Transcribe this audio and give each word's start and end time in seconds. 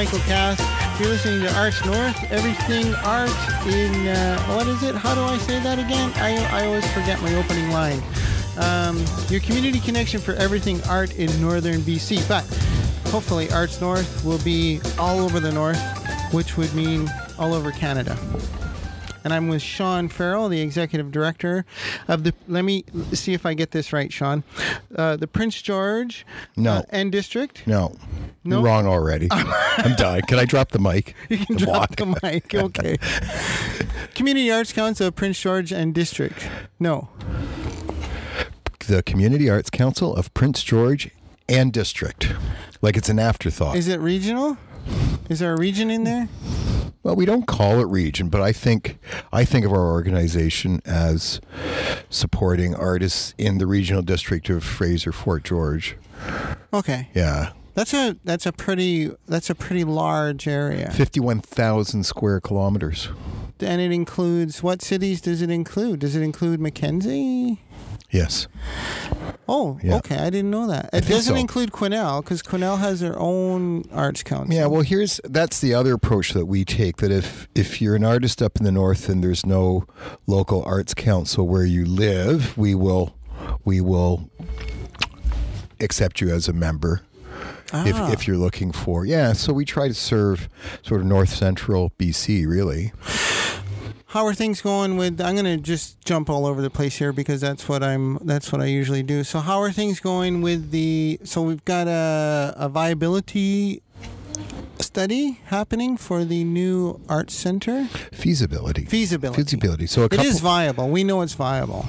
Michael 0.00 0.18
Cass. 0.20 0.98
You're 0.98 1.10
listening 1.10 1.42
to 1.42 1.54
Arts 1.58 1.84
North. 1.84 2.32
Everything 2.32 2.94
art 3.04 3.28
in 3.66 4.08
uh, 4.08 4.42
what 4.44 4.66
is 4.66 4.82
it? 4.82 4.94
How 4.94 5.14
do 5.14 5.20
I 5.20 5.36
say 5.36 5.60
that 5.60 5.78
again? 5.78 6.10
I, 6.14 6.42
I 6.58 6.64
always 6.64 6.90
forget 6.94 7.20
my 7.20 7.34
opening 7.34 7.70
line. 7.70 8.02
Um, 8.56 9.04
your 9.28 9.40
community 9.40 9.78
connection 9.78 10.18
for 10.18 10.32
everything 10.36 10.82
art 10.84 11.16
in 11.16 11.28
northern 11.38 11.82
BC. 11.82 12.26
But 12.26 12.44
hopefully, 13.10 13.52
Arts 13.52 13.82
North 13.82 14.24
will 14.24 14.38
be 14.38 14.80
all 14.98 15.18
over 15.18 15.38
the 15.38 15.52
north, 15.52 15.78
which 16.32 16.56
would 16.56 16.72
mean 16.74 17.06
all 17.38 17.52
over 17.52 17.70
Canada 17.70 18.16
and 19.24 19.32
I'm 19.32 19.48
with 19.48 19.62
Sean 19.62 20.08
Farrell, 20.08 20.48
the 20.48 20.60
executive 20.60 21.10
director 21.12 21.64
of 22.08 22.24
the. 22.24 22.32
Let 22.48 22.64
me 22.64 22.84
see 23.12 23.32
if 23.34 23.44
I 23.46 23.54
get 23.54 23.70
this 23.72 23.92
right, 23.92 24.12
Sean. 24.12 24.42
Uh, 24.94 25.16
the 25.16 25.26
Prince 25.26 25.60
George 25.62 26.26
No. 26.56 26.72
uh, 26.76 26.82
and 26.90 27.10
District. 27.12 27.66
No. 27.66 27.96
No? 28.44 28.56
You're 28.56 28.64
wrong 28.66 28.86
already. 28.86 29.28
I'm 29.30 29.94
done. 29.96 30.22
Can 30.22 30.38
I 30.38 30.44
drop 30.46 30.70
the 30.70 30.78
mic? 30.78 31.14
You 31.28 31.38
can 31.38 31.56
The 31.56 31.64
drop 31.66 31.96
block? 31.96 31.96
the 31.96 32.18
mic. 32.22 32.54
Okay. 32.54 32.96
Community 34.14 34.50
Arts 34.50 34.72
Council 34.72 35.06
of 35.08 35.16
Prince 35.16 35.40
George 35.40 35.72
and 35.72 35.94
District. 35.94 36.48
No. 36.78 37.08
The 38.86 39.02
Community 39.02 39.48
Arts 39.48 39.70
Council 39.70 40.14
of 40.16 40.32
Prince 40.34 40.62
George 40.64 41.10
and 41.48 41.72
District. 41.72 42.32
Like 42.82 42.96
it's 42.96 43.08
an 43.08 43.18
afterthought. 43.18 43.76
Is 43.76 43.88
it 43.88 44.00
regional? 44.00 44.56
Is 45.28 45.38
there 45.40 45.52
a 45.54 45.58
region 45.58 45.90
in 45.90 46.04
there? 46.04 46.28
Well, 47.02 47.16
we 47.16 47.24
don't 47.24 47.46
call 47.46 47.80
it 47.80 47.86
region, 47.86 48.28
but 48.28 48.40
I 48.42 48.52
think 48.52 48.98
I 49.32 49.44
think 49.44 49.64
of 49.64 49.72
our 49.72 49.90
organization 49.90 50.80
as 50.84 51.40
supporting 52.10 52.74
artists 52.74 53.34
in 53.38 53.58
the 53.58 53.66
regional 53.66 54.02
district 54.02 54.50
of 54.50 54.62
Fraser 54.62 55.12
Fort 55.12 55.44
George. 55.44 55.96
Okay. 56.72 57.08
Yeah. 57.14 57.52
That's 57.74 57.94
a 57.94 58.16
that's 58.24 58.46
a 58.46 58.52
pretty 58.52 59.10
that's 59.26 59.48
a 59.48 59.54
pretty 59.54 59.84
large 59.84 60.46
area. 60.46 60.90
51,000 60.90 62.04
square 62.04 62.40
kilometers. 62.40 63.08
And 63.60 63.80
it 63.80 63.92
includes 63.92 64.62
what 64.62 64.82
cities 64.82 65.20
does 65.20 65.40
it 65.42 65.50
include? 65.50 66.00
Does 66.00 66.16
it 66.16 66.22
include 66.22 66.60
Mackenzie? 66.60 67.60
Yes. 68.10 68.48
Oh, 69.52 69.78
Yeah. 69.82 69.96
okay. 69.96 70.16
I 70.16 70.30
didn't 70.30 70.50
know 70.50 70.68
that. 70.68 70.90
It 70.92 71.08
doesn't 71.08 71.34
so. 71.34 71.40
include 71.40 71.72
Quesnel 71.72 72.22
because 72.22 72.40
Quesnel 72.42 72.78
has 72.78 73.00
their 73.00 73.18
own 73.18 73.84
arts 73.90 74.22
council. 74.22 74.54
Yeah, 74.54 74.66
well, 74.66 74.82
here's 74.82 75.20
that's 75.24 75.60
the 75.60 75.74
other 75.74 75.94
approach 75.94 76.32
that 76.34 76.46
we 76.46 76.64
take. 76.64 76.98
That 76.98 77.10
if 77.10 77.48
if 77.54 77.82
you're 77.82 77.96
an 77.96 78.04
artist 78.04 78.40
up 78.40 78.56
in 78.58 78.64
the 78.64 78.70
north 78.72 79.08
and 79.08 79.24
there's 79.24 79.44
no 79.44 79.86
local 80.26 80.62
arts 80.64 80.94
council 80.94 81.48
where 81.48 81.64
you 81.64 81.84
live, 81.84 82.56
we 82.56 82.74
will 82.76 83.14
we 83.64 83.80
will 83.80 84.30
accept 85.80 86.20
you 86.20 86.30
as 86.30 86.48
a 86.48 86.52
member. 86.52 87.02
Ah. 87.72 87.86
If, 87.86 88.14
if 88.14 88.26
you're 88.26 88.36
looking 88.36 88.72
for 88.72 89.06
yeah, 89.06 89.32
so 89.32 89.52
we 89.52 89.64
try 89.64 89.86
to 89.88 89.94
serve 89.94 90.48
sort 90.82 91.00
of 91.00 91.06
north 91.06 91.28
central 91.30 91.90
BC 91.98 92.46
really. 92.46 92.92
How 94.10 94.26
are 94.26 94.34
things 94.34 94.60
going 94.60 94.96
with? 94.96 95.20
I'm 95.20 95.36
gonna 95.36 95.56
just 95.56 96.04
jump 96.04 96.28
all 96.28 96.44
over 96.44 96.60
the 96.60 96.68
place 96.68 96.96
here 96.96 97.12
because 97.12 97.40
that's 97.40 97.68
what 97.68 97.84
I'm. 97.84 98.18
That's 98.22 98.50
what 98.50 98.60
I 98.60 98.64
usually 98.64 99.04
do. 99.04 99.22
So 99.22 99.38
how 99.38 99.60
are 99.60 99.70
things 99.70 100.00
going 100.00 100.42
with 100.42 100.72
the? 100.72 101.20
So 101.22 101.42
we've 101.42 101.64
got 101.64 101.86
a, 101.86 102.52
a 102.56 102.68
viability 102.68 103.82
study 104.80 105.38
happening 105.44 105.96
for 105.96 106.24
the 106.24 106.42
new 106.42 107.00
arts 107.08 107.36
center. 107.36 107.84
Feasibility. 108.10 108.84
Feasibility. 108.86 109.44
Feasibility. 109.44 109.86
So 109.86 110.02
a 110.02 110.08
couple 110.08 110.26
is 110.26 110.40
viable. 110.40 110.88
We 110.88 111.04
know 111.04 111.20
it's 111.20 111.34
viable. 111.34 111.86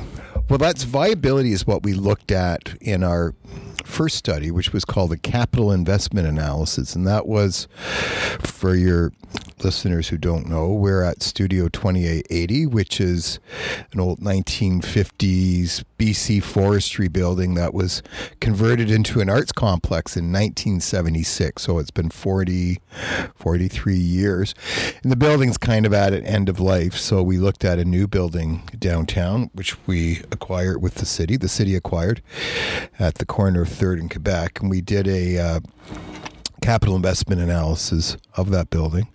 Well, 0.47 0.59
that's 0.59 0.84
viability 0.84 1.53
is 1.53 1.66
what 1.66 1.81
we 1.81 1.94
looked 1.95 2.31
at 2.31 2.75
in 2.81 3.03
our 3.03 3.34
first 3.84 4.16
study, 4.18 4.51
which 4.51 4.74
was 4.74 4.85
called 4.85 5.09
the 5.09 5.18
capital 5.18 5.72
investment 5.72 6.28
analysis. 6.28 6.95
And 6.95 7.07
that 7.07 7.25
was 7.25 7.68
for 8.41 8.75
your 8.75 9.12
listeners 9.63 10.09
who 10.09 10.17
don't 10.17 10.47
know, 10.47 10.69
we're 10.69 11.03
at 11.03 11.22
Studio 11.22 11.67
2880, 11.67 12.66
which 12.67 12.99
is 12.99 13.39
an 13.91 13.99
old 13.99 14.19
1950s 14.19 15.83
BC 15.97 16.41
forestry 16.41 17.07
building 17.07 17.53
that 17.55 17.73
was 17.73 18.01
converted 18.39 18.89
into 18.89 19.19
an 19.21 19.29
arts 19.29 19.51
complex 19.51 20.17
in 20.17 20.25
1976. 20.25 21.61
So 21.61 21.79
it's 21.79 21.91
been 21.91 22.09
40, 22.09 22.79
43 23.35 23.95
years. 23.95 24.55
And 25.03 25.11
the 25.11 25.16
building's 25.16 25.57
kind 25.57 25.85
of 25.85 25.94
at 25.94 26.13
an 26.13 26.25
end 26.25 26.50
of 26.50 26.59
life. 26.59 26.95
So 26.95 27.21
we 27.21 27.38
looked 27.38 27.63
at 27.63 27.79
a 27.79 27.85
new 27.85 28.07
building 28.07 28.63
downtown, 28.77 29.50
which 29.53 29.75
we 29.88 30.21
acquired 30.31 30.81
with 30.81 30.95
the 30.95 31.05
city. 31.05 31.38
The 31.38 31.50
city 31.50 31.75
acquired 31.75 32.21
at 33.00 33.16
the 33.16 33.25
corner 33.25 33.61
of 33.61 33.69
3rd 33.69 34.00
and 34.00 34.11
Quebec. 34.11 34.61
And 34.61 34.69
we 34.69 34.81
did 34.81 35.07
a. 35.07 35.38
Uh, 35.38 35.59
capital 36.61 36.95
investment 36.95 37.41
analysis 37.41 38.17
of 38.35 38.51
that 38.51 38.69
building. 38.69 39.07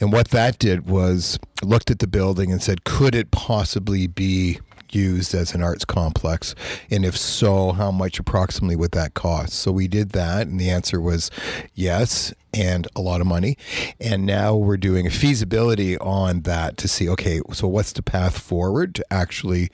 And 0.00 0.12
what 0.12 0.28
that 0.28 0.58
did 0.58 0.88
was 0.88 1.38
looked 1.62 1.90
at 1.90 1.98
the 1.98 2.06
building 2.06 2.52
and 2.52 2.62
said, 2.62 2.84
could 2.84 3.14
it 3.14 3.30
possibly 3.30 4.06
be 4.06 4.60
used 4.92 5.34
as 5.34 5.52
an 5.54 5.62
arts 5.62 5.84
complex? 5.84 6.54
And 6.90 7.04
if 7.04 7.16
so, 7.16 7.72
how 7.72 7.90
much 7.90 8.18
approximately 8.18 8.76
would 8.76 8.92
that 8.92 9.14
cost? 9.14 9.54
So 9.54 9.72
we 9.72 9.88
did 9.88 10.10
that, 10.10 10.46
and 10.46 10.60
the 10.60 10.70
answer 10.70 11.00
was 11.00 11.30
yes, 11.74 12.32
and 12.54 12.86
a 12.96 13.00
lot 13.00 13.20
of 13.20 13.26
money. 13.26 13.58
And 14.00 14.24
now 14.24 14.54
we're 14.54 14.76
doing 14.76 15.06
a 15.06 15.10
feasibility 15.10 15.98
on 15.98 16.42
that 16.42 16.76
to 16.78 16.88
see, 16.88 17.08
okay, 17.10 17.40
so 17.52 17.68
what's 17.68 17.92
the 17.92 18.02
path 18.02 18.38
forward 18.38 18.94
to 18.94 19.04
actually 19.12 19.70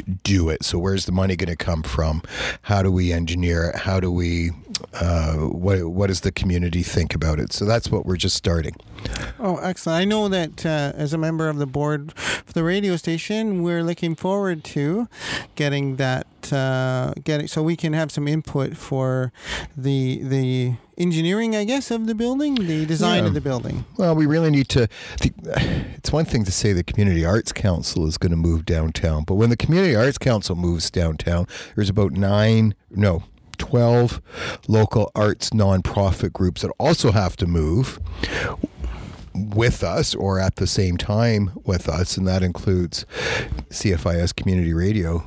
do 0.00 0.48
it. 0.48 0.64
So 0.64 0.78
where's 0.78 1.06
the 1.06 1.12
money 1.12 1.36
going 1.36 1.48
to 1.50 1.56
come 1.56 1.82
from? 1.82 2.22
How 2.62 2.82
do 2.82 2.90
we 2.90 3.12
engineer 3.12 3.70
it? 3.70 3.76
How 3.80 4.00
do 4.00 4.10
we? 4.10 4.50
Uh, 4.94 5.34
what 5.36 5.84
What 5.84 6.06
does 6.06 6.20
the 6.20 6.32
community 6.32 6.82
think 6.82 7.14
about 7.14 7.38
it? 7.38 7.52
So 7.52 7.64
that's 7.64 7.90
what 7.90 8.06
we're 8.06 8.16
just 8.16 8.36
starting. 8.36 8.76
Oh, 9.38 9.56
excellent. 9.58 9.98
I 9.98 10.04
know 10.04 10.28
that 10.28 10.64
uh, 10.64 10.92
as 10.94 11.12
a 11.12 11.18
member 11.18 11.48
of 11.48 11.58
the 11.58 11.66
board 11.66 12.12
for 12.14 12.52
the 12.52 12.64
radio 12.64 12.96
station, 12.96 13.62
we're 13.62 13.82
looking 13.82 14.14
forward 14.14 14.64
to 14.64 15.08
getting 15.54 15.96
that, 15.96 16.26
uh, 16.52 17.12
getting 17.24 17.46
so 17.46 17.62
we 17.62 17.76
can 17.76 17.92
have 17.92 18.10
some 18.10 18.26
input 18.26 18.76
for 18.76 19.32
the 19.76 20.20
the 20.22 20.74
engineering, 20.98 21.56
I 21.56 21.64
guess, 21.64 21.90
of 21.90 22.06
the 22.06 22.14
building, 22.14 22.54
the 22.54 22.84
design 22.86 23.22
Yeah. 23.22 23.28
of 23.28 23.34
the 23.34 23.40
building. 23.40 23.84
Well, 23.96 24.14
we 24.14 24.26
really 24.26 24.50
need 24.50 24.68
to. 24.70 24.88
The, 25.20 25.32
it's 25.96 26.12
one 26.12 26.24
thing 26.24 26.44
to 26.44 26.52
say 26.52 26.72
the 26.72 26.84
Community 26.84 27.24
Arts 27.24 27.52
Council 27.52 28.06
is 28.06 28.18
going 28.18 28.30
to 28.30 28.36
move 28.36 28.64
downtown, 28.64 29.24
but 29.24 29.34
when 29.34 29.50
the 29.50 29.56
Community 29.56 29.94
Arts 29.96 30.18
Council 30.18 30.54
moves 30.56 30.90
downtown, 30.90 31.46
there's 31.76 31.88
about 31.90 32.12
nine, 32.12 32.74
no, 32.90 33.24
12 33.58 34.20
local 34.68 35.10
arts 35.14 35.50
nonprofit 35.50 36.32
groups 36.32 36.62
that 36.62 36.70
also 36.78 37.12
have 37.12 37.36
to 37.36 37.46
move 37.46 37.98
with 39.34 39.82
us 39.84 40.14
or 40.14 40.40
at 40.40 40.56
the 40.56 40.66
same 40.66 40.96
time 40.96 41.50
with 41.64 41.88
us, 41.88 42.16
and 42.16 42.26
that 42.26 42.42
includes 42.42 43.04
CFIS 43.70 44.34
Community 44.34 44.72
Radio. 44.74 45.24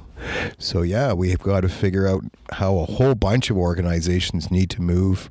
So, 0.57 0.81
yeah, 0.83 1.13
we've 1.13 1.39
got 1.39 1.61
to 1.61 1.69
figure 1.69 2.07
out 2.07 2.23
how 2.53 2.77
a 2.79 2.85
whole 2.85 3.15
bunch 3.15 3.49
of 3.49 3.57
organizations 3.57 4.49
need 4.51 4.69
to 4.71 4.81
move 4.81 5.29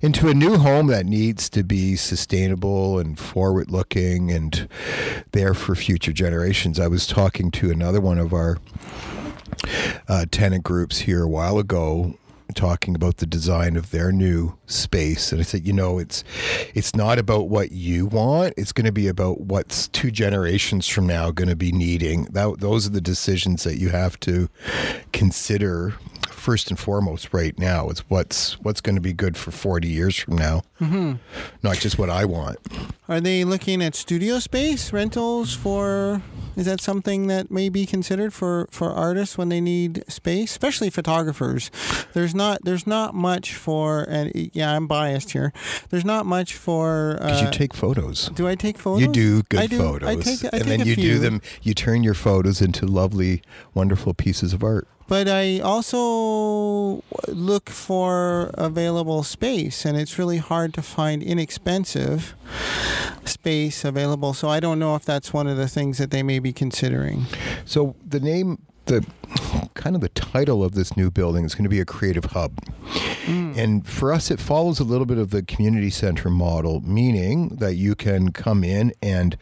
into 0.00 0.28
a 0.28 0.34
new 0.34 0.58
home 0.58 0.86
that 0.88 1.06
needs 1.06 1.48
to 1.50 1.62
be 1.62 1.96
sustainable 1.96 2.98
and 2.98 3.18
forward 3.18 3.70
looking 3.70 4.30
and 4.30 4.68
there 5.32 5.54
for 5.54 5.74
future 5.74 6.12
generations. 6.12 6.78
I 6.78 6.88
was 6.88 7.06
talking 7.06 7.50
to 7.52 7.70
another 7.70 8.00
one 8.00 8.18
of 8.18 8.32
our 8.32 8.58
uh, 10.08 10.26
tenant 10.30 10.64
groups 10.64 10.98
here 11.00 11.22
a 11.22 11.28
while 11.28 11.58
ago 11.58 12.14
talking 12.54 12.94
about 12.94 13.18
the 13.18 13.26
design 13.26 13.76
of 13.76 13.90
their 13.90 14.10
new 14.10 14.56
space. 14.66 15.32
And 15.32 15.40
I 15.40 15.44
said 15.44 15.66
you 15.66 15.72
know 15.72 15.98
it's 15.98 16.24
it's 16.74 16.94
not 16.94 17.18
about 17.18 17.48
what 17.48 17.72
you 17.72 18.06
want. 18.06 18.54
It's 18.56 18.72
going 18.72 18.86
to 18.86 18.92
be 18.92 19.08
about 19.08 19.42
what's 19.42 19.88
two 19.88 20.10
generations 20.10 20.88
from 20.88 21.06
now 21.06 21.30
going 21.30 21.48
to 21.48 21.56
be 21.56 21.72
needing. 21.72 22.24
That 22.24 22.60
those 22.60 22.86
are 22.86 22.90
the 22.90 23.00
decisions 23.00 23.64
that 23.64 23.78
you 23.78 23.90
have 23.90 24.18
to 24.20 24.48
consider 25.12 25.94
first 26.38 26.70
and 26.70 26.78
foremost 26.78 27.32
right 27.32 27.58
now 27.58 27.88
is 27.90 28.00
what's 28.08 28.58
what's 28.60 28.80
going 28.80 28.94
to 28.94 29.00
be 29.00 29.12
good 29.12 29.36
for 29.36 29.50
40 29.50 29.88
years 29.88 30.16
from 30.16 30.36
now 30.36 30.62
mm-hmm. 30.80 31.14
not 31.62 31.76
just 31.78 31.98
what 31.98 32.10
I 32.10 32.24
want 32.24 32.58
Are 33.08 33.20
they 33.20 33.42
looking 33.44 33.82
at 33.82 33.94
studio 33.94 34.38
space 34.38 34.92
rentals 34.92 35.54
for? 35.54 36.20
Is 36.56 36.66
that 36.66 36.80
something 36.80 37.28
that 37.28 37.50
may 37.50 37.70
be 37.70 37.86
considered 37.86 38.34
for, 38.34 38.68
for 38.70 38.90
artists 38.90 39.38
when 39.38 39.48
they 39.48 39.62
need 39.62 40.04
space, 40.08 40.50
especially 40.50 40.90
photographers? 40.90 41.70
There's 42.12 42.34
not 42.34 42.64
there's 42.64 42.86
not 42.86 43.14
much 43.14 43.54
for, 43.54 44.04
and 44.10 44.30
yeah, 44.34 44.74
I'm 44.74 44.86
biased 44.86 45.30
here. 45.30 45.54
There's 45.88 46.04
not 46.04 46.26
much 46.26 46.54
for. 46.54 47.14
because 47.18 47.42
Uh, 47.42 47.44
you 47.46 47.50
take 47.50 47.72
photos 47.72 48.28
do 48.34 48.46
I 48.46 48.56
take 48.56 48.76
photos? 48.76 49.00
You 49.00 49.08
do 49.12 49.42
good 49.44 49.60
I 49.60 49.66
do. 49.68 49.78
photos, 49.78 50.08
I 50.08 50.14
take, 50.16 50.44
I 50.44 50.48
and 50.52 50.64
take 50.64 50.78
then 50.78 50.86
you 50.86 50.94
few. 50.94 51.12
do 51.14 51.18
them. 51.18 51.40
You 51.62 51.72
turn 51.72 52.02
your 52.02 52.14
photos 52.14 52.60
into 52.60 52.86
lovely, 52.86 53.40
wonderful 53.72 54.12
pieces 54.12 54.52
of 54.52 54.62
art. 54.62 54.86
But 55.08 55.26
I 55.26 55.58
also 55.60 57.02
look 57.28 57.70
for 57.70 58.50
available 58.54 59.22
space, 59.22 59.84
and 59.86 59.96
it's 59.96 60.18
really 60.18 60.36
hard 60.36 60.74
to 60.74 60.82
find 60.82 61.22
inexpensive 61.22 62.34
space 63.24 63.84
available. 63.84 64.34
So 64.34 64.48
I 64.48 64.60
don't 64.60 64.78
know 64.78 64.94
if 64.94 65.04
that's 65.04 65.32
one 65.32 65.46
of 65.46 65.56
the 65.56 65.68
things 65.68 65.96
that 65.98 66.10
they 66.10 66.22
may 66.22 66.38
be 66.38 66.52
considering. 66.52 67.24
So 67.64 67.96
the 68.06 68.20
name, 68.20 68.62
the 68.84 69.06
kind 69.74 69.96
of 69.96 70.02
the 70.02 70.08
title 70.10 70.62
of 70.62 70.72
this 70.72 70.96
new 70.96 71.10
building 71.10 71.44
is 71.44 71.54
going 71.54 71.64
to 71.64 71.70
be 71.70 71.80
a 71.80 71.84
creative 71.84 72.26
hub. 72.26 72.60
Mm. 73.24 73.56
And 73.56 73.86
for 73.86 74.12
us, 74.12 74.30
it 74.30 74.40
follows 74.40 74.80
a 74.80 74.84
little 74.84 75.06
bit 75.06 75.18
of 75.18 75.30
the 75.30 75.42
community 75.42 75.90
center 75.90 76.30
model, 76.30 76.80
meaning 76.80 77.48
that 77.56 77.74
you 77.74 77.94
can 77.94 78.32
come 78.32 78.64
in 78.64 78.92
and 79.02 79.36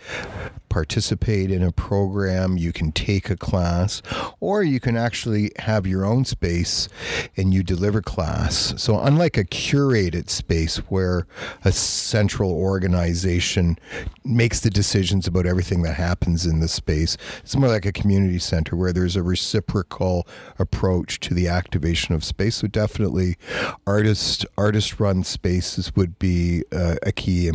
participate 0.77 1.51
in 1.51 1.63
a 1.63 1.73
program, 1.73 2.59
you 2.59 2.71
can 2.71 2.93
take 2.93 3.31
a 3.31 3.37
class, 3.37 4.03
or 4.41 4.63
you 4.63 4.79
can 4.79 4.95
actually 4.95 5.51
have 5.61 5.87
your 5.87 6.05
own 6.05 6.23
space 6.23 6.87
and 7.35 7.55
you 7.55 7.63
deliver 7.63 8.03
class. 8.03 8.75
So, 8.77 9.01
unlike 9.01 9.39
a 9.39 9.45
curated 9.45 10.29
space 10.29 10.77
where 10.91 11.27
a 11.65 11.73
central 11.73 12.53
organization 12.53 13.79
makes 14.23 14.61
the 14.61 14.69
decisions 14.69 15.27
about 15.27 15.47
everything 15.47 15.81
that 15.85 15.95
happens 15.95 16.45
in 16.45 16.61
the 16.61 16.69
space, 16.69 17.17
it's 17.39 17.57
more 17.57 17.71
like 17.71 17.87
a 17.87 17.93
community 17.93 18.39
center 18.39 18.77
where 18.77 18.93
there's 18.93 19.17
a 19.17 19.23
reciprocal 19.23 20.29
approach 20.59 21.21
to 21.21 21.33
the 21.33 21.49
activation 21.49 22.15
of 22.15 22.23
space. 22.23 22.57
So, 22.57 22.67
definitely, 22.67 23.39
artist 23.87 24.45
artist 24.59 25.01
run 25.01 25.25
spaces 25.25 25.97
would 25.97 26.19
be 26.19 26.65
uh, 26.71 26.97
a 27.03 27.13
key 27.13 27.51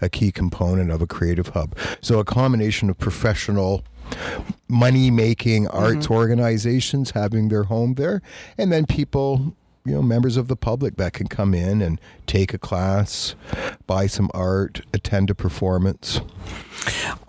a 0.00 0.08
key 0.08 0.32
component 0.32 0.90
of 0.90 1.02
a 1.02 1.06
creative 1.06 1.48
hub. 1.48 1.76
So, 2.00 2.18
a 2.18 2.24
combination 2.54 2.88
of 2.88 2.96
professional 2.98 3.82
money 4.68 5.10
making 5.10 5.64
mm-hmm. 5.64 5.76
arts 5.76 6.08
organizations 6.08 7.10
having 7.10 7.48
their 7.48 7.64
home 7.64 7.94
there 7.94 8.22
and 8.56 8.70
then 8.70 8.86
people 8.86 9.56
you 9.84 9.92
know 9.92 10.00
members 10.00 10.36
of 10.36 10.46
the 10.46 10.54
public 10.54 10.94
that 10.96 11.12
can 11.12 11.26
come 11.26 11.52
in 11.52 11.82
and 11.82 12.00
take 12.26 12.54
a 12.54 12.58
class 12.58 13.34
buy 13.88 14.06
some 14.06 14.30
art 14.32 14.82
attend 14.92 15.30
a 15.30 15.34
performance 15.34 16.20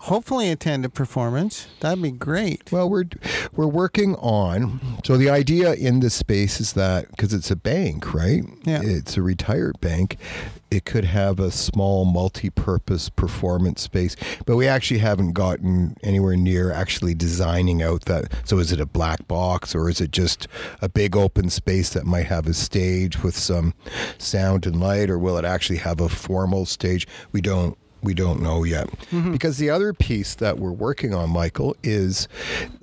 Hopefully, 0.00 0.50
attend 0.50 0.84
a 0.84 0.88
performance. 0.88 1.66
That'd 1.80 2.02
be 2.02 2.10
great. 2.10 2.70
well 2.72 2.88
we're 2.88 3.04
we're 3.52 3.66
working 3.66 4.14
on 4.16 4.80
so 5.04 5.16
the 5.16 5.30
idea 5.30 5.72
in 5.74 6.00
this 6.00 6.14
space 6.14 6.60
is 6.60 6.72
that 6.74 7.08
because 7.10 7.32
it's 7.32 7.50
a 7.50 7.56
bank 7.56 8.12
right 8.14 8.44
Yeah. 8.64 8.80
it's 8.82 9.16
a 9.16 9.22
retired 9.22 9.80
bank 9.80 10.16
it 10.70 10.84
could 10.84 11.04
have 11.04 11.38
a 11.40 11.50
small 11.50 12.04
multi-purpose 12.04 13.08
performance 13.10 13.80
space 13.82 14.16
but 14.46 14.56
we 14.56 14.66
actually 14.68 14.98
haven't 14.98 15.32
gotten 15.32 15.96
anywhere 16.02 16.36
near 16.36 16.72
actually 16.72 17.14
designing 17.14 17.82
out 17.82 18.02
that 18.06 18.32
so 18.44 18.58
is 18.58 18.72
it 18.72 18.80
a 18.80 18.86
black 18.86 19.26
box 19.28 19.74
or 19.74 19.88
is 19.88 20.00
it 20.00 20.10
just 20.10 20.46
a 20.82 20.88
big 20.88 21.16
open 21.16 21.50
space 21.50 21.90
that 21.90 22.04
might 22.04 22.26
have 22.26 22.46
a 22.46 22.54
stage 22.54 23.22
with 23.22 23.36
some 23.36 23.74
sound 24.18 24.66
and 24.66 24.80
light 24.80 25.08
or 25.10 25.18
will 25.18 25.36
it 25.38 25.44
actually 25.44 25.78
have 25.78 26.00
a 26.00 26.08
formal 26.08 26.66
stage 26.66 27.06
we 27.32 27.40
don't 27.40 27.76
we 28.02 28.14
don't 28.14 28.40
know 28.42 28.62
yet 28.64 28.88
because 29.32 29.58
the 29.58 29.70
other 29.70 29.92
piece 29.92 30.34
that 30.34 30.58
we're 30.58 30.70
working 30.70 31.14
on 31.14 31.30
michael 31.30 31.76
is 31.82 32.28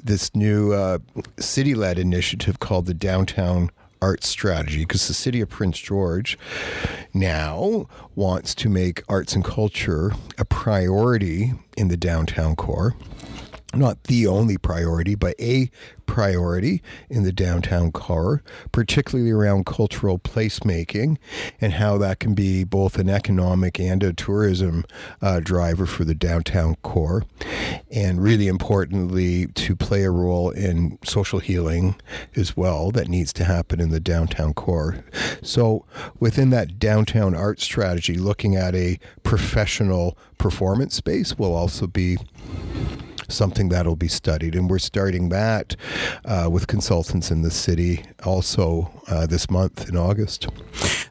this 0.04 0.34
new 0.36 0.74
uh, 0.74 0.98
city-led 1.40 1.98
initiative 2.00 2.60
called 2.60 2.86
the 2.86 2.94
downtown 2.94 3.70
art 4.02 4.24
strategy 4.26 4.80
because 4.80 5.08
the 5.08 5.14
city 5.14 5.40
of 5.40 5.48
Prince 5.50 5.80
George 5.80 6.38
now 7.14 7.88
wants 8.16 8.54
to 8.56 8.68
make 8.68 9.02
arts 9.08 9.34
and 9.34 9.46
culture 9.46 10.12
a 10.38 10.44
priority 10.44 11.54
in 11.78 11.88
the 11.88 11.96
downtown 11.96 12.54
core. 12.58 12.96
Not 13.74 14.04
the 14.04 14.28
only 14.28 14.58
priority, 14.58 15.16
but 15.16 15.36
a 15.40 15.72
priority 16.06 16.84
in 17.10 17.24
the 17.24 17.32
downtown 17.32 17.92
core, 17.92 18.44
particularly 18.72 19.32
around 19.32 19.66
cultural 19.66 20.20
placemaking 20.20 21.18
and 21.60 21.74
how 21.74 21.98
that 21.98 22.20
can 22.20 22.36
be 22.36 22.64
both 22.64 23.00
an 23.00 23.10
economic 23.10 23.80
and 23.80 24.04
a 24.04 24.14
tourism 24.14 24.86
uh, 25.22 25.40
driver 25.40 25.88
for 25.88 26.04
the 26.04 26.14
downtown 26.14 26.76
core. 26.84 27.24
And 27.92 28.22
really 28.22 28.48
importantly, 28.48 29.48
to 29.48 29.76
play 29.76 30.04
a 30.04 30.12
role 30.12 30.52
in 30.52 31.00
social 31.04 31.40
healing 31.40 31.96
as 32.36 32.56
well 32.56 32.92
that 32.92 33.08
needs 33.08 33.34
to 33.34 33.44
happen 33.44 33.80
in 33.80 33.90
the 33.90 34.00
downtown 34.00 34.54
core. 34.54 35.04
So, 35.42 35.86
within 36.20 36.52
that 36.52 36.78
downtown 36.78 37.34
art 37.34 37.60
strategy, 37.60 38.18
looking 38.18 38.56
at 38.56 38.76
a 38.76 39.00
professional 39.24 40.18
performance 40.38 40.96
space 40.96 41.38
will 41.38 41.56
also 41.56 41.88
be 41.88 42.18
something 43.34 43.70
that'll 43.70 43.96
be 43.96 44.08
studied. 44.08 44.56
And 44.56 44.70
we're 44.70 44.80
starting 44.80 45.30
that 45.30 45.76
uh, 46.26 46.50
with 46.52 46.68
consultants 46.68 47.32
in 47.32 47.42
the 47.42 47.52
city 47.52 48.06
also 48.26 48.92
uh, 49.08 49.26
this 49.26 49.50
month 49.50 49.90
in 49.90 49.98
August. 49.98 50.48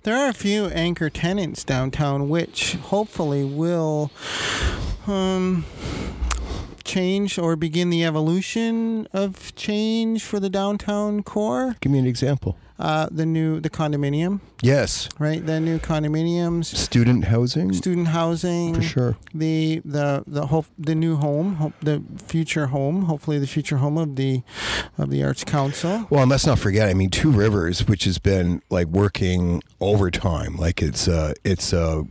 There 0.02 0.16
are 0.16 0.28
a 0.28 0.34
few 0.34 0.66
anchor 0.66 1.10
tenants 1.10 1.64
downtown, 1.64 2.28
which 2.28 2.74
hopefully 2.74 3.44
will 3.44 4.10
um, 5.06 5.64
change 6.84 7.38
or 7.38 7.56
begin 7.56 7.90
the 7.90 8.04
evolution 8.04 9.06
of 9.12 9.54
change 9.56 10.22
for 10.24 10.40
the 10.40 10.50
downtown 10.50 11.22
core. 11.22 11.76
Give 11.80 11.92
me 11.92 11.98
an 11.98 12.06
example. 12.06 12.56
Uh, 12.78 13.06
the 13.12 13.24
new 13.24 13.60
the 13.60 13.70
condominium, 13.70 14.40
Yes, 14.60 15.08
right? 15.20 15.44
The 15.44 15.60
new 15.60 15.78
condominiums, 15.78 16.64
student 16.64 17.26
housing 17.26 17.72
student 17.74 18.08
housing, 18.08 18.74
for 18.74 18.82
sure. 18.82 19.16
the 19.32 19.80
the 19.84 20.24
the 20.26 20.46
hope 20.46 20.66
the 20.76 20.96
new 20.96 21.14
home, 21.16 21.56
hope, 21.56 21.74
the 21.80 22.02
future 22.26 22.68
home, 22.68 23.02
hopefully 23.04 23.38
the 23.38 23.46
future 23.46 23.76
home 23.76 23.96
of 23.98 24.16
the 24.16 24.42
of 24.98 25.10
the 25.10 25.22
Arts 25.22 25.44
Council. 25.44 26.06
Well, 26.10 26.22
and 26.22 26.30
let's 26.30 26.46
not 26.46 26.58
forget. 26.58 26.88
I 26.88 26.94
mean, 26.94 27.10
Two 27.10 27.30
Rivers, 27.30 27.86
which 27.86 28.02
has 28.04 28.18
been 28.18 28.62
like 28.68 28.88
working 28.88 29.62
overtime, 29.80 30.56
like 30.56 30.82
it's 30.82 31.06
a 31.06 31.34
it's 31.44 31.72
a 31.72 32.04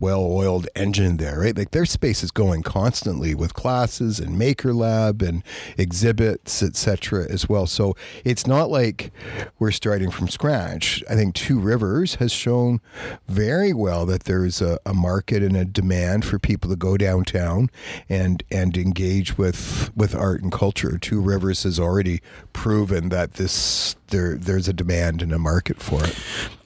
well-oiled 0.00 0.68
engine 0.74 1.16
there, 1.16 1.40
right? 1.40 1.56
Like 1.56 1.70
their 1.70 1.86
space 1.86 2.22
is 2.22 2.30
going 2.30 2.62
constantly 2.62 3.34
with 3.34 3.54
classes 3.54 4.20
and 4.20 4.38
Maker 4.38 4.72
Lab 4.72 5.22
and 5.22 5.42
exhibits, 5.76 6.62
etc. 6.62 7.26
as 7.28 7.48
well. 7.48 7.66
So 7.66 7.94
it's 8.24 8.46
not 8.46 8.70
like 8.70 9.12
we're 9.58 9.70
starting 9.70 10.10
from 10.10 10.28
scratch. 10.28 11.02
I 11.08 11.14
think 11.14 11.34
Two 11.34 11.58
Rivers 11.58 12.16
has 12.16 12.32
shown 12.32 12.80
very 13.28 13.72
well 13.72 14.06
that 14.06 14.24
there's 14.24 14.60
a, 14.60 14.78
a 14.86 14.94
market 14.94 15.42
and 15.42 15.56
a 15.56 15.64
demand 15.64 16.24
for 16.24 16.38
people 16.38 16.70
to 16.70 16.76
go 16.76 16.96
downtown 16.96 17.70
and 18.08 18.42
and 18.50 18.76
engage 18.76 19.36
with 19.38 19.90
with 19.96 20.14
art 20.14 20.42
and 20.42 20.52
culture. 20.52 20.98
Two 20.98 21.20
Rivers 21.20 21.62
has 21.62 21.78
already 21.78 22.20
proven 22.52 23.08
that 23.10 23.34
this 23.34 23.96
there 24.14 24.36
there's 24.36 24.68
a 24.68 24.72
demand 24.72 25.20
and 25.22 25.32
a 25.32 25.38
market 25.38 25.82
for 25.82 26.02
it. 26.04 26.16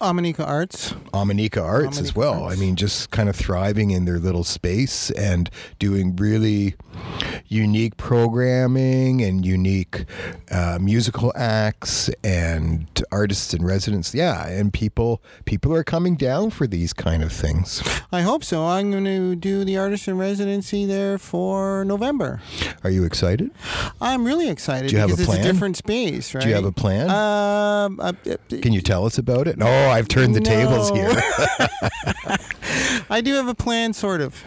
Omineca 0.00 0.46
Arts. 0.46 0.92
Omineca 1.12 1.62
Arts 1.62 1.98
as 2.00 2.14
well. 2.14 2.44
Arts. 2.44 2.56
I 2.56 2.60
mean, 2.60 2.76
just 2.76 3.10
kind 3.10 3.28
of 3.28 3.34
thriving 3.34 3.90
in 3.90 4.04
their 4.04 4.18
little 4.18 4.44
space 4.44 5.10
and 5.12 5.50
doing 5.78 6.14
really 6.16 6.74
unique 7.48 7.96
programming 7.96 9.22
and 9.22 9.44
unique 9.44 10.04
uh, 10.50 10.78
musical 10.80 11.32
acts 11.34 12.08
and 12.22 12.86
artists 13.10 13.54
in 13.54 13.64
residence. 13.64 14.14
Yeah, 14.14 14.46
and 14.46 14.72
people 14.72 15.20
people 15.44 15.74
are 15.74 15.84
coming 15.84 16.14
down 16.16 16.50
for 16.50 16.66
these 16.66 16.92
kind 16.92 17.22
of 17.22 17.32
things. 17.32 17.82
I 18.12 18.20
hope 18.22 18.44
so. 18.44 18.66
I'm 18.66 18.90
going 18.90 19.04
to 19.06 19.34
do 19.34 19.64
the 19.64 19.76
artist 19.78 20.06
in 20.08 20.18
residency 20.18 20.84
there 20.86 21.18
for 21.18 21.84
November. 21.84 22.40
Are 22.84 22.90
you 22.90 23.04
excited? 23.04 23.50
I'm 24.00 24.24
really 24.24 24.48
excited 24.48 24.90
Do 24.90 24.94
you 24.96 25.00
have 25.00 25.08
because 25.10 25.20
a 25.20 25.22
it's 25.22 25.30
plan? 25.32 25.46
a 25.48 25.52
different 25.52 25.76
space, 25.76 26.34
right? 26.34 26.42
Do 26.42 26.48
you 26.48 26.54
have 26.54 26.64
a 26.64 26.72
plan? 26.72 27.08
Um, 27.38 28.00
uh, 28.00 28.12
Can 28.48 28.72
you 28.72 28.80
tell 28.80 29.06
us 29.06 29.18
about 29.18 29.48
it? 29.48 29.58
No, 29.58 29.66
I've 29.66 30.08
turned 30.08 30.34
the 30.34 30.40
tables 30.40 30.90
here. 30.90 31.10
I 33.10 33.20
do 33.20 33.34
have 33.34 33.48
a 33.48 33.54
plan, 33.54 33.92
sort 33.92 34.20
of. 34.20 34.42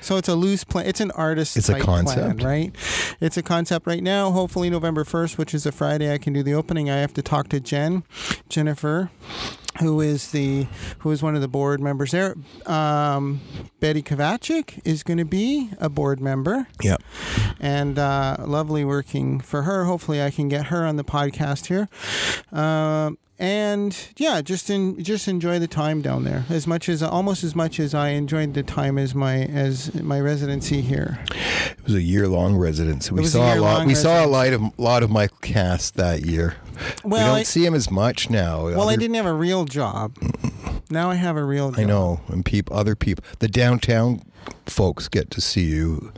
So 0.00 0.16
it's 0.16 0.28
a 0.28 0.34
loose 0.34 0.64
plan. 0.64 0.86
It's 0.86 1.00
an 1.00 1.12
artist. 1.12 1.56
It's 1.56 1.68
a 1.68 1.78
concept. 1.78 2.38
plan, 2.38 2.46
right? 2.46 2.76
It's 3.20 3.36
a 3.36 3.42
concept 3.42 3.86
right 3.86 4.02
now. 4.02 4.32
Hopefully 4.32 4.68
November 4.68 5.04
first, 5.04 5.38
which 5.38 5.54
is 5.54 5.64
a 5.64 5.70
Friday, 5.70 6.12
I 6.12 6.18
can 6.18 6.32
do 6.32 6.42
the 6.42 6.54
opening. 6.54 6.90
I 6.90 6.96
have 6.96 7.14
to 7.14 7.22
talk 7.22 7.48
to 7.50 7.60
Jen, 7.60 8.02
Jennifer, 8.48 9.10
who 9.82 10.00
is 10.00 10.30
the 10.30 10.66
who 11.00 11.10
is 11.10 11.22
one 11.22 11.34
of 11.34 11.40
the 11.40 11.48
board 11.48 11.80
members 11.80 12.12
there. 12.12 12.34
Um, 12.66 13.40
Betty 13.80 14.02
Kovacic 14.02 14.80
is 14.84 15.02
going 15.02 15.18
to 15.18 15.24
be 15.24 15.70
a 15.78 15.88
board 15.88 16.20
member, 16.20 16.68
yeah. 16.82 16.96
and 17.60 17.98
uh, 17.98 18.36
lovely 18.40 18.84
working 18.84 19.40
for 19.40 19.62
her. 19.62 19.84
Hopefully, 19.84 20.22
I 20.22 20.30
can 20.30 20.48
get 20.48 20.66
her 20.66 20.86
on 20.86 20.96
the 20.96 21.04
podcast 21.04 21.66
here. 21.66 21.88
Um, 22.58 23.18
and 23.42 23.96
yeah, 24.18 24.40
just 24.40 24.70
in 24.70 25.02
just 25.02 25.26
enjoy 25.26 25.58
the 25.58 25.66
time 25.66 26.00
down 26.00 26.22
there 26.22 26.44
as 26.48 26.68
much 26.68 26.88
as 26.88 27.02
almost 27.02 27.42
as 27.42 27.56
much 27.56 27.80
as 27.80 27.92
I 27.92 28.10
enjoyed 28.10 28.54
the 28.54 28.62
time 28.62 28.98
as 28.98 29.16
my 29.16 29.38
as 29.46 29.92
my 30.00 30.20
residency 30.20 30.80
here. 30.80 31.18
It 31.76 31.82
was 31.84 31.96
a 31.96 32.02
year 32.02 32.28
long 32.28 32.54
residency. 32.54 33.12
We 33.12 33.22
was 33.22 33.34
a 33.34 33.38
saw 33.38 33.54
a, 33.54 33.60
lot. 33.60 33.84
We 33.84 33.96
saw 33.96 34.24
a 34.24 34.28
lot 34.28 34.52
of 34.52 34.78
lot 34.78 35.02
of 35.02 35.10
Michael 35.10 35.38
Cast 35.40 35.96
that 35.96 36.24
year. 36.24 36.54
we 37.04 37.18
don't 37.18 37.38
I- 37.38 37.42
see 37.42 37.66
him 37.66 37.74
as 37.74 37.90
much 37.90 38.30
now. 38.30 38.66
Well, 38.66 38.88
I 38.88 38.94
didn't 38.94 39.16
have 39.16 39.26
a 39.26 39.34
real 39.34 39.64
job. 39.64 40.16
Now 40.88 41.10
I 41.10 41.16
have 41.16 41.36
a 41.36 41.42
real 41.44 41.72
job. 41.72 41.80
I 41.80 41.84
know, 41.84 42.20
and 42.28 42.44
people, 42.44 42.76
other 42.76 42.94
people, 42.94 43.24
the 43.40 43.48
downtown 43.48 44.22
folks 44.66 45.08
get 45.08 45.30
to 45.30 45.40
see 45.40 45.64
you 45.64 46.12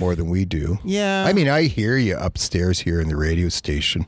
more 0.00 0.14
than 0.14 0.28
we 0.28 0.44
do. 0.44 0.78
Yeah. 0.84 1.24
I 1.26 1.32
mean, 1.32 1.48
I 1.48 1.62
hear 1.62 1.96
you 1.96 2.16
upstairs 2.16 2.80
here 2.80 3.00
in 3.00 3.08
the 3.08 3.16
radio 3.16 3.48
station, 3.48 4.06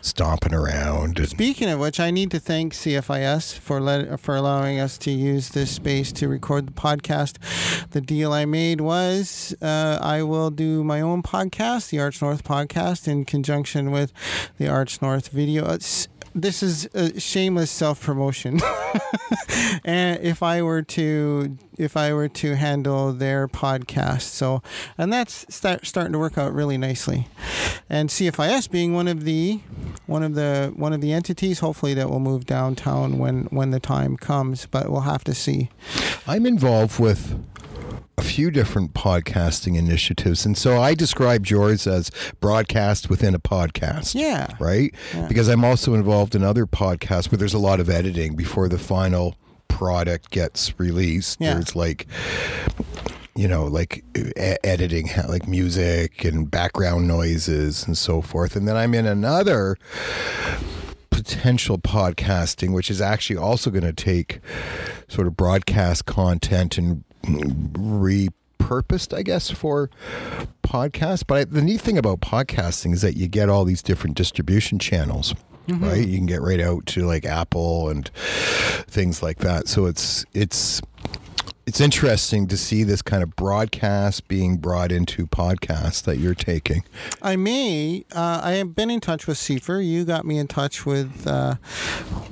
stomping 0.00 0.54
around. 0.54 1.26
Speaking 1.28 1.68
of 1.68 1.78
which, 1.78 2.00
I 2.00 2.10
need 2.10 2.30
to 2.32 2.40
thank 2.40 2.74
CFIS 2.74 3.56
for 3.56 3.80
let, 3.80 4.18
for 4.20 4.36
allowing 4.36 4.80
us 4.80 4.98
to 4.98 5.10
use 5.10 5.50
this 5.50 5.70
space 5.70 6.12
to 6.12 6.28
record 6.28 6.66
the 6.66 6.72
podcast. 6.72 7.38
The 7.90 8.00
deal 8.00 8.32
I 8.32 8.44
made 8.44 8.80
was 8.80 9.54
uh, 9.62 9.98
I 10.00 10.22
will 10.22 10.50
do 10.50 10.82
my 10.82 11.00
own 11.00 11.22
podcast, 11.22 11.90
the 11.90 12.00
Arts 12.00 12.20
North 12.20 12.44
podcast, 12.44 13.06
in 13.06 13.24
conjunction 13.24 13.90
with 13.90 14.12
the 14.58 14.68
Arts 14.68 15.00
North 15.00 15.28
video. 15.28 15.70
It's, 15.72 16.08
this 16.34 16.62
is 16.62 16.88
a 16.94 17.18
shameless 17.18 17.70
self 17.70 18.02
promotion. 18.02 18.60
and 19.84 20.22
if 20.22 20.42
I 20.42 20.62
were 20.62 20.82
to 20.82 21.56
if 21.76 21.96
I 21.96 22.12
were 22.12 22.28
to 22.28 22.56
handle 22.56 23.12
their 23.12 23.48
podcast, 23.48 24.22
so 24.22 24.62
and 24.98 25.12
that's 25.12 25.46
start, 25.54 25.86
starting 25.86 26.12
to 26.12 26.18
work 26.18 26.38
out 26.38 26.52
really 26.52 26.78
nicely. 26.78 27.28
And 27.88 28.08
CFIS 28.08 28.70
being 28.70 28.94
one 28.94 29.08
of 29.08 29.24
the 29.24 29.60
one 30.06 30.22
of 30.22 30.34
the 30.34 30.72
one 30.76 30.92
of 30.92 31.00
the 31.00 31.12
entities, 31.12 31.60
hopefully 31.60 31.94
that 31.94 32.08
will 32.08 32.20
move 32.20 32.46
downtown 32.46 33.18
when 33.18 33.44
when 33.46 33.70
the 33.70 33.80
time 33.80 34.16
comes, 34.16 34.66
but 34.66 34.90
we'll 34.90 35.00
have 35.02 35.24
to 35.24 35.34
see. 35.34 35.70
I'm 36.26 36.46
involved 36.46 37.00
with 37.00 37.38
a 38.20 38.22
few 38.22 38.50
different 38.50 38.92
podcasting 38.92 39.78
initiatives. 39.78 40.44
And 40.44 40.56
so 40.56 40.78
I 40.78 40.94
described 40.94 41.48
yours 41.48 41.86
as 41.86 42.10
broadcast 42.38 43.08
within 43.08 43.34
a 43.34 43.38
podcast. 43.38 44.14
Yeah. 44.14 44.48
Right? 44.60 44.94
Yeah. 45.14 45.26
Because 45.26 45.48
I'm 45.48 45.64
also 45.64 45.94
involved 45.94 46.34
in 46.34 46.44
other 46.44 46.66
podcasts 46.66 47.32
where 47.32 47.38
there's 47.38 47.54
a 47.54 47.58
lot 47.58 47.80
of 47.80 47.88
editing 47.88 48.36
before 48.36 48.68
the 48.68 48.78
final 48.78 49.36
product 49.68 50.30
gets 50.30 50.78
released. 50.78 51.40
Yeah. 51.40 51.54
There's 51.54 51.74
like 51.74 52.06
you 53.36 53.48
know, 53.48 53.64
like 53.64 54.04
e- 54.14 54.32
editing, 54.36 55.08
like 55.26 55.48
music 55.48 56.22
and 56.22 56.50
background 56.50 57.08
noises 57.08 57.86
and 57.86 57.96
so 57.96 58.20
forth. 58.20 58.54
And 58.54 58.68
then 58.68 58.76
I'm 58.76 58.92
in 58.92 59.06
another 59.06 59.78
potential 61.08 61.78
podcasting, 61.78 62.74
which 62.74 62.90
is 62.90 63.00
actually 63.00 63.38
also 63.38 63.70
going 63.70 63.84
to 63.84 63.94
take 63.94 64.40
sort 65.08 65.26
of 65.26 65.38
broadcast 65.38 66.04
content 66.04 66.76
and 66.76 67.04
repurposed, 67.22 69.16
I 69.16 69.22
guess, 69.22 69.50
for 69.50 69.90
podcasts. 70.62 71.24
But 71.26 71.38
I, 71.38 71.44
the 71.44 71.62
neat 71.62 71.80
thing 71.80 71.98
about 71.98 72.20
podcasting 72.20 72.92
is 72.92 73.02
that 73.02 73.16
you 73.16 73.28
get 73.28 73.48
all 73.48 73.64
these 73.64 73.82
different 73.82 74.16
distribution 74.16 74.78
channels. 74.78 75.34
Mm-hmm. 75.68 75.84
Right, 75.84 76.06
you 76.06 76.16
can 76.16 76.26
get 76.26 76.40
right 76.40 76.60
out 76.60 76.86
to 76.86 77.06
like 77.06 77.24
Apple 77.24 77.90
and 77.90 78.08
things 78.88 79.22
like 79.22 79.38
that. 79.38 79.68
So 79.68 79.86
it's 79.86 80.24
it's 80.32 80.80
it's 81.70 81.80
interesting 81.80 82.48
to 82.48 82.56
see 82.56 82.82
this 82.82 83.00
kind 83.00 83.22
of 83.22 83.36
broadcast 83.36 84.26
being 84.26 84.56
brought 84.56 84.90
into 84.90 85.24
podcasts 85.24 86.02
that 86.02 86.18
you're 86.18 86.34
taking. 86.34 86.82
I 87.22 87.36
may. 87.36 88.04
Uh, 88.10 88.40
I 88.42 88.52
have 88.54 88.74
been 88.74 88.90
in 88.90 88.98
touch 88.98 89.28
with 89.28 89.36
CFUR. 89.36 89.86
You 89.86 90.04
got 90.04 90.24
me 90.24 90.38
in 90.38 90.48
touch 90.48 90.84
with 90.84 91.28
uh, 91.28 91.54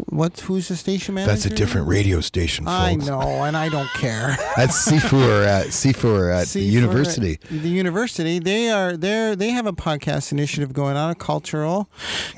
what? 0.08 0.40
Who's 0.40 0.66
the 0.66 0.74
station 0.74 1.14
manager? 1.14 1.30
That's 1.30 1.46
a 1.46 1.50
different 1.50 1.86
radio 1.86 2.20
station, 2.20 2.64
folks. 2.64 2.76
I 2.76 2.94
know, 2.96 3.20
and 3.20 3.56
I 3.56 3.68
don't 3.68 3.88
care. 3.90 4.36
That's 4.56 4.88
CFUR 4.90 5.46
at 5.46 5.66
CFUR 5.68 6.34
at 6.34 6.48
the 6.48 6.62
university. 6.62 7.38
The 7.48 7.68
university, 7.68 8.40
they 8.40 8.70
are 8.70 8.96
there. 8.96 9.36
They 9.36 9.50
have 9.50 9.68
a 9.68 9.72
podcast 9.72 10.32
initiative 10.32 10.72
going 10.72 10.96
on, 10.96 11.10
a 11.10 11.14
cultural 11.14 11.88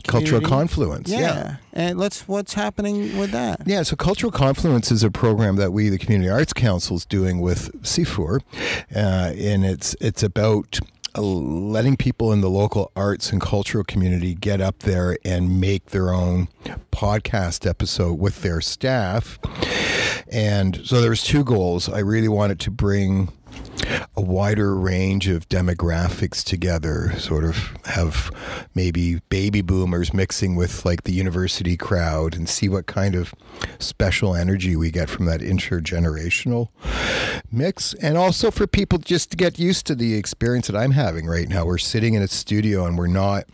Cultural 0.07 0.41
community. 0.43 0.47
Confluence. 0.47 1.09
Yeah. 1.09 1.19
yeah. 1.19 1.57
and 1.73 1.99
let's. 1.99 2.29
What's 2.29 2.53
happening 2.53 3.17
with 3.17 3.31
that? 3.31 3.63
Yeah, 3.65 3.85
so 3.85 3.97
Cultural 3.97 4.31
Confluence 4.31 4.93
is 4.93 5.03
a 5.03 5.11
program 5.11 5.57
that 5.57 5.73
we, 5.73 5.89
the 5.89 5.97
Community 5.99 6.29
Arts 6.29 6.53
Council, 6.53 6.90
is 6.97 7.05
doing 7.07 7.41
with 7.41 7.71
CFUR, 7.83 8.41
uh, 8.95 9.33
and 9.37 9.65
it's 9.65 9.95
it's 10.01 10.23
about 10.23 10.79
letting 11.17 11.97
people 11.97 12.33
in 12.33 12.41
the 12.41 12.51
local 12.51 12.93
arts 12.95 13.33
and 13.33 13.41
cultural 13.41 13.83
community 13.83 14.35
get 14.35 14.61
up 14.61 14.81
there 14.81 15.17
and 15.25 15.61
make 15.61 15.87
their 15.87 16.13
own 16.13 16.49
podcast 16.93 17.69
episode 17.69 18.19
with 18.19 18.43
their 18.43 18.61
staff. 18.61 19.39
And 20.31 20.81
so 20.85 21.01
there's 21.01 21.25
two 21.25 21.43
goals. 21.43 21.89
I 21.89 21.99
really 21.99 22.29
wanted 22.29 22.61
to 22.61 22.71
bring 22.71 23.33
a 24.17 24.21
wider 24.21 24.75
range 24.75 25.29
of 25.29 25.49
demographics 25.49 26.45
together, 26.45 27.13
sort 27.19 27.45
of 27.45 27.57
have 27.87 28.31
maybe 28.75 29.21
baby 29.29 29.63
boomers 29.63 30.13
mixing 30.13 30.57
with 30.57 30.85
like 30.85 31.05
the 31.05 31.13
university 31.13 31.77
crowd 31.77 32.35
and 32.35 32.49
see 32.49 32.69
what 32.69 32.87
kind 32.87 33.15
of 33.15 33.35
special 33.79 34.35
energy 34.35 34.77
we 34.77 34.91
get 34.91 35.09
from 35.09 35.27
that 35.27 35.41
intergenerational 35.41 36.69
mix. 37.51 37.95
And 37.95 38.17
also 38.17 38.51
for 38.51 38.67
people 38.67 38.99
just 38.99 39.31
to 39.31 39.37
get 39.37 39.59
used 39.59 39.87
to 39.87 39.95
the 39.95 40.15
experience 40.15 40.67
that 40.67 40.77
I'm 40.77 40.93
having 40.93 41.27
right 41.27 41.49
now. 41.49 41.65
We're 41.65 41.79
sitting 41.79 42.15
in 42.15 42.23
a 42.23 42.29
studio 42.29 42.87
and 42.87 42.99
we're 42.99 43.07
not 43.07 43.45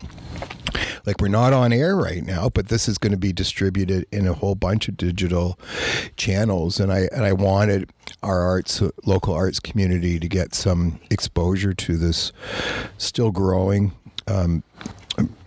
like 1.07 1.21
we're 1.21 1.29
not 1.29 1.53
on 1.53 1.71
air 1.71 1.95
right 1.95 2.23
now, 2.23 2.49
but 2.49 2.67
this 2.67 2.89
is 2.89 2.97
going 2.97 3.13
to 3.13 3.17
be 3.17 3.31
distributed 3.31 4.05
in 4.11 4.27
a 4.27 4.33
whole 4.33 4.55
bunch 4.55 4.89
of 4.89 4.97
digital 4.97 5.57
channels, 6.17 6.81
and 6.81 6.91
I 6.91 7.07
and 7.13 7.23
I 7.23 7.31
wanted 7.31 7.89
our 8.21 8.41
arts, 8.41 8.83
local 9.05 9.33
arts 9.33 9.61
community, 9.61 10.19
to 10.19 10.27
get 10.27 10.53
some 10.53 10.99
exposure 11.09 11.73
to 11.73 11.97
this 11.97 12.33
still 12.97 13.31
growing 13.31 13.93
um, 14.27 14.63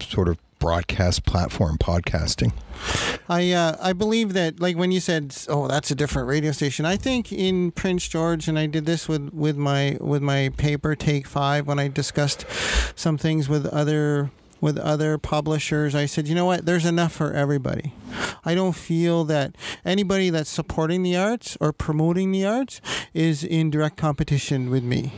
sort 0.00 0.28
of 0.28 0.38
broadcast 0.58 1.26
platform, 1.26 1.76
podcasting. 1.76 2.52
I 3.28 3.52
uh, 3.52 3.76
I 3.82 3.92
believe 3.92 4.32
that 4.32 4.60
like 4.60 4.78
when 4.78 4.92
you 4.92 5.00
said 5.00 5.36
oh 5.48 5.68
that's 5.68 5.90
a 5.90 5.94
different 5.94 6.28
radio 6.28 6.52
station 6.52 6.86
I 6.86 6.96
think 6.96 7.30
in 7.30 7.72
Prince 7.72 8.08
George 8.08 8.48
and 8.48 8.58
I 8.58 8.64
did 8.64 8.86
this 8.86 9.06
with 9.06 9.34
with 9.34 9.58
my 9.58 9.98
with 10.00 10.22
my 10.22 10.50
paper 10.56 10.94
Take 10.96 11.26
5 11.26 11.66
when 11.66 11.78
I 11.78 11.88
discussed 11.88 12.46
some 12.96 13.18
things 13.18 13.48
with 13.48 13.66
other 13.66 14.30
with 14.60 14.78
other 14.78 15.18
publishers 15.18 15.94
I 15.94 16.06
said 16.06 16.28
you 16.28 16.34
know 16.34 16.44
what? 16.46 16.66
There's 16.66 16.84
enough 16.86 17.12
for 17.12 17.32
everybody. 17.32 17.92
I 18.44 18.54
don't 18.54 18.74
feel 18.74 19.24
that 19.24 19.56
anybody 19.84 20.30
that's 20.30 20.50
supporting 20.50 21.02
the 21.02 21.16
arts 21.16 21.56
or 21.60 21.72
promoting 21.72 22.32
the 22.32 22.46
arts 22.46 22.80
is 23.14 23.44
in 23.44 23.70
direct 23.70 23.96
competition 23.96 24.70
with 24.70 24.82
me 24.82 25.12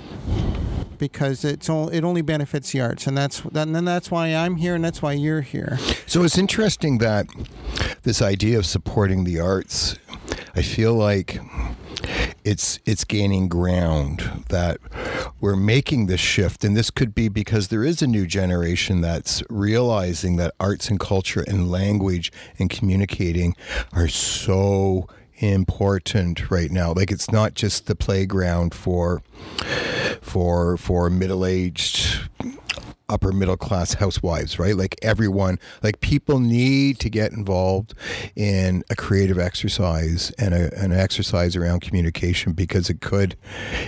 because 0.98 1.44
it's 1.44 1.68
all, 1.68 1.88
it 1.88 2.04
only 2.04 2.22
benefits 2.22 2.72
the 2.72 2.80
arts 2.80 3.06
and 3.06 3.16
that's 3.16 3.40
that, 3.40 3.66
and 3.66 3.88
that's 3.88 4.10
why 4.10 4.28
I'm 4.34 4.56
here 4.56 4.74
and 4.74 4.84
that's 4.84 5.02
why 5.02 5.12
you're 5.12 5.40
here. 5.40 5.78
So 6.06 6.22
it's 6.22 6.38
interesting 6.38 6.98
that 6.98 7.26
this 8.02 8.22
idea 8.22 8.58
of 8.58 8.66
supporting 8.66 9.24
the 9.24 9.40
arts, 9.40 9.98
I 10.54 10.62
feel 10.62 10.94
like 10.94 11.40
it's 12.44 12.78
it's 12.84 13.04
gaining 13.04 13.48
ground 13.48 14.44
that 14.48 14.78
we're 15.40 15.56
making 15.56 16.06
this 16.06 16.20
shift. 16.20 16.64
And 16.64 16.76
this 16.76 16.90
could 16.90 17.14
be 17.14 17.28
because 17.28 17.68
there 17.68 17.84
is 17.84 18.02
a 18.02 18.06
new 18.06 18.26
generation 18.26 19.00
that's 19.00 19.42
realizing 19.48 20.36
that 20.36 20.54
arts 20.58 20.88
and 20.88 20.98
culture 20.98 21.44
and 21.46 21.70
language 21.70 22.32
and 22.58 22.70
communicating 22.70 23.54
are 23.92 24.08
so 24.08 25.08
important 25.38 26.50
right 26.50 26.70
now. 26.70 26.92
Like 26.92 27.10
it's 27.10 27.30
not 27.30 27.54
just 27.54 27.86
the 27.86 27.96
playground 27.96 28.74
for 28.74 29.22
for 30.20 30.76
for 30.76 31.10
middle-aged 31.10 32.28
upper 33.12 33.30
middle 33.30 33.56
class 33.56 33.94
housewives, 33.94 34.58
right? 34.58 34.74
Like 34.76 34.96
everyone, 35.02 35.58
like 35.82 36.00
people 36.00 36.40
need 36.40 36.98
to 37.00 37.10
get 37.10 37.32
involved 37.32 37.94
in 38.34 38.82
a 38.88 38.96
creative 38.96 39.38
exercise 39.38 40.30
and 40.38 40.54
a, 40.54 40.74
an 40.82 40.92
exercise 40.92 41.54
around 41.54 41.80
communication 41.80 42.52
because 42.52 42.88
it 42.88 43.00
could 43.00 43.36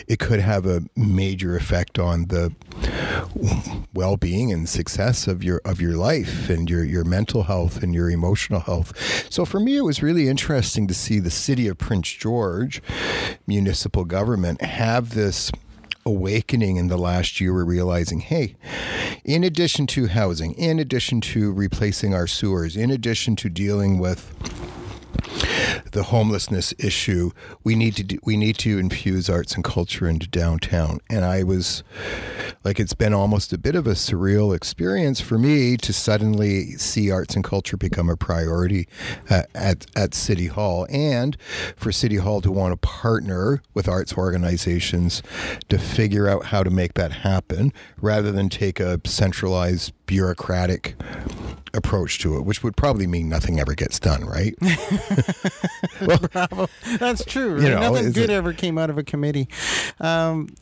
it 0.07 0.19
could 0.19 0.41
have 0.41 0.67
a 0.67 0.83
major 0.95 1.57
effect 1.57 1.99
on 1.99 2.27
the 2.27 2.55
well-being 3.95 4.53
and 4.53 4.69
success 4.69 5.27
of 5.27 5.43
your 5.43 5.61
of 5.65 5.81
your 5.81 5.97
life 5.97 6.51
and 6.51 6.69
your 6.69 6.85
your 6.85 7.05
mental 7.05 7.45
health 7.45 7.83
and 7.83 7.95
your 7.95 8.11
emotional 8.11 8.61
health. 8.61 8.93
So 9.31 9.47
for 9.47 9.59
me 9.59 9.79
it 9.79 9.85
was 9.85 10.03
really 10.03 10.29
interesting 10.29 10.87
to 10.89 10.95
see 10.95 11.19
the 11.19 11.31
city 11.31 11.67
of 11.67 11.79
Prince 11.79 12.11
George 12.11 12.83
municipal 13.47 14.05
government 14.05 14.61
have 14.61 15.15
this 15.15 15.51
awakening 16.07 16.77
in 16.77 16.89
the 16.89 16.99
last 16.99 17.41
year 17.41 17.53
we're 17.53 17.65
realizing 17.65 18.21
hey 18.21 18.57
in 19.25 19.43
addition 19.43 19.87
to 19.87 20.07
housing 20.07 20.53
in 20.55 20.79
addition 20.79 21.21
to 21.21 21.53
replacing 21.53 22.13
our 22.15 22.27
sewers 22.27 22.77
in 22.77 22.91
addition 22.91 23.35
to 23.37 23.49
dealing 23.49 23.99
with 23.99 24.33
the 25.93 26.05
homelessness 26.05 26.75
issue 26.79 27.31
we 27.63 27.75
need 27.75 27.97
to 27.97 28.05
do, 28.05 28.19
we 28.25 28.37
need 28.37 28.59
to 28.59 28.79
infuse 28.79 29.29
arts 29.29 29.55
and 29.55 29.65
culture 29.65 30.09
into 30.09 30.27
downtown. 30.29 31.01
And 31.09 31.25
i 31.25 31.43
was 31.43 31.83
like 32.65 32.81
it's 32.81 32.95
been 32.95 33.15
almost 33.15 33.53
a 33.53 33.59
bit 33.59 33.75
of 33.75 33.87
a 33.87 33.93
surreal 33.93 34.55
experience 34.55 35.21
for 35.21 35.39
me 35.39 35.77
to 35.77 35.93
suddenly 35.93 36.73
see 36.73 37.11
arts 37.11 37.35
and 37.35 37.45
culture 37.45 37.77
become 37.77 38.09
a 38.09 38.17
priority 38.17 38.89
at, 39.29 39.49
at, 39.55 39.87
at 39.95 40.15
City 40.15 40.47
Hall. 40.47 40.87
And 40.91 41.37
for 41.77 41.93
City 41.93 42.17
Hall 42.17 42.41
to 42.41 42.51
want 42.51 42.73
to 42.73 42.77
partner 42.77 43.63
with 43.75 43.89
arts 43.89 44.15
organizations 44.15 45.23
to 45.69 45.79
figure 45.79 46.29
out 46.29 46.47
how 46.47 46.63
to 46.63 46.71
make 46.71 46.95
that 46.95 47.13
happen 47.13 47.73
rather 48.01 48.33
than 48.33 48.49
take 48.49 48.81
a 48.81 49.01
centralized 49.05 49.93
bureaucratic 50.07 50.97
approach 51.75 52.19
to 52.21 52.37
it, 52.37 52.45
which 52.45 52.63
would 52.63 52.77
probably 52.77 53.07
mean 53.07 53.29
nothing 53.29 53.61
ever 53.61 53.75
gets 53.75 53.99
done, 53.99 54.25
right? 54.25 54.55
well, 56.01 56.71
That's 56.99 57.25
true. 57.25 57.61
You 57.61 57.71
know, 57.71 57.81
Nothing 57.81 58.13
good 58.13 58.31
ever 58.31 58.53
came 58.53 58.79
out 58.79 58.91
of 58.91 58.99
a 58.99 59.03
committee. 59.03 59.49
Um, 60.01 60.55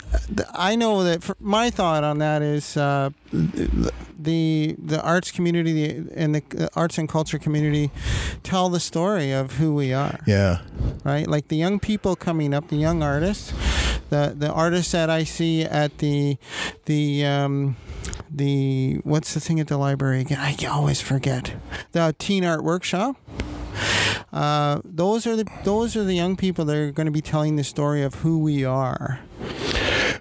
I 0.52 0.74
know 0.74 1.04
that 1.04 1.22
for, 1.22 1.36
my 1.38 1.70
thought 1.70 2.04
on 2.04 2.18
that 2.18 2.42
is 2.42 2.76
uh, 2.76 3.10
the 3.32 4.76
the 4.78 5.02
arts 5.02 5.30
community 5.30 5.72
the, 5.72 6.12
and 6.14 6.34
the 6.34 6.64
uh, 6.64 6.68
arts 6.74 6.98
and 6.98 7.08
culture 7.08 7.38
community 7.38 7.90
tell 8.42 8.68
the 8.68 8.80
story 8.80 9.32
of 9.32 9.52
who 9.52 9.74
we 9.74 9.92
are. 9.92 10.18
yeah. 10.26 10.60
right? 11.04 11.26
Like 11.26 11.48
the 11.48 11.56
young 11.56 11.78
people 11.80 12.16
coming 12.16 12.54
up, 12.54 12.68
the 12.68 12.76
young 12.76 13.02
artists, 13.02 13.52
the 14.10 14.34
the 14.36 14.50
artists 14.50 14.92
that 14.92 15.10
I 15.10 15.24
see 15.24 15.62
at 15.62 15.98
the 15.98 16.38
the 16.86 17.24
um, 17.26 17.76
the 18.30 19.00
what's 19.04 19.34
the 19.34 19.40
thing 19.40 19.60
at 19.60 19.68
the 19.68 19.76
library 19.76 20.20
again? 20.20 20.38
I 20.38 20.56
always 20.66 21.00
forget 21.02 21.54
the 21.92 22.14
teen 22.18 22.44
art 22.44 22.64
workshop. 22.64 23.16
Uh, 24.32 24.80
those 24.84 25.26
are 25.26 25.36
the 25.36 25.46
those 25.64 25.94
are 25.94 26.04
the 26.04 26.14
young 26.14 26.36
people 26.36 26.64
that 26.64 26.76
are 26.76 26.90
going 26.90 27.06
to 27.06 27.12
be 27.12 27.20
telling 27.20 27.56
the 27.56 27.64
story 27.64 28.02
of 28.02 28.16
who 28.16 28.38
we 28.38 28.64
are. 28.64 29.20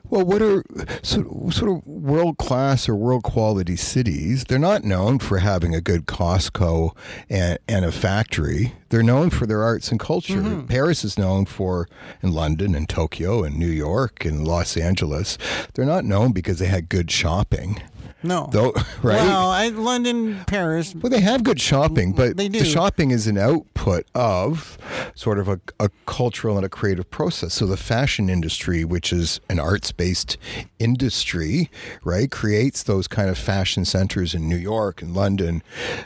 Well, 0.09 0.25
what 0.25 0.41
are 0.41 0.65
sort 1.03 1.53
sort 1.53 1.71
of 1.71 1.87
world 1.87 2.37
class 2.37 2.89
or 2.89 2.95
world 2.95 3.23
quality 3.23 3.77
cities? 3.77 4.43
They're 4.43 4.59
not 4.59 4.83
known 4.83 5.19
for 5.19 5.37
having 5.37 5.73
a 5.73 5.79
good 5.79 6.05
Costco 6.05 6.93
and, 7.29 7.57
and 7.69 7.85
a 7.85 7.93
factory. 7.93 8.73
They're 8.89 9.03
known 9.03 9.29
for 9.29 9.45
their 9.45 9.63
arts 9.63 9.89
and 9.89 9.97
culture. 9.97 10.63
Paris 10.67 11.05
is 11.05 11.17
known 11.17 11.45
for, 11.45 11.87
and 12.21 12.33
London 12.33 12.75
and 12.75 12.89
Tokyo 12.89 13.45
and 13.45 13.57
New 13.57 13.69
York 13.69 14.25
and 14.25 14.45
Los 14.45 14.75
Angeles. 14.75 15.37
They're 15.75 15.85
not 15.85 16.03
known 16.03 16.33
because 16.33 16.59
they 16.59 16.67
had 16.67 16.89
good 16.89 17.09
shopping. 17.09 17.81
No, 18.23 18.49
Though, 18.51 18.71
right? 19.01 19.15
Well, 19.15 19.49
I, 19.49 19.69
London, 19.69 20.43
Paris. 20.45 20.93
Well, 20.93 21.09
they 21.09 21.21
have 21.21 21.43
good 21.43 21.59
shopping, 21.59 22.13
mm, 22.13 22.17
but 22.17 22.37
They 22.37 22.47
the 22.47 22.63
shopping 22.65 23.11
is 23.11 23.25
an 23.27 23.37
output 23.37 24.05
of 24.13 24.77
sort 25.15 25.39
of 25.39 25.47
a, 25.47 25.59
a 25.79 25.89
cultural 26.05 26.55
and 26.55 26.65
a 26.65 26.69
creative 26.69 27.09
process. 27.09 27.55
So 27.55 27.65
the 27.65 27.77
fashion 27.77 28.29
industry, 28.29 28.85
which 28.85 29.11
is 29.11 29.39
an 29.49 29.59
arts-based 29.59 30.37
industry, 30.77 31.69
right, 32.03 32.29
creates 32.29 32.83
those 32.83 33.07
kind 33.07 33.29
of 33.29 33.37
fashion 33.37 33.85
centers 33.85 34.35
in 34.35 34.47
New 34.47 34.57
York 34.57 35.01
and 35.01 35.15
London 35.15 35.63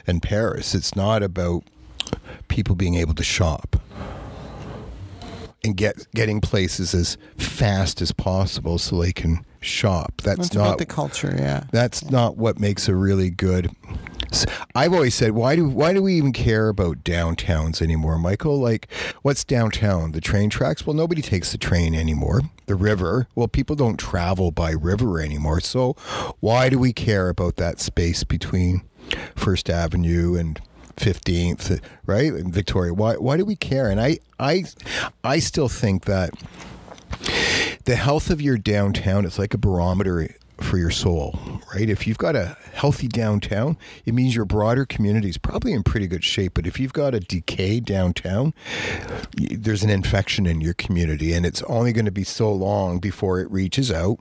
and 0.07 0.21
Paris. 0.21 0.73
It's 0.73 0.95
not 0.95 1.21
about 1.21 1.63
people 2.47 2.75
being 2.75 2.95
able 2.95 3.13
to 3.15 3.23
shop 3.23 3.75
and 5.63 5.75
get 5.75 6.07
getting 6.13 6.39
places 6.39 6.93
as 6.93 7.17
fast 7.37 8.01
as 8.01 8.11
possible 8.11 8.77
so 8.77 9.01
they 9.01 9.11
can 9.11 9.43
shop. 9.65 10.21
That's 10.23 10.49
That's 10.49 10.53
not 10.55 10.77
the 10.77 10.85
culture. 10.85 11.33
Yeah. 11.37 11.65
that's 11.71 12.09
not 12.09 12.37
what 12.37 12.59
makes 12.59 12.87
a 12.87 12.95
really 12.95 13.29
good 13.29 13.71
I've 14.73 14.93
always 14.93 15.15
said 15.15 15.31
why 15.31 15.55
do 15.55 15.67
why 15.67 15.93
do 15.93 16.01
we 16.01 16.15
even 16.15 16.33
care 16.33 16.67
about 16.69 17.03
downtowns 17.03 17.81
anymore 17.81 18.17
Michael? 18.17 18.59
Like 18.59 18.91
what's 19.21 19.43
downtown? 19.43 20.11
The 20.11 20.21
train 20.21 20.49
tracks? 20.49 20.85
Well 20.85 20.93
nobody 20.95 21.21
takes 21.21 21.51
the 21.51 21.57
train 21.57 21.95
anymore. 21.95 22.41
The 22.65 22.75
river. 22.75 23.27
Well 23.35 23.47
people 23.47 23.75
don't 23.75 23.97
travel 23.97 24.51
by 24.51 24.71
river 24.71 25.21
anymore. 25.21 25.61
So 25.61 25.93
why 26.39 26.69
do 26.69 26.79
we 26.79 26.91
care 26.93 27.29
about 27.29 27.55
that 27.57 27.79
space 27.79 28.23
between 28.23 28.83
First 29.35 29.69
Avenue 29.69 30.35
and 30.35 30.59
15th 30.97 31.81
right? 32.05 32.31
And 32.33 32.53
Victoria. 32.53 32.93
Why 32.93 33.15
why 33.15 33.37
do 33.37 33.45
we 33.45 33.55
care? 33.55 33.89
And 33.89 34.01
I 34.01 34.19
I 34.39 34.65
I 35.23 35.39
still 35.39 35.69
think 35.69 36.05
that 36.05 36.31
the 37.85 37.95
health 37.95 38.29
of 38.29 38.41
your 38.41 38.57
downtown 38.57 39.25
is 39.25 39.39
like 39.39 39.53
a 39.53 39.57
barometer 39.57 40.29
for 40.61 40.77
your 40.77 40.89
soul, 40.89 41.37
right? 41.73 41.89
If 41.89 42.07
you've 42.07 42.17
got 42.17 42.35
a 42.35 42.57
healthy 42.73 43.07
downtown, 43.07 43.77
it 44.05 44.13
means 44.13 44.35
your 44.35 44.45
broader 44.45 44.85
community 44.85 45.29
is 45.29 45.37
probably 45.37 45.73
in 45.73 45.83
pretty 45.83 46.07
good 46.07 46.23
shape. 46.23 46.53
But 46.53 46.65
if 46.65 46.79
you've 46.79 46.93
got 46.93 47.13
a 47.13 47.19
decay 47.19 47.79
downtown, 47.79 48.53
there's 49.35 49.83
an 49.83 49.89
infection 49.89 50.45
in 50.45 50.61
your 50.61 50.73
community, 50.73 51.33
and 51.33 51.45
it's 51.45 51.61
only 51.63 51.91
going 51.91 52.05
to 52.05 52.11
be 52.11 52.23
so 52.23 52.51
long 52.51 52.99
before 52.99 53.39
it 53.39 53.51
reaches 53.51 53.91
out 53.91 54.19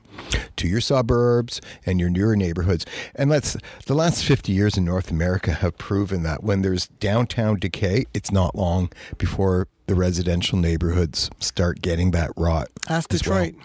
to 0.57 0.67
your 0.67 0.81
suburbs 0.81 1.61
and 1.87 2.01
your 2.01 2.11
newer 2.11 2.37
neighborhoods. 2.37 2.85
And 3.15 3.31
let's 3.31 3.57
the 3.87 3.95
last 3.95 4.25
50 4.25 4.53
years 4.53 4.77
in 4.77 4.85
North 4.85 5.11
America 5.11 5.53
have 5.53 5.79
proven 5.79 6.23
that 6.25 6.43
when 6.43 6.63
there's 6.63 6.89
downtown 6.89 7.59
decay, 7.59 8.07
it's 8.13 8.33
not 8.33 8.55
long 8.55 8.91
before 9.19 9.69
the 9.87 9.95
residential 9.95 10.59
neighborhoods 10.59 11.31
start 11.41 11.83
getting 11.83 12.11
that 12.13 12.31
rot. 12.37 12.69
Ask 12.89 13.13
as 13.13 13.27
well. 13.27 13.45
Detroit. 13.45 13.63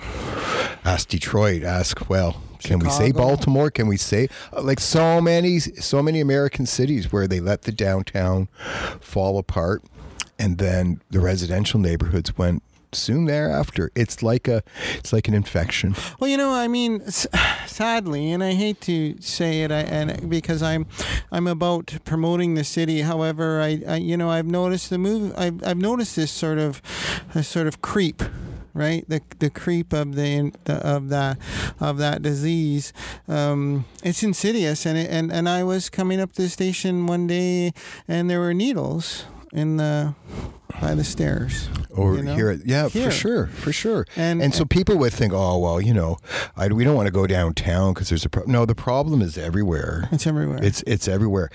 Ask 0.86 1.08
Detroit. 1.10 1.64
Ask 1.64 2.10
well. 2.10 2.42
Can 2.62 2.80
we 2.80 2.90
say 2.90 3.12
Baltimore? 3.12 3.72
Can 3.72 3.88
we 3.88 3.96
say 3.96 4.28
uh, 4.52 4.62
like 4.62 4.80
so 4.82 5.22
many 5.22 5.60
so 5.60 6.04
many 6.04 6.20
American 6.20 6.66
cities 6.66 7.12
where 7.12 7.28
they 7.28 7.40
let 7.40 7.62
the 7.62 7.72
downtown 7.72 8.48
fall 9.00 9.38
apart, 9.38 9.82
and 10.38 10.58
then 10.58 11.02
the 11.10 11.22
residential 11.22 11.80
neighborhoods 11.80 12.38
went 12.38 12.62
soon 12.94 13.26
thereafter. 13.26 13.92
It's 13.96 14.24
like 14.24 14.48
a 14.48 14.64
it's 14.96 15.14
like 15.14 15.28
an 15.28 15.34
infection. 15.34 15.96
Well, 16.20 16.30
you 16.30 16.38
know, 16.38 16.52
I 16.52 16.68
mean, 16.68 17.02
sadly, 17.66 18.32
and 18.32 18.44
I 18.44 18.54
hate 18.54 18.82
to 18.82 19.16
say 19.22 19.64
it, 19.64 19.72
I, 19.72 19.80
and 19.82 20.30
because 20.30 20.62
I'm, 20.62 20.86
I'm 21.32 21.48
about 21.48 21.98
promoting 22.06 22.56
the 22.56 22.64
city. 22.64 23.02
However, 23.02 23.62
I, 23.62 23.82
I 23.88 23.96
you 23.98 24.18
know, 24.18 24.30
I've 24.30 24.48
noticed 24.48 24.90
the 24.90 24.98
move. 24.98 25.34
I've, 25.38 25.64
I've 25.66 25.78
noticed 25.78 26.16
this 26.16 26.32
sort 26.32 26.58
of, 26.58 26.82
a 27.36 27.44
sort 27.44 27.68
of 27.68 27.82
creep. 27.82 28.24
Right, 28.72 29.04
the 29.10 29.20
the 29.40 29.50
creep 29.50 29.92
of 29.94 30.14
the, 30.14 30.54
of 30.68 31.10
that 31.10 31.40
of 31.82 31.98
that 31.98 32.22
disease, 32.22 32.94
um, 33.28 33.86
it's 34.04 34.22
insidious. 34.22 34.86
And 34.86 34.98
it, 34.98 35.10
and 35.10 35.34
and 35.34 35.50
I 35.50 35.64
was 35.64 35.90
coming 35.90 36.22
up 36.22 36.34
to 36.34 36.44
the 36.44 36.50
station 36.50 37.08
one 37.08 37.26
day, 37.26 37.74
and 38.08 38.30
there 38.30 38.40
were 38.40 38.54
needles 38.54 39.26
in 39.54 39.78
the 39.78 40.14
by 40.82 40.96
the 40.96 41.04
stairs. 41.04 41.68
Or 41.90 42.16
you 42.16 42.24
know? 42.24 42.36
here, 42.36 42.52
yeah, 42.64 42.88
Here. 42.88 43.06
for 43.06 43.12
sure, 43.12 43.48
for 43.48 43.72
sure. 43.74 44.06
And- 44.16 44.42
And, 44.42 44.54
so 44.56 44.64
people 44.64 44.98
would 44.98 45.12
think, 45.12 45.34
oh 45.34 45.58
well, 45.58 45.82
you 45.82 45.94
know, 45.94 46.18
I, 46.56 46.68
we 46.70 46.84
don't 46.84 46.96
want 46.96 47.08
to 47.08 47.12
go 47.12 47.28
downtown 47.28 47.94
because 47.94 48.10
there's 48.10 48.24
a 48.26 48.30
pro-. 48.30 48.44
no. 48.46 48.66
The 48.66 48.76
problem 48.76 49.22
is 49.22 49.38
everywhere. 49.38 50.08
It's 50.12 50.26
everywhere. 50.28 50.60
It's 50.64 50.84
it's 50.88 51.08
everywhere. 51.08 51.50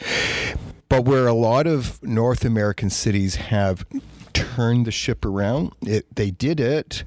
But 0.89 1.05
where 1.07 1.27
a 1.27 1.33
lot 1.33 1.67
of 1.67 2.03
North 2.03 2.45
American 2.45 2.91
cities 2.91 3.37
have 3.37 3.87
turned 4.35 4.87
the 4.87 4.91
ship 4.93 5.25
around, 5.25 5.73
it 5.83 6.07
they 6.15 6.31
did 6.31 6.61
it 6.61 7.05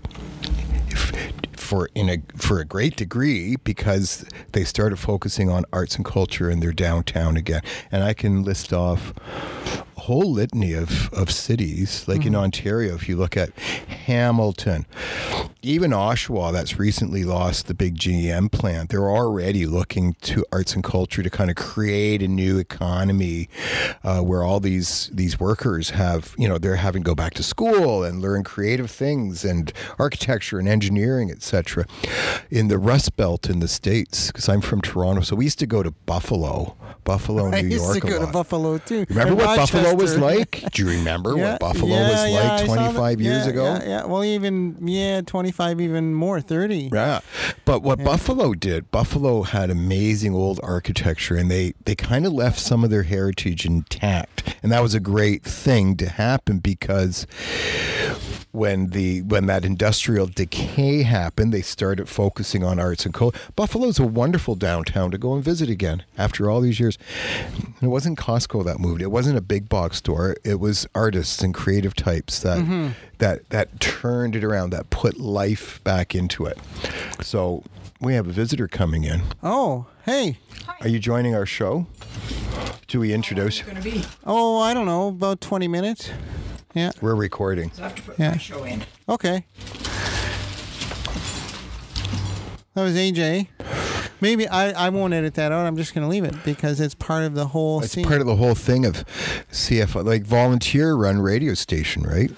for 1.56 1.90
in 1.94 2.10
a 2.10 2.18
for 2.36 2.60
a 2.60 2.66
great 2.66 2.96
degree 2.96 3.56
because 3.58 4.26
they 4.54 4.64
started 4.64 4.98
focusing 4.98 5.50
on 5.50 5.66
arts 5.72 5.96
and 5.98 6.06
culture 6.06 6.50
in 6.50 6.60
their 6.62 6.72
downtown 6.74 7.38
again. 7.38 7.62
And 7.92 8.04
I 8.04 8.14
can 8.14 8.44
list 8.44 8.74
off 8.74 9.14
whole 9.98 10.32
litany 10.32 10.74
of, 10.74 11.12
of 11.14 11.32
cities, 11.32 12.08
like 12.08 12.26
in 12.26 12.36
Ontario, 12.36 12.96
if 12.96 13.10
you 13.10 13.18
look 13.18 13.36
at 13.36 13.50
Hamilton, 13.58 14.86
even 15.62 15.92
Oshawa, 15.92 16.54
that's 16.54 16.80
recently 16.80 17.24
lost 17.24 17.68
the 17.68 17.74
big 17.74 17.98
GM 17.98 18.52
plant, 18.52 18.90
they're 18.90 19.10
already 19.10 19.66
looking 19.66 20.14
to 20.22 20.46
arts 20.52 20.74
and 20.76 20.84
culture 20.84 21.24
to 21.24 21.30
kind 21.30 21.50
of 21.50 21.56
create 21.56 22.22
a 22.22 22.28
new 22.28 22.58
economy 22.58 23.50
uh, 24.04 24.22
where 24.22 24.44
all 24.44 24.60
these 24.60 25.10
these 25.14 25.40
workers 25.40 25.92
have, 25.92 26.34
you 26.38 26.48
know, 26.48 26.58
they're 26.58 26.76
having 26.76 27.04
to 27.04 27.08
go 27.08 27.16
back 27.16 27.34
to 27.34 27.44
school 27.44 28.04
and 28.04 28.22
learn 28.22 28.44
creative 28.44 28.90
things 28.90 29.44
and 29.44 29.74
architecture 30.00 30.60
and 30.60 30.68
engineering, 30.68 31.32
etc. 31.32 31.86
In 32.50 32.68
the 32.68 32.78
Rust 32.78 33.16
Belt 33.18 33.50
in 33.50 33.60
the 33.60 33.68
states, 33.68 34.28
because 34.28 34.48
I'm 34.48 34.62
from 34.62 34.82
Toronto, 34.82 35.22
so 35.22 35.36
we 35.36 35.46
used 35.46 35.60
to 35.60 35.68
go 35.68 35.84
to 35.84 35.92
Buffalo, 35.92 36.78
Buffalo, 37.04 37.50
New 37.50 37.58
York. 37.58 37.64
I 37.64 37.66
used 37.68 37.94
to 37.94 38.00
go 38.00 38.26
to. 38.26 38.32
Buffalo 38.32 38.78
too. 38.78 39.06
Remember 39.10 39.32
And 39.32 39.38
what 39.38 39.58
Buffalo 39.58 39.87
was 39.96 40.18
like? 40.18 40.64
Do 40.72 40.84
you 40.84 40.90
remember 40.90 41.36
Yeah, 41.38 41.52
what 41.52 41.60
Buffalo 41.60 41.96
yeah, 41.96 42.10
was 42.10 42.32
yeah, 42.32 42.40
like 42.40 42.60
saw 42.68 42.76
25 42.76 43.22
years 43.22 43.48
ago? 43.48 43.66
Yeah, 43.66 43.86
yeah, 43.88 44.06
well, 44.06 44.24
even 44.24 44.78
yeah, 44.82 45.22
25, 45.22 45.82
even 45.82 46.14
more, 46.14 46.42
30. 46.42 46.90
Yeah. 46.94 47.20
But 47.66 47.84
what 47.84 48.04
Buffalo 48.04 48.54
did, 48.54 48.90
Buffalo 48.92 49.44
had 49.44 49.70
amazing 49.70 50.34
old 50.34 50.60
architecture 50.64 51.36
and 51.36 51.50
they, 51.52 51.74
they 51.86 51.96
kind 51.96 52.26
of 52.26 52.34
left 52.34 52.60
some 52.60 52.84
of 52.84 52.90
their 52.90 53.04
heritage 53.04 53.66
intact. 53.66 54.56
And 54.64 54.72
that 54.72 54.82
was 54.82 54.94
a 54.94 55.00
great 55.00 55.44
thing 55.44 55.96
to 55.98 56.10
happen 56.10 56.60
because 56.60 57.28
when 58.58 58.88
the 58.88 59.22
when 59.22 59.46
that 59.46 59.64
industrial 59.64 60.26
decay 60.26 61.04
happened, 61.04 61.54
they 61.54 61.62
started 61.62 62.10
focusing 62.10 62.64
on 62.64 62.80
arts 62.80 63.06
and 63.06 63.14
culture. 63.14 63.40
Buffalo's 63.56 64.00
a 64.00 64.06
wonderful 64.06 64.56
downtown 64.56 65.12
to 65.12 65.18
go 65.18 65.36
and 65.36 65.44
visit 65.44 65.70
again 65.70 66.04
after 66.18 66.50
all 66.50 66.60
these 66.60 66.80
years. 66.80 66.98
It 67.82 67.88
wasn't 67.88 68.18
Costco 68.18 68.66
that 68.66 68.80
moved. 68.80 69.02
It 69.02 69.12
wasn't 69.12 69.38
a 69.38 69.42
big 69.42 69.70
box 69.70 69.98
store. 69.98 70.36
It 70.44 70.60
was 70.60 70.88
artists 70.96 71.44
and 71.44 71.54
creative 71.54 71.96
types 71.96 72.40
that 72.40 72.58
mm-hmm. 72.58 72.90
that 73.20 73.48
that 73.52 73.80
turned 73.80 74.36
it 74.36 74.44
around, 74.44 74.72
that 74.72 74.90
put 74.90 75.20
life 75.20 75.84
back 75.84 76.16
into 76.16 76.46
it. 76.46 76.58
So 77.22 77.64
we 78.02 78.16
have 78.16 78.28
a 78.28 78.32
visitor 78.32 78.68
coming 78.68 79.04
in. 79.04 79.22
Oh, 79.44 79.86
hey. 80.06 80.40
Are 80.82 80.88
you 80.88 81.00
joining 81.00 81.36
our 81.36 81.46
show? 81.46 81.88
Do 82.88 83.00
we 83.00 83.14
introduce? 83.14 83.62
going 83.62 83.78
to 83.78 83.84
be. 83.84 84.04
Oh, 84.26 84.60
I 84.60 84.74
don't 84.74 84.86
know, 84.86 85.10
about 85.10 85.42
20 85.42 85.68
minutes. 85.68 86.10
Yeah. 86.78 86.92
We're 87.02 87.16
recording. 87.16 87.72
I 87.80 87.82
have 87.82 87.96
to 87.96 88.02
put 88.04 88.20
Yeah. 88.20 88.32
my 88.32 88.38
show 88.38 88.64
in. 88.64 88.84
Okay. 89.10 89.46
That 92.76 92.84
was 92.84 92.96
AJ. 92.96 93.48
Maybe 94.22 94.48
I, 94.48 94.86
I 94.88 94.90
won't 94.90 95.14
edit 95.14 95.34
that 95.36 95.52
out. 95.52 95.66
I'm 95.66 95.76
just 95.78 95.96
going 95.96 96.04
to 96.06 96.10
leave 96.10 96.24
it 96.24 96.36
because 96.44 96.80
it's 96.80 96.94
part 96.96 97.24
of 97.24 97.34
the 97.34 97.48
whole 97.48 97.82
It's 97.82 97.94
scene. 97.94 98.06
part 98.06 98.22
of 98.22 98.28
the 98.28 98.36
whole 98.36 98.54
thing 98.56 98.86
of 98.86 99.04
CFO, 99.52 100.04
like 100.06 100.24
volunteer 100.24 100.94
run 100.94 101.20
radio 101.20 101.56
station, 101.56 102.04
right? 102.04 102.32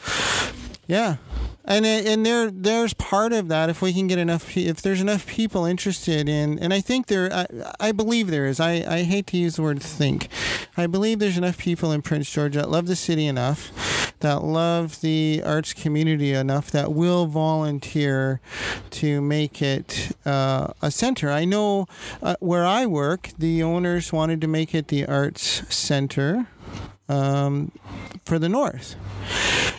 Yeah, 0.87 1.17
and 1.65 1.85
it- 1.85 2.07
and 2.07 2.25
there 2.25 2.49
there's 2.49 2.93
part 2.93 3.31
of 3.33 3.47
that 3.49 3.69
if 3.69 3.81
we 3.81 3.93
can 3.93 4.07
get 4.07 4.17
enough 4.17 4.57
if 4.57 4.81
there's 4.81 5.01
enough 5.01 5.27
people 5.27 5.65
interested 5.65 6.27
in 6.27 6.57
and 6.59 6.73
I 6.73 6.81
think 6.81 7.07
there 7.07 7.31
I, 7.31 7.45
I 7.79 7.91
believe 7.91 8.31
there 8.31 8.47
is 8.47 8.59
I, 8.59 8.83
I 8.87 9.03
hate 9.03 9.27
to 9.27 9.37
use 9.37 9.57
the 9.57 9.61
word 9.61 9.81
think 9.83 10.29
I 10.77 10.87
believe 10.87 11.19
there's 11.19 11.37
enough 11.37 11.57
people 11.59 11.91
in 11.91 12.01
Prince 12.01 12.29
George 12.31 12.55
that 12.55 12.71
love 12.71 12.87
the 12.87 12.95
city 12.95 13.27
enough 13.27 14.08
that 14.19 14.43
love 14.43 15.01
the 15.01 15.41
arts 15.45 15.73
community 15.73 16.33
enough 16.33 16.71
that 16.71 16.91
will 16.93 17.25
volunteer 17.25 18.39
to 18.91 19.21
make 19.21 19.61
it 19.61 20.11
uh, 20.25 20.67
a 20.81 20.91
center. 20.91 21.29
I 21.29 21.45
know 21.45 21.87
uh, 22.21 22.35
where 22.39 22.65
I 22.65 22.85
work, 22.85 23.29
the 23.37 23.63
owners 23.63 24.11
wanted 24.11 24.41
to 24.41 24.47
make 24.47 24.75
it 24.75 24.87
the 24.89 25.05
arts 25.05 25.63
center 25.73 26.47
um, 27.07 27.71
for 28.25 28.39
the 28.39 28.49
north. 28.49 28.95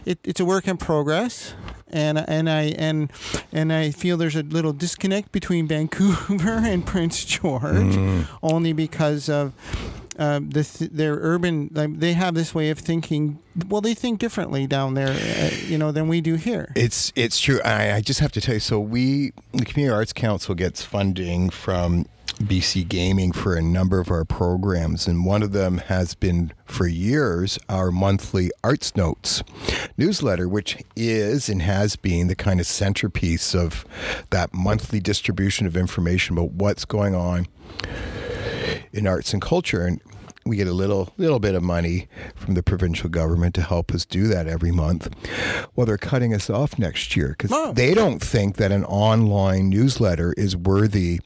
It, 0.04 0.18
it's 0.24 0.40
a 0.40 0.44
work 0.44 0.66
in 0.66 0.76
progress, 0.76 1.54
and 1.88 2.18
and 2.18 2.48
I 2.48 2.62
and 2.78 3.12
and 3.52 3.72
I 3.72 3.90
feel 3.90 4.16
there's 4.16 4.36
a 4.36 4.42
little 4.42 4.72
disconnect 4.72 5.32
between 5.32 5.66
Vancouver 5.68 6.58
and 6.62 6.84
Prince 6.84 7.24
George, 7.24 8.26
only 8.42 8.72
because 8.72 9.28
of. 9.28 9.52
Uh, 10.20 10.38
the 10.38 10.88
their 10.92 11.14
urban 11.14 11.70
like 11.72 11.98
they 11.98 12.12
have 12.12 12.34
this 12.34 12.54
way 12.54 12.68
of 12.68 12.78
thinking 12.78 13.38
well 13.68 13.80
they 13.80 13.94
think 13.94 14.20
differently 14.20 14.66
down 14.66 14.92
there 14.92 15.08
uh, 15.08 15.50
you 15.66 15.78
know 15.78 15.90
than 15.92 16.08
we 16.08 16.20
do 16.20 16.34
here 16.34 16.70
It's 16.76 17.10
it's 17.16 17.40
true. 17.40 17.58
I, 17.64 17.92
I 17.94 18.00
just 18.02 18.20
have 18.20 18.30
to 18.32 18.40
tell 18.40 18.54
you. 18.54 18.60
So 18.60 18.78
we, 18.78 19.32
the 19.52 19.64
Community 19.64 19.88
Arts 19.94 20.12
Council, 20.12 20.54
gets 20.54 20.82
funding 20.84 21.48
from 21.48 22.04
BC 22.42 22.86
Gaming 22.86 23.32
for 23.32 23.54
a 23.54 23.62
number 23.62 23.98
of 23.98 24.10
our 24.10 24.24
programs, 24.26 25.06
and 25.06 25.24
one 25.24 25.42
of 25.42 25.52
them 25.52 25.78
has 25.78 26.14
been 26.14 26.52
for 26.66 26.86
years 26.86 27.58
our 27.70 27.90
monthly 27.90 28.50
Arts 28.62 28.94
Notes 28.96 29.42
newsletter, 29.96 30.48
which 30.48 30.76
is 30.96 31.48
and 31.48 31.62
has 31.62 31.96
been 31.96 32.28
the 32.28 32.36
kind 32.36 32.60
of 32.60 32.66
centerpiece 32.66 33.54
of 33.54 33.86
that 34.30 34.52
monthly 34.52 35.00
distribution 35.00 35.66
of 35.66 35.76
information 35.78 36.36
about 36.36 36.52
what's 36.52 36.84
going 36.84 37.14
on 37.14 37.46
in 38.92 39.06
arts 39.06 39.32
and 39.32 39.40
culture 39.42 39.86
and 39.86 40.00
we 40.46 40.56
get 40.56 40.66
a 40.66 40.72
little 40.72 41.12
little 41.18 41.38
bit 41.38 41.54
of 41.54 41.62
money 41.62 42.08
from 42.34 42.54
the 42.54 42.62
provincial 42.62 43.08
government 43.10 43.54
to 43.54 43.62
help 43.62 43.92
us 43.92 44.04
do 44.06 44.26
that 44.28 44.46
every 44.46 44.70
month. 44.72 45.08
Well, 45.76 45.86
they're 45.86 45.98
cutting 45.98 46.32
us 46.34 46.48
off 46.48 46.78
next 46.78 47.14
year 47.14 47.30
because 47.36 47.50
Oh. 47.52 47.72
they 47.72 47.92
don't 47.94 48.20
think 48.22 48.56
that 48.56 48.72
an 48.72 48.84
online 48.84 49.68
newsletter 49.68 50.32
is 50.38 50.56
worthy 50.56 51.20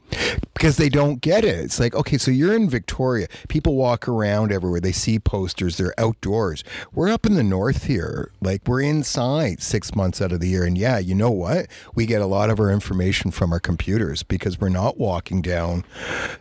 because 0.52 0.76
they 0.78 0.88
don't 0.88 1.20
get 1.20 1.44
it. 1.44 1.56
It's 1.58 1.78
like, 1.78 1.94
okay, 1.94 2.18
so 2.18 2.30
you're 2.30 2.54
in 2.54 2.68
Victoria. 2.68 3.28
People 3.48 3.76
walk 3.76 4.08
around 4.08 4.50
everywhere. 4.52 4.80
They 4.80 4.92
see 4.92 5.18
posters. 5.18 5.76
They're 5.76 5.94
outdoors. 5.98 6.64
We're 6.92 7.08
up 7.08 7.24
in 7.24 7.34
the 7.34 7.42
north 7.42 7.84
here. 7.84 8.30
Like 8.40 8.62
we're 8.66 8.80
inside 8.82 9.62
six 9.62 9.94
months 9.94 10.20
out 10.20 10.32
of 10.32 10.40
the 10.40 10.48
year. 10.48 10.64
And 10.64 10.76
yeah, 10.76 10.98
you 10.98 11.14
know 11.14 11.30
what? 11.30 11.66
We 11.94 12.06
get 12.06 12.20
a 12.20 12.26
lot 12.26 12.50
of 12.50 12.58
our 12.58 12.70
information 12.70 13.30
from 13.30 13.52
our 13.52 13.60
computers 13.60 14.22
because 14.22 14.60
we're 14.60 14.68
not 14.70 14.98
walking 14.98 15.40
down 15.40 15.84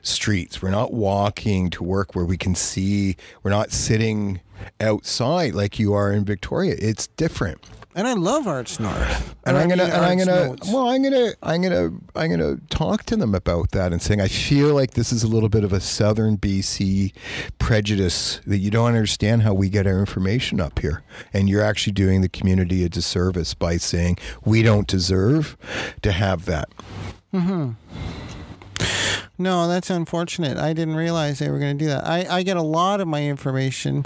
streets. 0.01 0.61
We're 0.61 0.69
not 0.71 0.93
walking 0.93 1.69
to 1.71 1.83
work 1.83 2.15
where 2.15 2.25
we 2.25 2.37
can 2.37 2.55
see. 2.63 3.15
We're 3.43 3.51
not 3.51 3.71
sitting 3.71 4.41
outside 4.79 5.53
like 5.53 5.79
you 5.79 5.93
are 5.93 6.11
in 6.11 6.23
Victoria. 6.25 6.75
It's 6.79 7.07
different. 7.07 7.59
and 7.95 8.07
I 8.07 8.13
love 8.13 8.47
Arts 8.47 8.79
North 8.79 9.35
And 9.45 9.55
I 9.57 9.61
I'm 9.63 9.69
gonna, 9.69 9.83
and 9.83 9.93
I'm 9.93 10.17
gonna, 10.17 10.47
Notes. 10.47 10.67
well, 10.71 10.87
I'm 10.89 11.03
gonna, 11.03 11.33
I'm 11.43 11.61
gonna, 11.61 11.91
I'm 12.15 12.29
gonna 12.31 12.57
talk 12.69 13.03
to 13.03 13.15
them 13.15 13.35
about 13.35 13.71
that 13.71 13.91
and 13.91 14.01
saying 14.01 14.21
I 14.21 14.27
feel 14.29 14.73
like 14.73 14.91
this 14.91 15.11
is 15.11 15.21
a 15.23 15.27
little 15.27 15.49
bit 15.49 15.63
of 15.63 15.73
a 15.73 15.79
Southern 15.79 16.37
BC 16.37 17.13
prejudice 17.59 18.39
that 18.47 18.57
you 18.57 18.71
don't 18.71 18.87
understand 18.87 19.43
how 19.43 19.53
we 19.53 19.69
get 19.69 19.85
our 19.85 19.99
information 19.99 20.59
up 20.61 20.79
here, 20.79 21.03
and 21.33 21.49
you're 21.49 21.61
actually 21.63 21.93
doing 21.93 22.21
the 22.21 22.29
community 22.29 22.83
a 22.83 22.89
disservice 22.89 23.53
by 23.53 23.77
saying 23.77 24.17
we 24.45 24.63
don't 24.63 24.87
deserve 24.87 25.57
to 26.01 26.11
have 26.13 26.45
that. 26.45 26.69
Mm-hmm. 27.33 27.71
No, 29.39 29.67
that's 29.67 29.89
unfortunate. 29.89 30.57
I 30.59 30.73
didn't 30.73 30.95
realize 30.95 31.39
they 31.39 31.49
were 31.49 31.57
going 31.57 31.75
to 31.75 31.83
do 31.83 31.89
that. 31.89 32.05
I, 32.05 32.27
I 32.29 32.43
get 32.43 32.55
a 32.55 32.61
lot 32.61 33.01
of 33.01 33.07
my 33.07 33.23
information. 33.23 34.05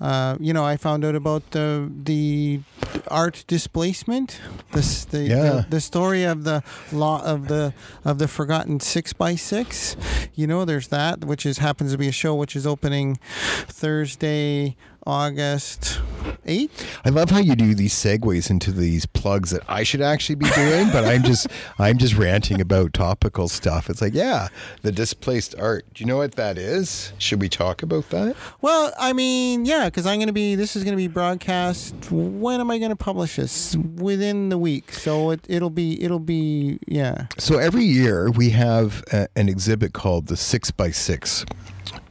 Uh, 0.00 0.36
you 0.38 0.52
know, 0.52 0.64
I 0.64 0.76
found 0.76 1.04
out 1.04 1.16
about 1.16 1.50
the 1.50 1.90
the 2.04 2.60
art 3.08 3.44
displacement, 3.48 4.40
the 4.72 5.06
the, 5.10 5.22
Yeah. 5.24 5.36
the, 5.42 5.66
the 5.70 5.80
story 5.80 6.22
of 6.22 6.44
the 6.44 6.62
law 6.92 7.20
of 7.24 7.48
the 7.48 7.74
of 8.04 8.18
the 8.18 8.28
forgotten 8.28 8.78
six 8.78 9.12
by 9.12 9.34
six. 9.34 9.96
You 10.36 10.46
know, 10.46 10.64
there's 10.64 10.88
that, 10.88 11.24
which 11.24 11.44
is 11.44 11.58
happens 11.58 11.90
to 11.92 11.98
be 11.98 12.06
a 12.08 12.12
show 12.12 12.34
which 12.36 12.54
is 12.54 12.64
opening 12.66 13.18
Thursday, 13.66 14.76
August 15.06 16.00
eighth. 16.46 17.00
I 17.04 17.08
love 17.10 17.30
how 17.30 17.38
you 17.38 17.56
do 17.56 17.74
these 17.74 17.94
segues 17.94 18.50
into 18.50 18.72
these 18.72 19.06
plugs 19.06 19.50
that 19.50 19.62
I 19.68 19.82
should 19.82 20.00
actually 20.00 20.36
be 20.36 20.50
doing, 20.50 20.90
but 20.90 21.04
I'm 21.04 21.22
just 21.22 21.46
I'm 21.78 21.98
just 21.98 22.14
ranting 22.14 22.60
about 22.60 22.92
topical 22.92 23.48
stuff. 23.48 23.88
It's 23.88 24.02
like, 24.02 24.14
yeah, 24.14 24.48
the 24.82 24.92
displaced 24.92 25.54
art. 25.58 25.86
Do 25.94 26.02
you 26.02 26.06
know 26.06 26.16
what 26.16 26.34
that 26.36 26.58
is? 26.58 27.12
Should 27.18 27.40
we 27.40 27.48
talk 27.48 27.82
about 27.82 28.10
that? 28.10 28.36
Well, 28.60 28.92
I 28.98 29.12
mean, 29.12 29.64
yeah, 29.64 29.86
because 29.86 30.06
I'm 30.06 30.18
going 30.18 30.28
to 30.28 30.32
be. 30.32 30.54
This 30.54 30.76
is 30.76 30.84
going 30.84 30.92
to 30.92 31.02
be 31.02 31.08
broadcast. 31.08 31.94
When 32.10 32.60
am 32.60 32.70
I 32.70 32.78
going 32.78 32.90
to 32.90 32.96
publish 32.96 33.36
this? 33.36 33.76
Within 33.76 34.48
the 34.48 34.58
week, 34.58 34.92
so 34.92 35.30
it, 35.30 35.40
it'll 35.48 35.70
be. 35.70 36.02
It'll 36.02 36.18
be. 36.18 36.78
Yeah. 36.86 37.26
So 37.38 37.58
every 37.58 37.84
year 37.84 38.30
we 38.30 38.50
have 38.50 39.02
a, 39.12 39.28
an 39.36 39.48
exhibit 39.48 39.92
called 39.92 40.26
the 40.26 40.36
Six 40.36 40.70
by 40.70 40.90
Six 40.90 41.44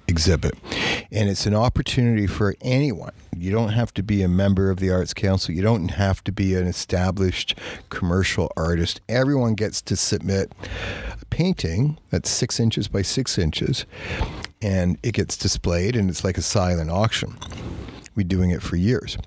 exhibit, 0.09 0.55
and 1.11 1.29
it's 1.29 1.45
an 1.45 1.53
opportunity 1.53 2.25
for 2.25 2.55
anyone. 2.61 3.13
You 3.37 3.51
don't 3.51 3.69
have 3.69 3.93
to 3.93 4.03
be 4.03 4.23
a 4.23 4.27
member 4.27 4.69
of 4.69 4.79
the 4.79 4.89
Arts 4.89 5.13
Council. 5.13 5.53
You 5.53 5.61
don't 5.61 5.89
have 5.89 6.23
to 6.25 6.31
be 6.31 6.55
an 6.55 6.67
established 6.67 7.55
commercial 7.89 8.51
artist. 8.57 8.99
Everyone 9.07 9.53
gets 9.53 9.81
to 9.83 9.95
submit 9.95 10.51
a 11.21 11.25
painting 11.25 11.99
that's 12.09 12.29
six 12.29 12.59
inches 12.59 12.87
by 12.87 13.03
six 13.03 13.37
inches, 13.37 13.85
and 14.61 14.97
it 15.03 15.13
gets 15.13 15.37
displayed, 15.37 15.95
and 15.95 16.09
it's 16.09 16.23
like 16.23 16.37
a 16.37 16.41
silent 16.41 16.89
auction. 16.89 17.37
Been 18.15 18.27
doing 18.27 18.49
it 18.49 18.61
for 18.61 18.75
years. 18.75 19.17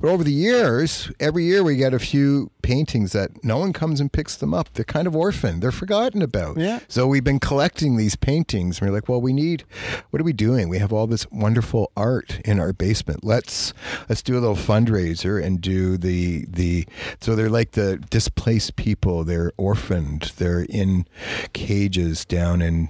But 0.00 0.08
over 0.08 0.24
the 0.24 0.32
years, 0.32 1.10
every 1.20 1.44
year 1.44 1.62
we 1.62 1.76
get 1.76 1.92
a 1.94 1.98
few 1.98 2.50
paintings 2.62 3.12
that 3.12 3.42
no 3.44 3.58
one 3.58 3.72
comes 3.72 4.00
and 4.00 4.12
picks 4.12 4.36
them 4.36 4.54
up. 4.54 4.72
They're 4.74 4.84
kind 4.84 5.06
of 5.06 5.16
orphaned. 5.16 5.62
They're 5.62 5.72
forgotten 5.72 6.22
about. 6.22 6.58
Yeah. 6.58 6.80
So 6.88 7.06
we've 7.06 7.24
been 7.24 7.40
collecting 7.40 7.96
these 7.96 8.16
paintings 8.16 8.80
and 8.80 8.88
we're 8.88 8.94
like, 8.94 9.08
well, 9.08 9.20
we 9.20 9.32
need 9.32 9.64
what 10.10 10.20
are 10.20 10.24
we 10.24 10.32
doing? 10.32 10.68
We 10.68 10.78
have 10.78 10.92
all 10.92 11.06
this 11.06 11.26
wonderful 11.30 11.90
art 11.96 12.40
in 12.44 12.60
our 12.60 12.72
basement. 12.72 13.24
Let's 13.24 13.72
let's 14.08 14.22
do 14.22 14.34
a 14.34 14.40
little 14.40 14.56
fundraiser 14.56 15.42
and 15.42 15.60
do 15.60 15.96
the 15.96 16.46
the 16.48 16.86
so 17.20 17.34
they're 17.34 17.50
like 17.50 17.72
the 17.72 17.98
displaced 18.10 18.76
people. 18.76 19.24
They're 19.24 19.52
orphaned. 19.56 20.32
They're 20.36 20.66
in 20.68 21.06
cages 21.52 22.24
down 22.24 22.62
in 22.62 22.88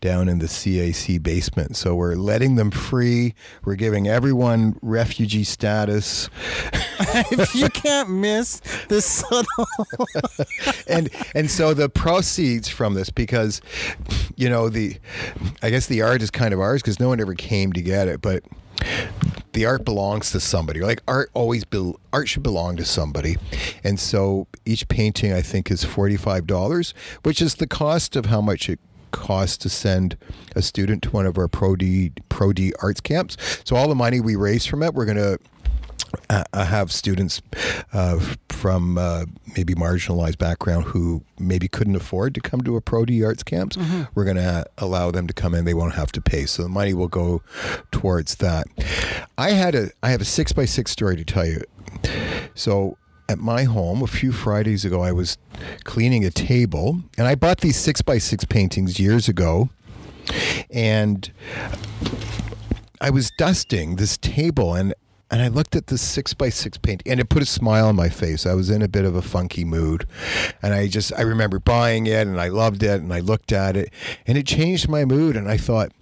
down 0.00 0.28
in 0.28 0.38
the 0.38 0.46
CAC 0.46 1.22
basement. 1.22 1.76
So 1.76 1.94
we're 1.94 2.14
letting 2.14 2.56
them 2.56 2.70
free. 2.70 3.34
We're 3.64 3.74
giving 3.74 4.08
everyone 4.08 4.78
refugee 4.82 5.44
status. 5.44 6.06
If 7.30 7.54
you 7.54 7.68
can't 7.68 8.10
miss 8.10 8.60
the 8.88 9.00
subtle. 9.00 9.46
and 10.88 11.10
and 11.34 11.50
so 11.50 11.74
the 11.74 11.88
proceeds 11.88 12.68
from 12.68 12.94
this 12.94 13.10
because 13.10 13.60
you 14.36 14.48
know 14.48 14.68
the 14.68 14.98
I 15.62 15.70
guess 15.70 15.86
the 15.86 16.02
art 16.02 16.22
is 16.22 16.30
kind 16.30 16.54
of 16.54 16.60
ours 16.60 16.82
because 16.82 17.00
no 17.00 17.08
one 17.08 17.20
ever 17.20 17.34
came 17.34 17.72
to 17.72 17.82
get 17.82 18.08
it, 18.08 18.20
but 18.20 18.44
the 19.52 19.66
art 19.66 19.84
belongs 19.84 20.30
to 20.32 20.40
somebody. 20.40 20.80
Like 20.80 21.02
art 21.08 21.30
always 21.34 21.64
be, 21.64 21.92
art 22.12 22.28
should 22.28 22.42
belong 22.42 22.76
to 22.76 22.84
somebody, 22.84 23.36
and 23.84 23.98
so 23.98 24.46
each 24.64 24.88
painting 24.88 25.32
I 25.32 25.42
think 25.42 25.70
is 25.70 25.84
forty 25.84 26.16
five 26.16 26.46
dollars, 26.46 26.94
which 27.22 27.42
is 27.42 27.56
the 27.56 27.66
cost 27.66 28.16
of 28.16 28.26
how 28.26 28.40
much 28.40 28.68
it 28.68 28.78
costs 29.10 29.56
to 29.58 29.68
send 29.68 30.16
a 30.54 30.62
student 30.62 31.02
to 31.02 31.10
one 31.10 31.26
of 31.26 31.36
our 31.36 31.48
Pro 31.48 31.76
D 31.76 32.12
Pro 32.28 32.52
D 32.52 32.72
arts 32.82 33.00
camps. 33.00 33.36
So 33.64 33.76
all 33.76 33.88
the 33.88 33.94
money 33.94 34.20
we 34.20 34.36
raise 34.36 34.66
from 34.66 34.82
it, 34.82 34.94
we're 34.94 35.06
gonna 35.06 35.32
uh, 35.32 35.36
uh, 36.28 36.64
have 36.64 36.92
students 36.92 37.42
uh, 37.92 38.18
from 38.48 38.98
uh, 38.98 39.24
maybe 39.56 39.74
marginalized 39.74 40.38
background 40.38 40.84
who 40.86 41.22
maybe 41.38 41.68
couldn't 41.68 41.96
afford 41.96 42.34
to 42.34 42.40
come 42.40 42.60
to 42.62 42.76
a 42.76 42.80
Pro 42.80 43.04
D 43.04 43.24
Arts 43.24 43.42
camps. 43.42 43.76
We're 44.14 44.24
going 44.24 44.36
to 44.36 44.66
allow 44.78 45.10
them 45.10 45.26
to 45.26 45.34
come 45.34 45.54
in. 45.54 45.64
They 45.64 45.74
won't 45.74 45.94
have 45.94 46.12
to 46.12 46.20
pay, 46.20 46.46
so 46.46 46.62
the 46.62 46.68
money 46.68 46.94
will 46.94 47.08
go 47.08 47.42
towards 47.90 48.36
that. 48.36 48.66
I 49.38 49.50
had 49.50 49.74
a 49.74 49.90
I 50.02 50.10
have 50.10 50.20
a 50.20 50.24
six 50.26 50.52
by 50.52 50.64
six 50.64 50.90
story 50.90 51.16
to 51.16 51.24
tell 51.24 51.46
you. 51.46 51.62
So 52.54 52.96
at 53.28 53.38
my 53.38 53.64
home 53.64 54.02
a 54.02 54.06
few 54.06 54.32
Fridays 54.32 54.84
ago, 54.84 55.02
I 55.02 55.12
was 55.12 55.38
cleaning 55.84 56.24
a 56.24 56.30
table, 56.30 57.02
and 57.16 57.26
I 57.26 57.34
bought 57.34 57.60
these 57.60 57.76
six 57.76 58.02
by 58.02 58.18
six 58.18 58.44
paintings 58.44 58.98
years 58.98 59.28
ago, 59.28 59.70
and 60.70 61.30
I 63.00 63.10
was 63.10 63.30
dusting 63.38 63.96
this 63.96 64.18
table 64.18 64.74
and 64.74 64.94
and 65.30 65.42
I 65.42 65.48
looked 65.48 65.76
at 65.76 65.86
this 65.86 66.02
six 66.02 66.34
by 66.34 66.48
six 66.48 66.76
painting, 66.76 67.10
and 67.10 67.20
it 67.20 67.28
put 67.28 67.42
a 67.42 67.46
smile 67.46 67.86
on 67.86 67.96
my 67.96 68.08
face. 68.08 68.46
I 68.46 68.54
was 68.54 68.70
in 68.70 68.82
a 68.82 68.88
bit 68.88 69.04
of 69.04 69.14
a 69.14 69.22
funky 69.22 69.64
mood, 69.64 70.06
and 70.62 70.74
I 70.74 70.88
just 70.88 71.12
I 71.16 71.22
remember 71.22 71.58
buying 71.58 72.06
it, 72.06 72.26
and 72.26 72.40
I 72.40 72.48
loved 72.48 72.82
it, 72.82 73.00
and 73.00 73.12
I 73.12 73.20
looked 73.20 73.52
at 73.52 73.76
it, 73.76 73.90
and 74.26 74.36
it 74.36 74.46
changed 74.46 74.88
my 74.88 75.04
mood. 75.04 75.36
And 75.36 75.48
I 75.48 75.56
thought, 75.56 75.92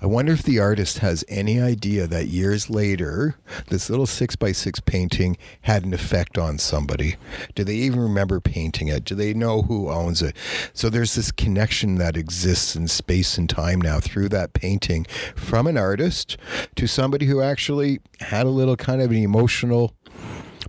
I 0.00 0.06
wonder 0.06 0.32
if 0.32 0.42
the 0.42 0.58
artist 0.58 0.98
has 0.98 1.24
any 1.28 1.60
idea 1.60 2.06
that 2.06 2.26
years 2.26 2.68
later, 2.68 3.36
this 3.68 3.88
little 3.88 4.06
six 4.06 4.36
by 4.36 4.52
six 4.52 4.80
painting 4.80 5.36
had 5.62 5.84
an 5.84 5.94
effect 5.94 6.36
on 6.36 6.58
somebody. 6.58 7.16
Do 7.54 7.64
they 7.64 7.74
even 7.76 8.00
remember 8.00 8.40
painting 8.40 8.88
it? 8.88 9.04
Do 9.04 9.14
they 9.14 9.32
know 9.32 9.62
who 9.62 9.90
owns 9.90 10.22
it? 10.22 10.36
So 10.72 10.90
there's 10.90 11.14
this 11.14 11.32
connection 11.32 11.96
that 11.96 12.16
exists 12.16 12.76
in 12.76 12.88
space 12.88 13.38
and 13.38 13.48
time 13.48 13.80
now 13.80 14.00
through 14.00 14.28
that 14.30 14.52
painting 14.52 15.06
from 15.34 15.66
an 15.66 15.78
artist 15.78 16.36
to 16.76 16.86
somebody 16.86 17.26
who 17.26 17.40
actually 17.40 18.00
had 18.20 18.46
a 18.46 18.50
little 18.54 18.76
kind 18.76 19.02
of 19.02 19.10
an 19.10 19.16
emotional 19.18 19.94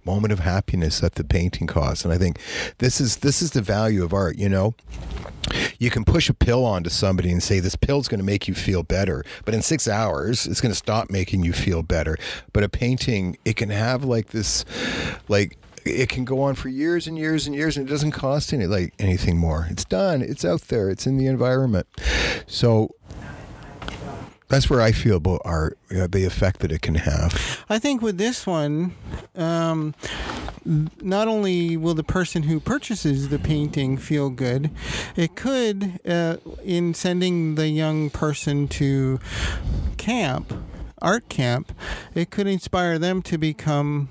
moment 0.05 0.31
of 0.31 0.39
happiness 0.39 0.99
that 0.99 1.15
the 1.15 1.23
painting 1.23 1.67
caused. 1.67 2.05
And 2.05 2.13
I 2.13 2.17
think 2.17 2.39
this 2.77 3.01
is 3.01 3.17
this 3.17 3.41
is 3.41 3.51
the 3.51 3.61
value 3.61 4.03
of 4.03 4.13
art, 4.13 4.37
you 4.37 4.49
know? 4.49 4.75
You 5.77 5.89
can 5.89 6.03
push 6.03 6.29
a 6.29 6.33
pill 6.33 6.65
onto 6.65 6.89
somebody 6.89 7.31
and 7.31 7.41
say 7.41 7.59
this 7.59 7.75
pill's 7.75 8.07
going 8.07 8.19
to 8.19 8.25
make 8.25 8.47
you 8.47 8.53
feel 8.53 8.83
better. 8.83 9.23
But 9.45 9.53
in 9.53 9.61
six 9.61 9.87
hours 9.87 10.45
it's 10.45 10.61
going 10.61 10.71
to 10.71 10.77
stop 10.77 11.09
making 11.09 11.43
you 11.43 11.53
feel 11.53 11.83
better. 11.83 12.17
But 12.53 12.63
a 12.63 12.69
painting 12.69 13.37
it 13.45 13.55
can 13.55 13.69
have 13.69 14.03
like 14.03 14.27
this 14.27 14.65
like 15.27 15.57
it 15.85 16.09
can 16.09 16.25
go 16.25 16.41
on 16.41 16.55
for 16.55 16.67
years 16.69 17.05
and 17.05 17.15
years 17.15 17.45
and 17.45 17.55
years 17.55 17.77
and 17.77 17.87
it 17.87 17.91
doesn't 17.91 18.11
cost 18.11 18.53
any 18.53 18.65
like 18.65 18.93
anything 18.99 19.37
more. 19.37 19.67
It's 19.69 19.85
done. 19.85 20.21
It's 20.21 20.43
out 20.43 20.61
there. 20.61 20.89
It's 20.89 21.05
in 21.05 21.17
the 21.17 21.27
environment. 21.27 21.87
So 22.47 22.95
that's 24.47 24.69
where 24.69 24.81
I 24.81 24.91
feel 24.91 25.17
about 25.17 25.41
art, 25.43 25.77
you 25.89 25.97
know, 25.97 26.07
the 26.07 26.25
effect 26.25 26.59
that 26.59 26.71
it 26.71 26.81
can 26.81 26.95
have. 26.95 27.63
I 27.69 27.79
think 27.79 28.01
with 28.01 28.17
this 28.17 28.45
one, 28.45 28.93
um, 29.35 29.95
not 30.65 31.27
only 31.27 31.77
will 31.77 31.93
the 31.93 32.03
person 32.03 32.43
who 32.43 32.59
purchases 32.59 33.29
the 33.29 33.39
painting 33.39 33.97
feel 33.97 34.29
good, 34.29 34.69
it 35.15 35.35
could, 35.35 35.99
uh, 36.07 36.37
in 36.63 36.93
sending 36.93 37.55
the 37.55 37.69
young 37.69 38.09
person 38.09 38.67
to 38.69 39.19
camp, 39.97 40.53
art 41.01 41.27
camp, 41.29 41.71
it 42.13 42.29
could 42.29 42.47
inspire 42.47 42.97
them 42.99 43.21
to 43.23 43.37
become 43.37 44.09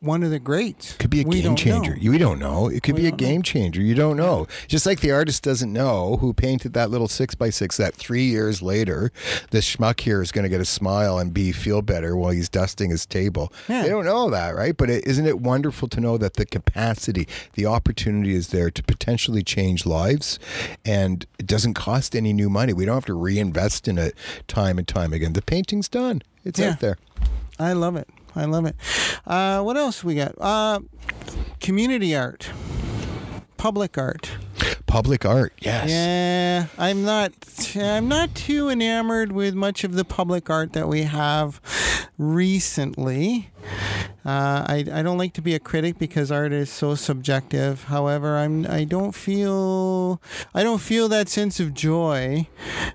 one 0.00 0.22
of 0.22 0.30
the 0.30 0.38
greats. 0.38 0.94
Could 0.94 1.10
be 1.10 1.22
a 1.22 1.24
We 1.26 1.42
game 1.42 1.56
changer. 1.56 1.94
know. 1.94 2.00
You 2.00 2.16
don't 2.18 2.38
know. 2.38 2.68
It 2.68 2.82
could 2.82 2.94
We 2.94 3.02
be 3.02 3.06
a 3.08 3.10
don't 3.10 3.20
know. 3.20 3.26
game 3.26 3.42
changer. 3.42 3.82
You 3.82 3.94
don't 3.94 4.16
know. 4.16 4.46
Just 4.68 4.86
like 4.86 5.00
the 5.00 5.10
artist 5.10 5.42
doesn't 5.42 5.72
know 5.72 6.16
who 6.18 6.32
painted 6.32 6.72
that 6.74 6.90
little 6.90 7.08
six 7.08 7.34
by 7.34 7.50
six 7.50 7.76
that 7.76 7.94
three 7.94 8.24
years 8.24 8.62
later, 8.62 9.10
this 9.50 9.68
schmuck 9.76 10.00
here 10.00 10.22
is 10.22 10.32
going 10.32 10.44
to 10.44 10.48
get 10.48 10.60
a 10.60 10.64
smile 10.64 11.18
and 11.18 11.34
be 11.34 11.52
feel 11.52 11.82
better 11.82 12.16
while 12.16 12.30
he's 12.30 12.48
dusting 12.48 12.90
his 12.90 13.04
table. 13.06 13.52
Yeah. 13.68 13.82
They 13.82 13.88
don't 13.88 14.04
know 14.04 14.30
that, 14.30 14.54
right? 14.54 14.76
But 14.76 14.90
is 14.90 15.02
isn't 15.14 15.26
it 15.26 15.40
wonderful 15.40 15.86
to 15.88 16.00
know 16.00 16.18
that 16.18 16.34
the 16.34 16.44
capacity, 16.46 17.28
the 17.54 17.66
opportunity 17.66 18.34
is 18.34 18.48
there 18.48 18.70
to 18.70 18.82
potentially 18.82 19.42
change 19.42 19.86
lives, 19.86 20.38
and 20.84 21.24
it 21.38 21.46
doesn't 21.46 21.74
cost 21.74 22.16
any 22.16 22.32
new 22.32 22.48
money. 22.50 22.72
We 22.72 22.84
don't 22.84 22.94
have 22.96 23.04
to 23.06 23.14
reinvest 23.14 23.86
in 23.86 23.98
it 23.98 24.14
time 24.48 24.78
and 24.78 24.88
time 24.88 25.12
again. 25.12 25.34
The 25.34 25.42
painting's 25.42 25.88
done. 25.88 26.22
It's 26.44 26.58
Yeah. 26.58 26.70
out 26.70 26.80
there. 26.80 26.96
I 27.58 27.72
love 27.74 27.94
it. 27.96 28.08
I 28.36 28.44
love 28.46 28.66
it. 28.66 28.76
Uh, 29.26 29.62
what 29.62 29.76
else 29.76 30.02
we 30.02 30.16
got? 30.16 30.34
Uh, 30.40 30.80
community 31.60 32.14
art, 32.16 32.50
public 33.56 33.96
art. 33.98 34.30
Public 34.86 35.24
art. 35.24 35.52
Yes. 35.60 35.90
Yeah, 35.90 36.66
I'm 36.78 37.04
not. 37.04 37.32
I'm 37.74 38.06
not 38.08 38.34
too 38.34 38.68
enamored 38.68 39.32
with 39.32 39.54
much 39.54 39.82
of 39.82 39.94
the 39.94 40.04
public 40.04 40.48
art 40.48 40.72
that 40.74 40.86
we 40.86 41.02
have 41.02 41.60
recently. 42.16 43.50
Uh, 44.24 44.64
I, 44.66 44.84
I 44.90 45.02
don't 45.02 45.18
like 45.18 45.34
to 45.34 45.42
be 45.42 45.54
a 45.54 45.58
critic 45.58 45.98
because 45.98 46.32
art 46.32 46.52
is 46.52 46.70
so 46.70 46.94
subjective. 46.94 47.84
However, 47.84 48.38
I'm 48.38 48.66
I 48.66 48.84
don't 48.84 49.14
feel 49.14 50.20
I 50.54 50.62
don't 50.62 50.80
feel 50.80 51.08
that 51.08 51.28
sense 51.28 51.60
of 51.60 51.74
joy 51.74 52.48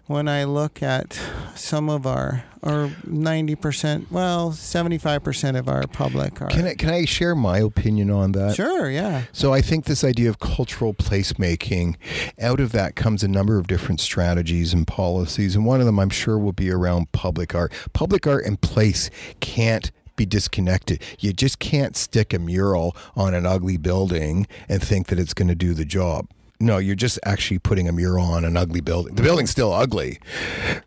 when 0.07 0.27
I 0.27 0.45
look 0.45 0.81
at 0.81 1.19
some 1.53 1.87
of 1.87 2.07
our 2.07 2.45
or 2.61 2.87
90% 3.07 4.11
well 4.11 4.51
75% 4.51 5.57
of 5.57 5.69
our 5.69 5.87
public 5.87 6.41
art. 6.41 6.51
Can 6.51 6.67
I, 6.67 6.73
can 6.73 6.89
I 6.89 7.05
share 7.05 7.35
my 7.35 7.59
opinion 7.59 8.09
on 8.09 8.33
that? 8.33 8.55
Sure, 8.55 8.89
yeah. 8.89 9.23
So 9.31 9.53
I 9.53 9.61
think 9.61 9.85
this 9.85 10.03
idea 10.03 10.29
of 10.29 10.39
cultural 10.39 10.93
placemaking, 10.93 11.95
out 12.39 12.59
of 12.59 12.71
that 12.73 12.95
comes 12.95 13.23
a 13.23 13.27
number 13.27 13.57
of 13.57 13.67
different 13.67 14.01
strategies 14.01 14.73
and 14.73 14.85
policies, 14.85 15.55
and 15.55 15.65
one 15.65 15.79
of 15.79 15.85
them 15.85 15.99
I'm 15.99 16.09
sure 16.09 16.37
will 16.37 16.51
be 16.51 16.69
around 16.69 17.11
public 17.11 17.55
art. 17.55 17.71
Public 17.93 18.27
art 18.27 18.45
and 18.45 18.59
place 18.59 19.09
can't 19.39 19.91
be 20.19 20.25
disconnected. 20.25 21.01
You 21.17 21.33
just 21.33 21.57
can't 21.57 21.97
stick 21.97 22.33
a 22.33 22.39
mural 22.39 22.95
on 23.15 23.33
an 23.33 23.45
ugly 23.45 23.77
building 23.77 24.45
and 24.67 24.83
think 24.83 25.07
that 25.07 25.17
it's 25.17 25.33
going 25.33 25.47
to 25.47 25.55
do 25.55 25.73
the 25.73 25.85
job. 25.85 26.27
No, 26.59 26.77
you're 26.77 26.95
just 26.95 27.17
actually 27.23 27.59
putting 27.59 27.87
a 27.87 27.93
mural 27.93 28.25
on 28.25 28.43
an 28.43 28.57
ugly 28.57 28.81
building. 28.81 29.15
The 29.15 29.23
building's 29.23 29.49
still 29.49 29.71
ugly, 29.71 30.19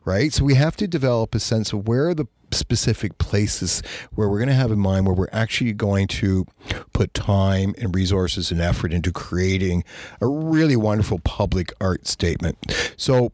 right? 0.05 0.31
So 0.31 0.45
we 0.45 0.55
have 0.55 0.77
to 0.77 0.87
develop 0.87 1.35
a 1.35 1.41
sense 1.41 1.73
of 1.73 1.89
where 1.89 2.15
the 2.15 2.27
specific 2.53 3.19
places 3.19 3.83
where 4.15 4.29
we're 4.29 4.39
going 4.39 4.49
to 4.49 4.55
have 4.55 4.71
in 4.71 4.79
mind 4.79 5.07
where 5.07 5.15
we're 5.15 5.29
actually 5.33 5.73
going 5.73 6.07
to 6.07 6.47
put 6.93 7.13
time 7.15 7.75
and 7.79 7.95
resources 7.95 8.51
and 8.51 8.61
effort 8.61 8.93
into 8.93 9.13
creating 9.13 9.85
a 10.21 10.27
really 10.27 10.77
wonderful 10.77 11.19
public 11.21 11.73
art 11.81 12.07
statement. 12.07 12.57
So 12.97 13.31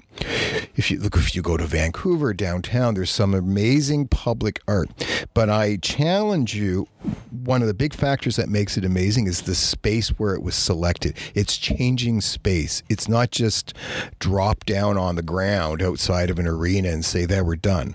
if 0.76 0.90
you 0.90 0.98
look 0.98 1.16
if 1.16 1.34
you 1.34 1.42
go 1.42 1.56
to 1.56 1.64
Vancouver 1.64 2.32
downtown 2.32 2.94
there's 2.94 3.10
some 3.10 3.34
amazing 3.34 4.08
public 4.08 4.60
art. 4.66 4.90
But 5.34 5.50
I 5.50 5.76
challenge 5.76 6.54
you 6.54 6.88
one 7.30 7.62
of 7.62 7.68
the 7.68 7.74
big 7.74 7.94
factors 7.94 8.36
that 8.36 8.48
makes 8.48 8.76
it 8.76 8.84
amazing 8.84 9.26
is 9.26 9.42
the 9.42 9.54
space 9.54 10.08
where 10.10 10.34
it 10.34 10.42
was 10.42 10.54
selected. 10.54 11.16
It's 11.34 11.56
changing 11.56 12.20
space. 12.20 12.82
It's 12.88 13.08
not 13.08 13.30
just 13.30 13.74
drop 14.18 14.64
down 14.64 14.98
on 14.98 15.16
the 15.16 15.22
ground 15.22 15.82
outside 15.82 16.30
of 16.30 16.38
an 16.38 16.46
arena 16.46 16.88
and 16.88 17.04
say 17.04 17.24
that 17.26 17.44
we're 17.44 17.56
done. 17.56 17.94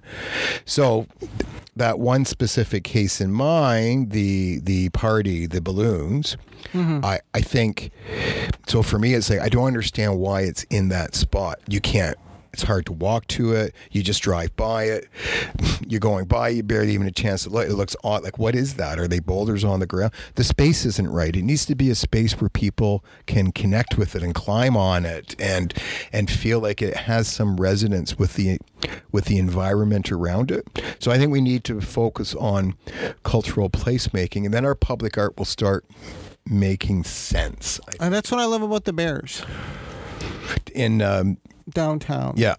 So 0.66 1.08
that 1.76 2.00
one 2.00 2.26
specific 2.26 2.84
case 2.84 3.20
in 3.20 3.32
mind, 3.32 4.12
the 4.12 4.60
the 4.60 4.90
party, 4.90 5.46
the 5.46 5.62
balloons, 5.62 6.38
mm-hmm. 6.72 7.04
I, 7.04 7.20
I 7.34 7.42
think 7.42 7.92
so 8.68 8.84
for 8.84 9.00
me 9.00 9.14
it's 9.14 9.30
like 9.30 9.40
I 9.40 9.50
don't 9.50 9.66
understand 9.66 10.20
why 10.20 10.42
it's 10.42 10.64
in 10.66 10.90
that 10.90 11.16
spot. 11.16 11.60
You 11.68 11.82
can't 11.82 12.18
it's 12.54 12.64
hard 12.64 12.86
to 12.86 12.94
walk 12.94 13.26
to 13.28 13.54
it. 13.54 13.74
You 13.92 14.04
just 14.04 14.22
drive 14.22 14.56
by 14.56 14.84
it. 14.84 15.10
You're 15.88 16.00
going 16.00 16.26
by, 16.26 16.50
you 16.50 16.64
barely 16.64 16.94
even 16.94 17.08
a 17.08 17.12
chance 17.12 17.44
to 17.44 17.50
look. 17.50 17.68
It 17.68 17.74
looks 17.74 17.96
odd. 18.04 18.24
Like, 18.24 18.38
what 18.38 18.54
is 18.54 18.76
that? 18.76 19.00
Are 19.00 19.08
they 19.08 19.20
boulders 19.20 19.64
on 19.64 19.80
the 19.80 19.88
ground? 19.88 20.14
The 20.36 20.44
space 20.44 20.86
isn't 20.86 21.10
right. 21.10 21.36
It 21.36 21.42
needs 21.42 21.66
to 21.66 21.76
be 21.76 21.90
a 21.90 21.96
space 21.96 22.40
where 22.40 22.50
people 22.50 23.04
can 23.26 23.52
connect 23.52 23.98
with 23.98 24.16
it 24.16 24.22
and 24.22 24.36
climb 24.36 24.78
on 24.78 25.04
it 25.04 25.36
and 25.40 25.74
and 26.12 26.30
feel 26.30 26.60
like 26.60 26.82
it 26.82 26.96
has 26.96 27.28
some 27.28 27.58
resonance 27.58 28.18
with 28.20 28.36
the 28.36 28.60
with 29.12 29.26
the 29.26 29.40
environment 29.40 30.12
around 30.12 30.52
it. 30.52 30.68
So 31.00 31.12
I 31.12 31.18
think 31.18 31.32
we 31.32 31.42
need 31.42 31.64
to 31.66 31.82
focus 31.82 32.36
on 32.36 32.76
cultural 33.24 33.70
placemaking, 33.70 34.46
and 34.46 34.54
then 34.54 34.64
our 34.64 34.76
public 34.76 35.18
art 35.18 35.38
will 35.38 35.46
start 35.46 35.86
making 36.46 37.04
sense. 37.04 37.80
And 38.00 38.14
that's 38.14 38.30
what 38.30 38.40
I 38.40 38.46
love 38.46 38.62
about 38.62 38.84
the 38.84 38.94
Bears 38.94 39.44
In 40.76 41.02
um, 41.02 41.38
downtown. 41.70 42.34
yeah, 42.38 42.56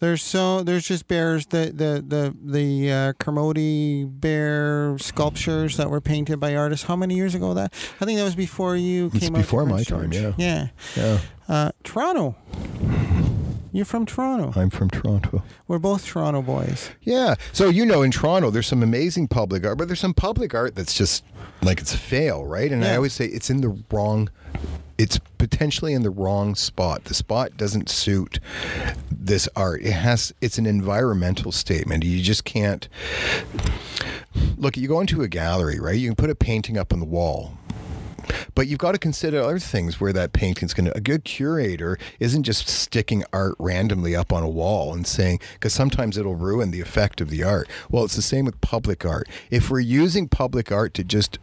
There's 0.00 0.22
so 0.22 0.62
there's 0.62 0.86
just 0.86 1.08
bears 1.08 1.46
the 1.46 1.72
the 1.74 2.04
the 2.06 2.34
the 2.42 2.92
uh, 2.92 3.12
Kermode 3.14 4.20
bear 4.20 4.96
sculptures 4.98 5.76
that 5.76 5.90
were 5.90 6.00
painted 6.00 6.38
by 6.38 6.54
artists. 6.54 6.86
How 6.86 6.96
many 6.96 7.14
years 7.16 7.34
ago 7.34 7.54
that? 7.54 7.72
I 8.00 8.04
think 8.04 8.18
that 8.18 8.24
was 8.24 8.36
before 8.36 8.76
you 8.76 9.06
It's 9.12 9.20
came 9.20 9.34
to 9.34 9.40
before 9.40 9.66
my 9.66 9.82
time, 9.82 10.12
yeah. 10.12 10.32
Yeah. 10.36 10.68
yeah. 10.96 11.18
Uh, 11.48 11.72
Toronto. 11.82 12.36
You're 13.70 13.84
from 13.84 14.06
Toronto. 14.06 14.58
I'm 14.58 14.70
from 14.70 14.88
Toronto. 14.88 15.42
We're 15.66 15.78
both 15.78 16.06
Toronto 16.06 16.40
boys. 16.42 16.90
Yeah. 17.02 17.34
So 17.52 17.68
you 17.68 17.84
know, 17.84 18.02
in 18.02 18.10
Toronto, 18.10 18.50
there's 18.50 18.66
some 18.66 18.82
amazing 18.82 19.28
public 19.28 19.64
art, 19.66 19.78
but 19.78 19.88
there's 19.88 20.00
some 20.00 20.14
public 20.14 20.54
art 20.54 20.74
that's 20.74 20.94
just 20.94 21.22
like 21.62 21.80
it's 21.80 21.92
a 21.92 21.98
fail, 21.98 22.44
right? 22.46 22.72
And 22.72 22.84
I 22.84 22.96
always 22.96 23.12
say 23.12 23.26
it's 23.26 23.50
in 23.50 23.60
the 23.60 23.82
wrong. 23.90 24.30
It's 24.98 25.18
potentially 25.38 25.94
in 25.94 26.02
the 26.02 26.10
wrong 26.10 26.56
spot. 26.56 27.04
The 27.04 27.14
spot 27.14 27.56
doesn't 27.56 27.88
suit 27.88 28.40
this 29.10 29.48
art. 29.54 29.82
It 29.82 29.92
has. 29.92 30.34
It's 30.40 30.58
an 30.58 30.66
environmental 30.66 31.52
statement. 31.52 32.04
You 32.04 32.20
just 32.20 32.44
can't. 32.44 32.88
Look, 34.56 34.76
you 34.76 34.88
go 34.88 35.00
into 35.00 35.22
a 35.22 35.28
gallery, 35.28 35.78
right? 35.78 35.96
You 35.96 36.08
can 36.08 36.16
put 36.16 36.30
a 36.30 36.34
painting 36.34 36.76
up 36.76 36.92
on 36.92 36.98
the 36.98 37.06
wall. 37.06 37.52
But 38.54 38.66
you've 38.66 38.78
got 38.78 38.92
to 38.92 38.98
consider 38.98 39.40
other 39.40 39.58
things 39.58 40.00
where 40.00 40.12
that 40.12 40.32
painting's 40.32 40.74
going 40.74 40.86
to. 40.86 40.96
A 40.96 41.00
good 41.00 41.24
curator 41.24 41.98
isn't 42.18 42.42
just 42.42 42.68
sticking 42.68 43.24
art 43.32 43.54
randomly 43.58 44.14
up 44.14 44.32
on 44.32 44.42
a 44.42 44.48
wall 44.48 44.92
and 44.92 45.06
saying, 45.06 45.40
because 45.54 45.72
sometimes 45.72 46.18
it'll 46.18 46.34
ruin 46.34 46.70
the 46.70 46.80
effect 46.80 47.20
of 47.20 47.30
the 47.30 47.42
art. 47.42 47.68
Well, 47.90 48.04
it's 48.04 48.16
the 48.16 48.22
same 48.22 48.44
with 48.44 48.60
public 48.60 49.04
art. 49.06 49.28
If 49.50 49.70
we're 49.70 49.80
using 49.80 50.28
public 50.28 50.70
art 50.70 50.92
to 50.94 51.04
just 51.04 51.38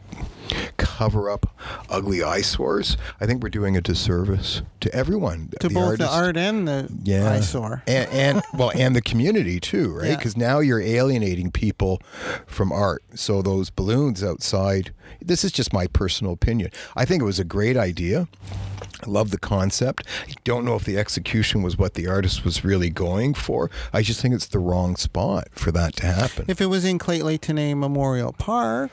cover 0.86 1.30
up 1.30 1.48
ugly 1.90 2.22
eyesores, 2.22 2.96
I 3.20 3.26
think 3.26 3.42
we're 3.42 3.50
doing 3.50 3.76
a 3.76 3.82
disservice 3.82 4.62
to 4.82 4.94
everyone. 4.94 5.50
to 5.60 5.70
both 5.70 5.98
the 5.98 6.08
art 6.08 6.38
and 6.38 6.68
the 6.68 6.90
yeah. 7.04 7.32
eyesore. 7.32 7.84
And, 7.88 8.10
and 8.12 8.44
well, 8.54 8.72
and 8.76 8.96
the 8.96 9.02
community 9.02 9.60
too, 9.60 9.94
right? 9.94 10.10
Yeah. 10.10 10.16
Because 10.16 10.38
now 10.38 10.60
you're 10.60 10.82
alienating 10.82 11.52
people 11.52 12.02
from 12.46 12.72
art. 12.72 13.04
So 13.16 13.42
those 13.42 13.70
balloons 13.70 14.24
outside. 14.24 14.94
This 15.22 15.44
is 15.44 15.52
just 15.52 15.74
my 15.74 15.88
personal 15.88 16.34
opinion. 16.34 16.70
I 16.96 17.06
think 17.06 17.22
it 17.22 17.26
was 17.26 17.40
a 17.40 17.44
great 17.44 17.78
idea. 17.78 18.28
I 19.06 19.10
love 19.10 19.32
the 19.32 19.38
concept. 19.38 20.06
I 20.28 20.34
don't 20.44 20.66
know 20.66 20.76
if 20.76 20.84
the 20.84 20.98
execution 20.98 21.62
was 21.62 21.78
what 21.78 21.94
the 21.94 22.08
artist 22.08 22.44
was 22.44 22.64
really 22.66 22.90
going 22.90 23.34
for. 23.34 23.70
I 23.94 24.02
just 24.02 24.22
think 24.22 24.34
it's 24.34 24.48
the 24.48 24.60
wrong 24.60 24.96
spot 24.96 25.48
for 25.52 25.72
that 25.72 25.96
to 25.98 26.08
happen. 26.08 26.46
If 26.48 26.60
it 26.62 26.68
was 26.68 26.86
in 26.86 26.98
Lheidli 27.00 27.40
T'enneh 27.40 27.78
Memorial 27.78 28.34
Park, 28.34 28.92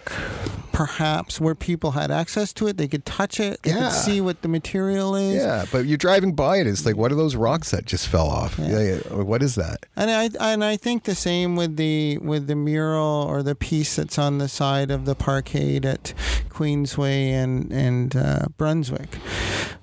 perhaps 0.72 1.40
where 1.40 1.54
people 1.54 1.92
had 1.92 2.10
access 2.10 2.52
to 2.54 2.66
it, 2.66 2.76
they 2.76 2.88
could 2.88 3.04
touch 3.04 3.40
it, 3.40 3.62
they 3.62 3.70
Yeah. 3.70 3.88
could 3.88 3.92
see 3.92 4.20
what 4.20 4.42
the 4.42 4.48
material 4.48 5.14
is. 5.16 5.36
yeah, 5.36 5.64
but 5.72 5.86
you're 5.86 5.96
driving 5.98 6.34
by 6.34 6.58
it. 6.58 6.66
It's 6.66 6.84
like, 6.84 6.96
what 6.96 7.10
are 7.12 7.14
those 7.16 7.36
rocks 7.36 7.70
that 7.70 7.84
just 7.86 8.08
fell 8.08 8.28
off? 8.28 8.58
Yeah. 8.58 8.68
Yeah, 8.78 8.80
yeah, 9.10 9.14
What 9.22 9.42
is 9.42 9.54
that? 9.56 9.86
And 9.96 10.10
I 10.10 10.30
and 10.40 10.64
I 10.64 10.76
think 10.76 11.04
the 11.04 11.14
same 11.14 11.56
with 11.56 11.76
the 11.76 12.18
with 12.18 12.46
the 12.46 12.54
mural 12.56 13.24
or 13.28 13.42
the 13.42 13.54
piece 13.54 13.96
that's 13.96 14.18
on 14.18 14.38
the 14.38 14.48
side 14.48 14.90
of 14.90 15.04
the 15.04 15.14
parkade 15.14 15.84
at 15.84 16.14
Queensway 16.50 17.30
and 17.30 17.72
and 17.72 18.16
uh, 18.16 18.46
Brunswick. 18.56 19.08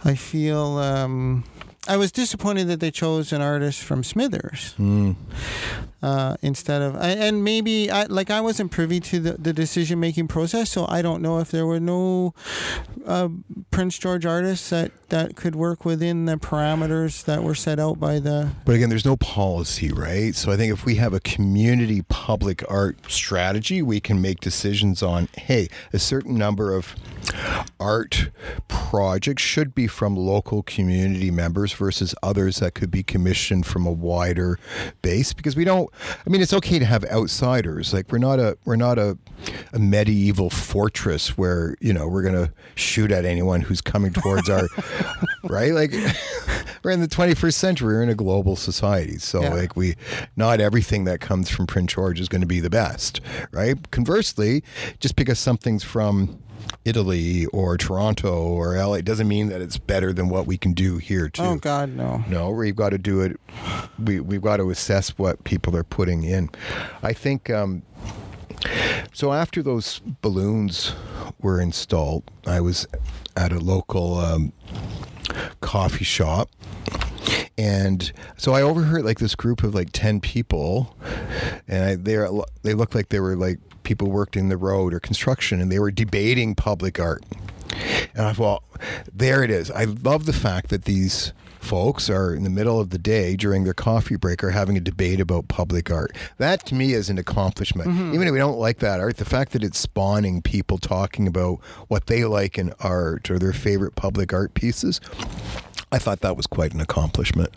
I 0.06 0.16
feel 0.16 0.78
um, 0.78 1.44
I 1.88 1.98
was 1.98 2.12
disappointed 2.12 2.68
that 2.68 2.80
they 2.80 2.92
chose 2.92 3.34
an 3.34 3.42
artist 3.42 3.82
from 3.82 4.04
Smithers 4.04 4.74
Hmm. 4.78 5.14
uh, 6.02 6.36
instead 6.42 6.82
of 6.82 6.96
I- 6.96 7.10
and 7.10 7.44
maybe 7.44 7.90
I, 7.92 8.04
like 8.06 8.30
I 8.30 8.42
wasn't 8.42 8.72
privy 8.72 9.00
to 9.02 9.20
the, 9.20 9.32
the 9.34 9.54
decision 9.54 10.00
making 10.00 10.28
process, 10.28 10.70
so 10.70 10.86
I 10.88 11.02
don't 11.02 11.22
know 11.22 11.40
if 11.40 11.52
there 11.52 11.66
were 11.66 11.80
no 11.80 12.34
uh, 13.06 13.30
Prince 13.72 13.98
George 13.98 14.26
artists 14.26 14.70
that 14.70 14.92
that 15.10 15.36
could 15.36 15.56
work 15.56 15.86
within 15.86 16.26
the 16.26 16.36
parameters 16.38 17.26
that 17.26 17.42
were 17.44 17.56
set 17.56 17.80
out 17.80 18.00
by 18.00 18.20
the 18.20 18.52
But 18.66 18.76
again, 18.76 18.90
there's 18.90 19.06
no 19.06 19.18
policy, 19.18 19.92
right? 19.92 20.36
So 20.36 20.52
I 20.52 20.58
think 20.58 20.72
if 20.72 20.86
we 20.86 20.96
have 20.96 21.14
a 21.14 21.20
community 21.20 22.04
public 22.04 22.64
art 22.70 22.98
strategy, 23.10 23.82
we 23.82 24.00
can 24.00 24.22
make 24.22 24.40
decisions 24.40 25.02
on, 25.02 25.28
hey, 25.36 25.68
a 25.92 25.98
certain 25.98 26.36
number 26.38 26.76
of 26.76 26.94
art 27.80 28.30
projects 28.68 29.44
should 29.44 29.74
be 29.76 29.88
from 29.88 30.16
local 30.16 30.64
community 30.64 31.32
members 31.32 31.74
versus 31.74 32.14
others 32.24 32.58
that 32.60 32.74
could 32.74 32.92
be 32.92 33.04
commissioned 33.04 33.66
from 33.66 33.86
a 33.86 33.92
wider 33.92 34.58
base 35.02 35.34
because 35.34 35.56
we 35.56 35.64
don't 35.64 35.90
I 36.26 36.30
mean 36.30 36.42
it's 36.42 36.54
okay 36.54 36.80
to 36.80 36.86
have 36.86 37.04
outsiders. 37.06 37.94
Like 37.94 38.12
we're 38.12 38.18
not 38.18 38.40
a 38.40 38.58
we're 38.66 38.76
not 38.76 38.98
a, 38.98 39.18
a 39.74 39.80
medieval 39.80 40.50
fortress 40.50 41.38
where 41.38 41.76
you 41.80 41.94
know 41.94 42.08
we're 42.08 42.24
going 42.24 42.34
to 42.46 42.52
shoot 42.76 43.12
at 43.12 43.26
anyone 43.26 43.62
who's 43.62 43.82
coming 43.82 44.12
towards 44.14 44.50
our 44.50 44.68
right? 45.44 45.72
Like 45.74 45.92
we're 46.84 46.92
in 46.92 47.02
the 47.02 47.08
21st 47.08 47.54
century. 47.54 47.94
We're 47.96 48.04
in 48.04 48.10
a 48.10 48.16
global 48.16 48.56
society. 48.56 49.18
So 49.18 49.42
Yeah. 49.42 49.54
like 49.54 49.76
we 49.76 49.96
not 50.36 50.60
everything 50.62 51.04
that 51.06 51.20
comes 51.20 51.50
from 51.50 51.68
Prince 51.68 51.94
George 51.94 52.20
is 52.20 52.28
going 52.30 52.42
to 52.42 52.48
be 52.48 52.60
the 52.60 52.70
best 52.70 53.22
right? 53.52 53.90
Conversely 53.92 54.64
just 55.00 55.16
because 55.16 55.40
something's 55.40 55.84
from 55.84 56.40
Italy 56.86 57.46
or 57.48 57.78
Toronto 57.78 58.42
or 58.42 58.78
LA 58.78 59.02
doesn't 59.02 59.28
mean 59.28 59.50
that 59.50 59.62
it's 59.62 59.78
better 59.78 60.14
than 60.14 60.30
what 60.30 60.48
we 60.48 60.58
can 60.58 60.74
do 60.74 60.98
here 60.98 61.30
too. 61.30 61.44
oh 61.44 61.56
God 61.56 61.90
no 61.90 62.24
No, 62.28 62.50
we've 62.52 62.76
got 62.76 62.90
to 62.90 62.98
do 62.98 63.22
it. 63.22 63.40
We 64.04 64.20
we've 64.20 64.42
got 64.42 64.58
to 64.58 64.70
assess 64.70 65.10
what 65.18 65.44
people 65.44 65.76
are 65.76 65.84
putting 65.84 66.24
in. 66.24 66.50
I 67.04 67.14
think. 67.14 67.50
Um, 67.50 67.84
so 69.14 69.34
after 69.34 69.64
those 69.64 70.00
balloons 70.22 70.94
were 71.42 71.62
installed, 71.62 72.24
I 72.46 72.60
was 72.60 72.88
at 73.36 73.52
a 73.54 73.60
local 73.60 74.18
um, 74.18 74.54
coffee 75.62 76.04
shop. 76.06 76.50
And 77.58 78.12
so 78.38 78.54
I 78.54 78.62
overheard 78.62 79.04
like 79.04 79.20
this 79.20 79.36
group 79.36 79.64
of 79.64 79.76
like 79.76 79.90
ten 79.92 80.20
people, 80.22 80.96
and 81.68 81.84
I, 81.84 81.96
they 81.96 82.16
they 82.64 82.74
looked 82.74 82.96
like 82.96 83.10
they 83.10 83.20
were 83.20 83.36
like 83.36 83.60
people 83.90 84.12
worked 84.12 84.38
in 84.38 84.50
the 84.50 84.56
road 84.56 84.94
or 84.94 85.00
construction, 85.00 85.60
and 85.60 85.72
they 85.72 85.80
were 85.80 85.90
debating 85.90 86.54
public 86.54 87.00
art. 87.00 87.24
And 88.14 88.28
I 88.28 88.34
thought, 88.34 88.62
there 89.12 89.44
it 89.44 89.50
is. 89.50 89.72
I 89.72 89.86
love 89.86 90.28
the 90.28 90.34
fact 90.34 90.70
that 90.70 90.86
these 90.86 91.34
folks 91.60 92.08
are 92.08 92.36
in 92.36 92.44
the 92.44 92.52
middle 92.52 92.80
of 92.80 92.92
the 92.92 93.00
day 93.00 93.36
during 93.36 93.64
their 93.64 93.74
coffee 93.74 94.16
break 94.16 94.44
are 94.44 94.52
having 94.52 94.78
a 94.78 94.80
debate 94.80 95.20
about 95.20 95.48
public 95.48 95.90
art. 95.90 96.16
That 96.38 96.68
to 96.68 96.76
me 96.76 96.94
is 96.94 97.10
an 97.10 97.18
accomplishment. 97.18 97.90
Mm-hmm. 97.90 98.14
Even 98.14 98.28
if 98.28 98.32
we 98.32 98.38
don't 98.38 98.60
like 98.60 98.78
that 98.78 99.00
art, 99.00 99.18
the 99.18 99.26
fact 99.26 99.54
that 99.54 99.64
it's 99.64 99.80
spawning 99.80 100.44
people 100.44 100.78
talking 100.78 101.28
about 101.28 101.60
what 101.88 102.06
they 102.06 102.26
like 102.26 102.60
in 102.60 102.72
art 102.80 103.32
or 103.32 103.40
their 103.40 103.54
favorite 103.54 103.96
public 103.96 104.32
art 104.34 104.54
pieces. 104.54 105.02
I 105.92 105.98
thought 105.98 106.22
that 106.22 106.38
was 106.38 106.46
quite 106.46 106.74
an 106.76 106.82
accomplishment. 106.82 107.50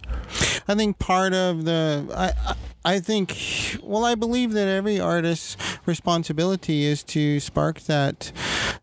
I 0.67 0.75
think 0.75 0.99
part 0.99 1.35
of 1.35 1.67
the 1.67 2.07
I 2.17 2.55
I- 2.85 3.01
think 3.01 3.37
well 3.83 4.05
I 4.05 4.15
believe 4.15 4.53
that 4.53 4.67
every 4.69 4.99
artist's 4.99 5.57
responsibility 5.87 6.85
is 6.85 7.03
to 7.05 7.41
spark 7.41 7.81
that 7.83 8.33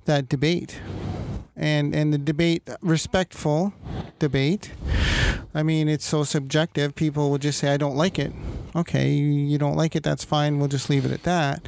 that 0.05 0.29
debate. 0.29 0.79
And 1.55 1.93
and 1.93 2.13
the 2.13 2.17
debate 2.17 2.69
respectful 2.81 3.73
debate. 4.19 4.71
I 5.53 5.63
mean 5.63 5.89
it's 5.89 6.05
so 6.05 6.23
subjective. 6.23 6.95
People 6.95 7.29
will 7.29 7.37
just 7.37 7.59
say 7.59 7.73
I 7.73 7.77
don't 7.77 7.95
like 7.95 8.19
it. 8.19 8.31
Okay, 8.75 9.11
you, 9.11 9.57
don't 9.57 9.75
like 9.75 9.95
it, 9.95 10.03
that's 10.03 10.23
fine. 10.23 10.59
We'll 10.59 10.67
just 10.67 10.89
leave 10.89 11.05
it 11.05 11.11
at 11.11 11.23
that. 11.23 11.65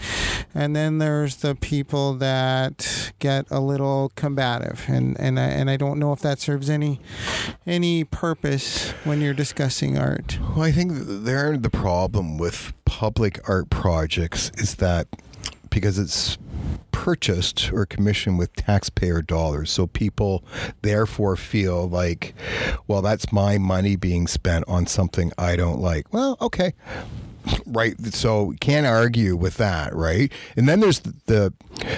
And 0.54 0.76
then 0.76 0.98
there's 0.98 1.38
the 1.38 1.56
people 1.56 2.14
that 2.16 3.12
get 3.20 3.46
a 3.50 3.60
little 3.60 4.12
combative 4.16 4.86
and 4.88 5.20
and 5.20 5.40
I, 5.40 5.44
and 5.44 5.70
I 5.70 5.78
don't 5.78 6.00
know 6.00 6.12
if 6.12 6.20
that 6.22 6.40
serves 6.40 6.70
any 6.70 7.00
any 7.66 8.04
purpose 8.04 8.92
when 9.04 9.22
you're 9.22 9.34
discussing 9.34 9.98
art. 9.98 10.40
Well, 10.56 10.64
I 10.64 10.72
think 10.72 10.92
th- 10.92 11.06
there 11.24 11.58
the 11.58 11.70
problem 11.70 12.38
with 12.38 12.74
public 12.86 13.40
art 13.48 13.70
projects 13.70 14.52
is 14.58 14.76
that 14.76 15.08
because 15.70 15.98
it's 15.98 16.38
purchased 16.92 17.72
or 17.74 17.86
commissioned 17.86 18.38
with 18.38 18.54
taxpayer 18.56 19.22
dollars, 19.22 19.72
so 19.72 19.88
people 19.88 20.44
therefore 20.82 21.36
feel 21.36 21.90
like, 21.90 22.36
well, 22.88 23.02
that's 23.02 23.32
my 23.32 23.58
money 23.58 23.96
being 23.96 24.28
spent 24.28 24.66
on 24.68 24.86
something 24.86 25.32
I 25.38 25.56
don't 25.56 25.80
like. 25.80 26.14
Well, 26.14 26.38
okay. 26.42 26.74
Right, 27.66 27.96
so 28.14 28.54
can't 28.62 28.86
argue 28.86 29.36
with 29.36 29.58
that, 29.58 29.96
right? 29.96 30.32
And 30.56 30.70
then 30.70 30.80
there's 30.80 31.00
the, 31.00 31.16
the 31.26 31.54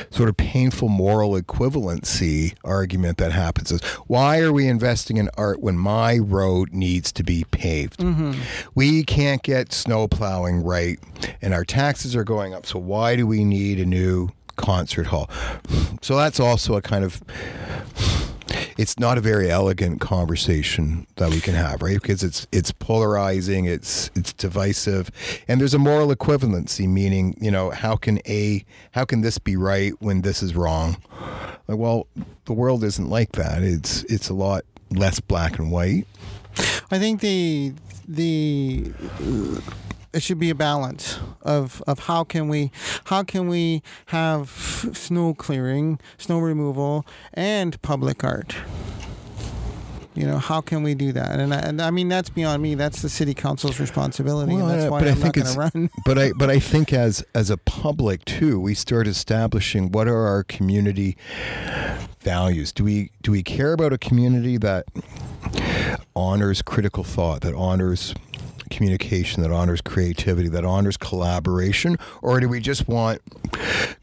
sort 0.10 0.30
of 0.30 0.38
painful 0.38 0.88
moral 0.88 1.34
equivalency 1.34 2.56
argument 2.64 3.18
that 3.18 3.34
happens: 3.34 3.70
is 3.70 3.82
why 4.08 4.40
are 4.40 4.54
we 4.54 4.70
investing 4.70 5.18
in 5.18 5.30
art 5.36 5.60
when 5.62 5.78
my 5.78 6.18
road 6.18 6.72
needs 6.72 7.12
to 7.12 7.24
be 7.24 7.44
paved? 7.52 8.00
Mm-hmm. 8.00 8.40
We 8.74 9.04
can't 9.04 9.44
get 9.44 9.74
snow 9.74 10.08
plowing 10.08 10.64
right, 10.64 10.98
and 11.42 11.54
our 11.54 11.66
taxes 11.66 12.16
are 12.16 12.24
going 12.24 12.54
up. 12.54 12.66
So 12.66 12.80
why 12.80 13.18
do 13.18 13.28
we 13.28 13.44
need 13.44 13.82
a 13.82 13.86
new 13.86 14.30
concert 14.56 15.08
hall? 15.08 15.30
So 16.02 16.18
that's 16.18 16.38
also 16.38 16.76
a 16.76 16.82
kind 16.82 17.06
of 17.06 17.22
it's 18.78 19.00
not 19.00 19.18
a 19.18 19.22
very 19.22 19.50
elegant 19.50 20.02
conversation 20.02 21.08
that 21.16 21.30
we 21.30 21.40
can 21.40 21.54
have, 21.54 21.82
right? 21.82 22.02
Because 22.02 22.24
it's 22.24 22.48
it's 22.52 22.72
polarizing, 22.72 23.66
it's 23.66 24.10
it's 24.16 24.34
divisive, 24.34 25.12
and 25.48 25.60
there's 25.62 25.74
a 25.74 25.80
moral 25.80 26.14
equivalency, 26.14 26.88
meaning 26.88 27.38
you 27.40 27.52
know 27.52 27.70
how 27.72 27.96
can 27.96 28.20
a 28.28 28.66
how 28.92 29.06
can 29.06 29.22
this 29.22 29.38
be 29.38 29.56
right 29.56 29.94
when 30.00 30.22
this 30.22 30.44
is 30.44 30.56
wrong? 30.56 30.98
Like, 31.68 31.78
well, 31.78 32.08
the 32.46 32.54
world 32.54 32.84
isn't 32.84 33.10
like 33.10 33.34
that. 33.34 33.64
It's 33.64 34.04
it's 34.04 34.30
a 34.30 34.34
lot 34.34 34.64
less 34.90 35.20
black 35.20 35.60
and 35.60 35.72
white. 35.72 36.06
I 36.92 37.00
think 37.00 37.22
the 37.22 37.74
the 38.08 38.92
it 40.14 40.22
should 40.22 40.40
be 40.40 40.50
a 40.50 40.56
balance 40.56 41.20
of, 41.42 41.82
of 41.88 42.00
how 42.00 42.24
can 42.24 42.48
we 42.48 42.72
how 43.06 43.24
can 43.24 43.48
we 43.48 43.82
have 44.08 44.50
snow 44.50 45.34
clearing, 45.34 46.00
snow 46.18 46.40
removal, 46.40 47.06
and 47.34 47.82
public 47.82 48.24
art. 48.24 48.56
You 50.16 50.28
know, 50.28 50.38
how 50.38 50.62
can 50.62 50.84
we 50.84 50.94
do 50.94 51.12
that? 51.14 51.40
And 51.40 51.52
I, 51.52 51.58
and 51.58 51.82
I 51.82 51.90
mean, 51.90 52.08
that's 52.08 52.30
beyond 52.30 52.62
me. 52.62 52.76
That's 52.76 53.02
the 53.02 53.10
city 53.10 53.34
council's 53.34 53.80
responsibility, 53.80 54.54
Well, 54.54 54.68
and 54.68 54.80
that's 54.80 54.92
why 54.92 55.00
but 55.00 55.08
I 55.08 55.12
I'm 55.12 55.20
not 55.20 55.34
think 55.34 55.36
going 55.44 55.54
to 55.56 55.60
run. 55.60 55.90
but 56.06 56.20
I 56.20 56.32
but 56.38 56.52
I 56.52 56.60
think 56.60 56.94
as 56.94 57.26
as 57.34 57.50
a 57.50 57.58
public 57.58 58.24
too, 58.26 58.60
we 58.60 58.76
start 58.76 59.08
establishing 59.08 59.92
what 59.92 60.08
are 60.08 60.28
our 60.28 60.44
community 60.44 61.18
values. 62.20 62.72
Do 62.72 62.84
we 62.84 63.10
do 63.24 63.32
we 63.32 63.42
care 63.42 63.74
about 63.74 63.92
a 63.92 63.98
community 63.98 64.58
that 64.58 64.86
honors 66.16 66.62
critical 66.62 67.04
thought, 67.04 67.42
that 67.42 67.56
honors 67.56 68.14
communication, 68.76 69.42
that 69.44 69.52
honors 69.52 69.82
creativity, 69.82 70.50
that 70.50 70.66
honors 70.66 70.98
collaboration, 70.98 71.98
or 72.22 72.40
do 72.40 72.48
we 72.50 72.60
just 72.60 72.88
want 72.88 73.22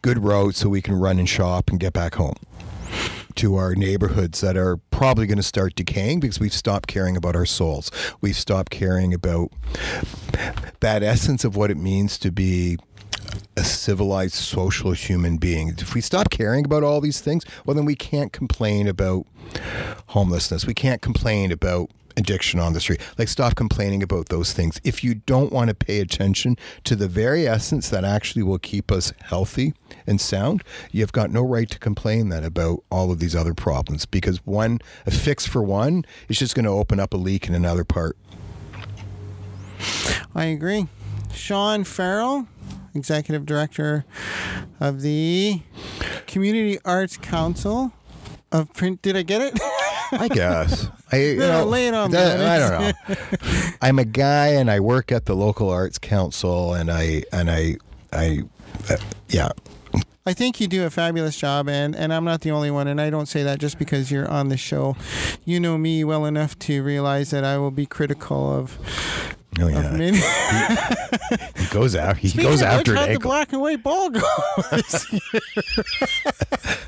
good 0.02 0.18
roads 0.18 0.58
so 0.58 0.68
we 0.68 0.82
can 0.82 0.94
run 0.94 1.18
and 1.18 1.28
shop 1.28 1.70
and 1.70 1.80
get 1.80 1.92
back 1.92 2.14
home? 2.14 2.36
to 3.36 3.54
our 3.54 3.76
neighborhoods 3.76 4.40
that 4.40 4.56
are 4.56 4.76
probably 4.90 5.26
going 5.26 5.36
to 5.36 5.42
start 5.42 5.74
decaying 5.76 6.20
because 6.20 6.40
we've 6.40 6.52
stopped 6.52 6.88
caring 6.88 7.16
about 7.16 7.36
our 7.36 7.46
souls. 7.46 7.90
We've 8.20 8.36
stopped 8.36 8.70
caring 8.70 9.14
about 9.14 9.52
that 10.80 11.02
essence 11.02 11.44
of 11.44 11.56
what 11.56 11.70
it 11.70 11.76
means 11.76 12.18
to 12.18 12.32
be 12.32 12.76
a 13.56 13.64
civilized 13.64 14.34
social 14.34 14.92
human 14.92 15.36
being. 15.36 15.68
If 15.78 15.94
we 15.94 16.00
stop 16.00 16.30
caring 16.30 16.64
about 16.64 16.82
all 16.82 17.00
these 17.00 17.20
things, 17.20 17.44
well, 17.64 17.74
then 17.74 17.84
we 17.84 17.94
can't 17.94 18.32
complain 18.32 18.88
about 18.88 19.26
homelessness. 20.08 20.66
We 20.66 20.74
can't 20.74 21.02
complain 21.02 21.52
about 21.52 21.90
addiction 22.16 22.60
on 22.60 22.72
the 22.72 22.80
street. 22.80 23.00
Like, 23.18 23.28
stop 23.28 23.54
complaining 23.54 24.02
about 24.02 24.28
those 24.28 24.52
things. 24.52 24.80
If 24.84 25.02
you 25.04 25.14
don't 25.14 25.52
want 25.52 25.68
to 25.68 25.74
pay 25.74 26.00
attention 26.00 26.56
to 26.84 26.96
the 26.96 27.08
very 27.08 27.46
essence 27.46 27.88
that 27.90 28.04
actually 28.04 28.42
will 28.42 28.58
keep 28.58 28.90
us 28.90 29.12
healthy 29.22 29.74
and 30.06 30.20
sound, 30.20 30.62
you've 30.90 31.12
got 31.12 31.30
no 31.30 31.42
right 31.42 31.68
to 31.70 31.78
complain 31.78 32.28
then 32.28 32.44
about 32.44 32.82
all 32.90 33.10
of 33.10 33.18
these 33.18 33.34
other 33.34 33.54
problems 33.54 34.06
because 34.06 34.44
one, 34.46 34.80
a 35.06 35.10
fix 35.10 35.46
for 35.46 35.62
one 35.62 36.04
is 36.28 36.38
just 36.38 36.54
going 36.54 36.64
to 36.64 36.70
open 36.70 37.00
up 37.00 37.14
a 37.14 37.16
leak 37.16 37.48
in 37.48 37.54
another 37.54 37.84
part. 37.84 38.16
I 40.34 40.44
agree. 40.44 40.88
Sean 41.32 41.84
Farrell, 41.84 42.46
Executive 42.94 43.46
Director 43.46 44.04
of 44.78 45.00
the 45.00 45.62
Community 46.26 46.78
Arts 46.84 47.16
Council 47.16 47.92
of 48.52 48.72
Print. 48.72 49.02
Did 49.02 49.16
I 49.16 49.22
get 49.22 49.40
it? 49.40 49.60
I 50.12 50.28
guess. 50.28 50.88
I 51.12 51.16
you 51.16 51.36
No, 51.36 51.48
know, 51.60 51.64
lay 51.66 51.88
it 51.88 51.94
on 51.94 52.10
me, 52.10 52.18
I 52.18 52.58
don't 52.58 52.70
know. 53.08 53.16
I'm 53.82 53.98
a 53.98 54.04
guy, 54.04 54.48
and 54.48 54.70
I 54.70 54.80
work 54.80 55.10
at 55.12 55.26
the 55.26 55.34
local 55.34 55.70
arts 55.70 55.98
council, 55.98 56.74
and 56.74 56.90
I 56.90 57.22
and 57.32 57.50
I 57.50 57.76
I 58.12 58.42
uh, 58.88 58.96
yeah. 59.28 59.50
I 60.26 60.34
think 60.34 60.60
you 60.60 60.68
do 60.68 60.84
a 60.84 60.90
fabulous 60.90 61.36
job, 61.36 61.66
and, 61.68 61.96
and 61.96 62.12
I'm 62.12 62.24
not 62.24 62.42
the 62.42 62.50
only 62.50 62.70
one. 62.70 62.86
And 62.86 63.00
I 63.00 63.08
don't 63.10 63.26
say 63.26 63.42
that 63.42 63.58
just 63.58 63.78
because 63.78 64.10
you're 64.12 64.28
on 64.28 64.48
the 64.48 64.56
show. 64.58 64.94
You 65.44 65.58
know 65.58 65.78
me 65.78 66.04
well 66.04 66.26
enough 66.26 66.58
to 66.60 66.82
realize 66.82 67.30
that 67.30 67.42
I 67.42 67.56
will 67.56 67.70
be 67.70 67.86
critical 67.86 68.52
of, 68.54 68.78
Oh 69.58 69.66
yeah. 69.66 69.90
many. 69.90 70.18
He 71.56 71.66
goes 71.74 71.96
out. 71.96 72.18
He 72.18 72.28
Speaking 72.28 72.50
goes 72.50 72.60
of 72.60 72.68
after 72.68 72.92
which, 72.92 73.00
an 73.00 73.06
how'd 73.08 73.16
the 73.16 73.20
black 73.20 73.52
and 73.52 73.60
white 73.62 73.82
ball 73.82 74.10
go? 74.10 74.20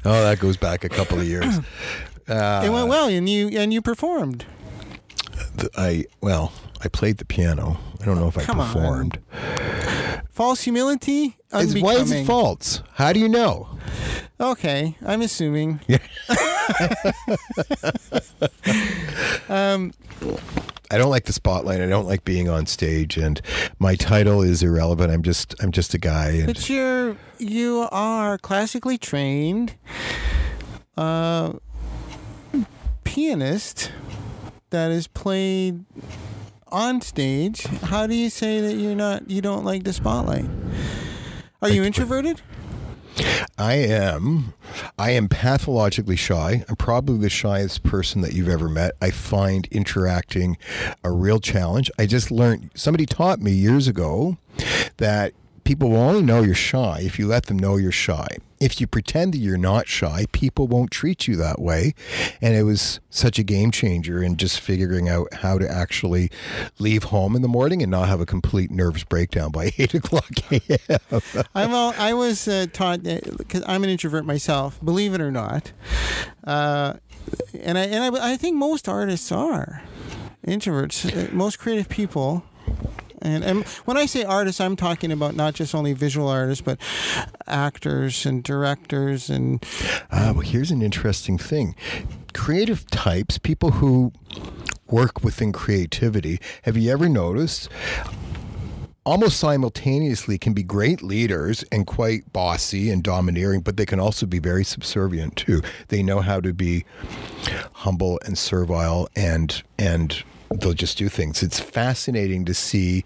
Oh, 0.04 0.20
that 0.24 0.38
goes 0.40 0.56
back 0.56 0.82
a 0.84 0.88
couple 0.88 1.18
of 1.20 1.26
years. 1.26 1.58
Uh, 2.28 2.62
it 2.64 2.70
went 2.70 2.88
well, 2.88 3.08
and 3.08 3.28
you 3.28 3.48
and 3.48 3.72
you 3.72 3.82
performed. 3.82 4.44
th- 5.58 5.72
I 5.76 6.04
well, 6.20 6.52
I 6.84 6.88
played 6.88 7.18
the 7.18 7.24
piano. 7.24 7.78
I 8.00 8.04
don't 8.04 8.18
know 8.18 8.28
if 8.28 8.36
I 8.38 8.42
Come 8.42 8.60
on. 8.60 8.72
performed. 8.72 9.18
False 10.30 10.62
humility, 10.62 11.36
It's, 11.52 11.74
why 11.80 11.94
is 11.94 12.10
it 12.10 12.24
false? 12.26 12.82
How 12.94 13.12
do 13.12 13.20
you 13.20 13.28
know? 13.28 13.68
Okay, 14.40 14.96
I'm 15.04 15.20
assuming. 15.22 15.80
I 20.90 20.98
don't 20.98 21.10
like 21.10 21.24
the 21.24 21.32
spotlight. 21.32 21.80
I 21.80 21.86
don't 21.86 22.06
like 22.06 22.24
being 22.24 22.48
on 22.48 22.66
stage, 22.66 23.16
and 23.16 23.40
my 23.78 23.94
title 23.94 24.42
is 24.42 24.62
irrelevant. 24.62 25.10
I'm 25.12 25.22
just 25.22 25.54
I'm 25.62 25.72
just 25.72 25.94
a 25.94 25.98
guy. 25.98 26.30
And 26.30 26.46
But 26.46 26.68
you're 26.68 27.16
you 27.38 27.88
are 27.90 28.36
classically 28.38 28.98
trained 28.98 29.74
uh, 30.96 31.52
pianist 33.12 33.92
that 34.70 34.90
is 34.90 35.06
played 35.06 35.84
on 36.68 37.02
stage. 37.02 37.64
How 37.82 38.06
do 38.06 38.14
you 38.14 38.30
say 38.30 38.62
that 38.62 38.76
you're 38.76 38.94
not 38.94 39.28
you 39.28 39.42
don't 39.42 39.66
like 39.66 39.84
the 39.84 39.92
spotlight? 39.92 40.46
Are 41.60 41.68
you 41.68 41.84
introverted? 41.84 42.40
I 43.58 43.74
am. 43.74 44.54
I 44.98 45.10
am 45.10 45.28
pathologically 45.28 46.16
shy. 46.16 46.64
I'm 46.70 46.76
probably 46.76 47.18
the 47.18 47.28
shyest 47.28 47.82
person 47.82 48.22
that 48.22 48.32
you've 48.32 48.48
ever 48.48 48.70
met. 48.70 48.92
I 49.02 49.10
find 49.10 49.68
interacting 49.70 50.56
a 51.04 51.10
real 51.10 51.38
challenge. 51.38 51.90
I 51.98 52.06
just 52.06 52.30
learned, 52.30 52.70
somebody 52.74 53.04
taught 53.04 53.40
me 53.40 53.52
years 53.52 53.88
ago 53.88 54.38
that 54.96 55.34
people 55.64 55.90
will 55.90 55.98
only 56.00 56.22
know 56.22 56.42
you're 56.42 56.54
shy 56.54 57.00
if 57.02 57.18
you 57.18 57.26
let 57.26 57.46
them 57.46 57.58
know 57.58 57.76
you're 57.76 57.92
shy. 57.92 58.36
If 58.60 58.80
you 58.80 58.86
pretend 58.86 59.34
that 59.34 59.38
you're 59.38 59.56
not 59.58 59.88
shy, 59.88 60.26
people 60.30 60.68
won't 60.68 60.92
treat 60.92 61.26
you 61.26 61.34
that 61.36 61.60
way. 61.60 61.94
And 62.40 62.54
it 62.54 62.62
was 62.62 63.00
such 63.10 63.38
a 63.38 63.42
game 63.42 63.72
changer 63.72 64.22
in 64.22 64.36
just 64.36 64.60
figuring 64.60 65.08
out 65.08 65.34
how 65.34 65.58
to 65.58 65.68
actually 65.68 66.30
leave 66.78 67.04
home 67.04 67.34
in 67.34 67.42
the 67.42 67.48
morning 67.48 67.82
and 67.82 67.90
not 67.90 68.08
have 68.08 68.20
a 68.20 68.26
complete 68.26 68.70
nervous 68.70 69.02
breakdown 69.02 69.50
by 69.50 69.72
8 69.78 69.94
o'clock 69.94 70.30
a.m. 70.52 71.74
All, 71.74 71.92
I 71.98 72.14
was 72.14 72.46
uh, 72.46 72.66
taught 72.72 73.02
because 73.02 73.64
I'm 73.66 73.82
an 73.82 73.90
introvert 73.90 74.24
myself, 74.24 74.78
believe 74.84 75.12
it 75.12 75.20
or 75.20 75.32
not, 75.32 75.72
uh, 76.44 76.94
and 77.60 77.76
I 77.78 77.84
and 77.86 78.16
I, 78.16 78.32
I 78.32 78.36
think 78.36 78.56
most 78.56 78.88
artists 78.88 79.32
are 79.32 79.82
introverts. 80.46 81.30
Uh, 81.30 81.34
Most 81.34 81.58
creative 81.58 81.88
people. 81.88 82.44
And, 83.22 83.44
and 83.44 83.64
when 83.84 83.96
I 83.96 84.06
say 84.06 84.24
artists, 84.24 84.60
I'm 84.60 84.76
talking 84.76 85.12
about 85.12 85.34
not 85.36 85.54
just 85.54 85.74
only 85.74 85.92
visual 85.92 86.28
artists, 86.28 86.62
but 86.62 86.78
actors 87.46 88.26
and 88.26 88.42
directors 88.42 89.30
and 89.30 89.64
Ah, 90.10 90.32
well, 90.34 90.40
here's 90.40 90.70
an 90.70 90.82
interesting 90.82 91.38
thing. 91.38 91.74
Creative 92.34 92.84
types, 92.90 93.38
people 93.38 93.72
who 93.72 94.12
work 94.90 95.22
within 95.22 95.52
creativity, 95.52 96.40
have 96.62 96.76
you 96.76 96.90
ever 96.92 97.08
noticed? 97.08 97.68
Almost 99.04 99.38
simultaneously 99.40 100.38
can 100.38 100.52
be 100.52 100.62
great 100.62 101.02
leaders 101.02 101.64
and 101.72 101.86
quite 101.86 102.32
bossy 102.32 102.88
and 102.88 103.02
domineering, 103.02 103.60
but 103.60 103.76
they 103.76 103.86
can 103.86 103.98
also 103.98 104.26
be 104.26 104.38
very 104.38 104.62
subservient 104.64 105.34
too. 105.36 105.60
They 105.88 106.04
know 106.04 106.20
how 106.20 106.40
to 106.40 106.52
be 106.52 106.84
humble 107.72 108.20
and 108.24 108.38
servile 108.38 109.08
and 109.16 109.60
and 109.76 110.22
they'll 110.60 110.72
just 110.72 110.98
do 110.98 111.08
things. 111.08 111.42
It's 111.42 111.60
fascinating 111.60 112.44
to 112.46 112.54
see 112.54 113.04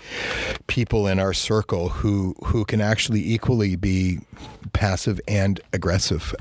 people 0.66 1.07
in 1.07 1.18
our 1.18 1.32
circle 1.32 1.88
who 1.88 2.34
who 2.44 2.64
can 2.64 2.80
actually 2.80 3.32
equally 3.32 3.76
be 3.76 4.20
passive 4.72 5.20
and 5.28 5.61
aggressive. 5.72 6.34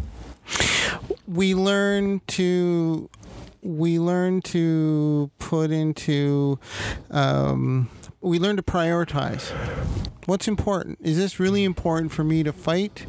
we 1.27 1.55
learn 1.55 2.21
to 2.27 3.09
we 3.61 3.99
learn 3.99 4.41
to 4.41 5.31
put 5.39 5.71
into 5.71 6.59
um, 7.11 7.89
we 8.21 8.39
learn 8.39 8.55
to 8.55 8.63
prioritize 8.63 9.51
what's 10.25 10.47
important 10.47 10.97
is 11.01 11.17
this 11.17 11.39
really 11.39 11.63
important 11.63 12.11
for 12.11 12.23
me 12.23 12.43
to 12.43 12.51
fight 12.51 13.05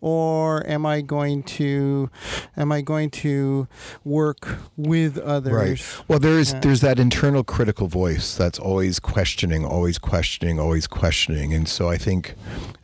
or 0.00 0.66
am 0.68 0.84
i 0.86 1.00
going 1.00 1.42
to 1.42 2.10
am 2.56 2.72
i 2.72 2.80
going 2.80 3.10
to 3.10 3.66
work 4.04 4.58
with 4.76 5.18
others 5.18 5.52
Right. 5.52 6.04
Well, 6.08 6.18
there's 6.18 6.52
Yeah. 6.52 6.60
there's 6.60 6.80
that 6.80 6.98
internal 6.98 7.44
critical 7.44 7.86
voice 7.86 8.36
that's 8.36 8.58
always 8.58 8.98
questioning, 8.98 9.64
always 9.64 9.98
questioning, 9.98 10.58
always 10.58 10.86
questioning, 10.86 11.52
and 11.54 11.68
so 11.68 11.88
I 11.88 11.96
think, 11.98 12.34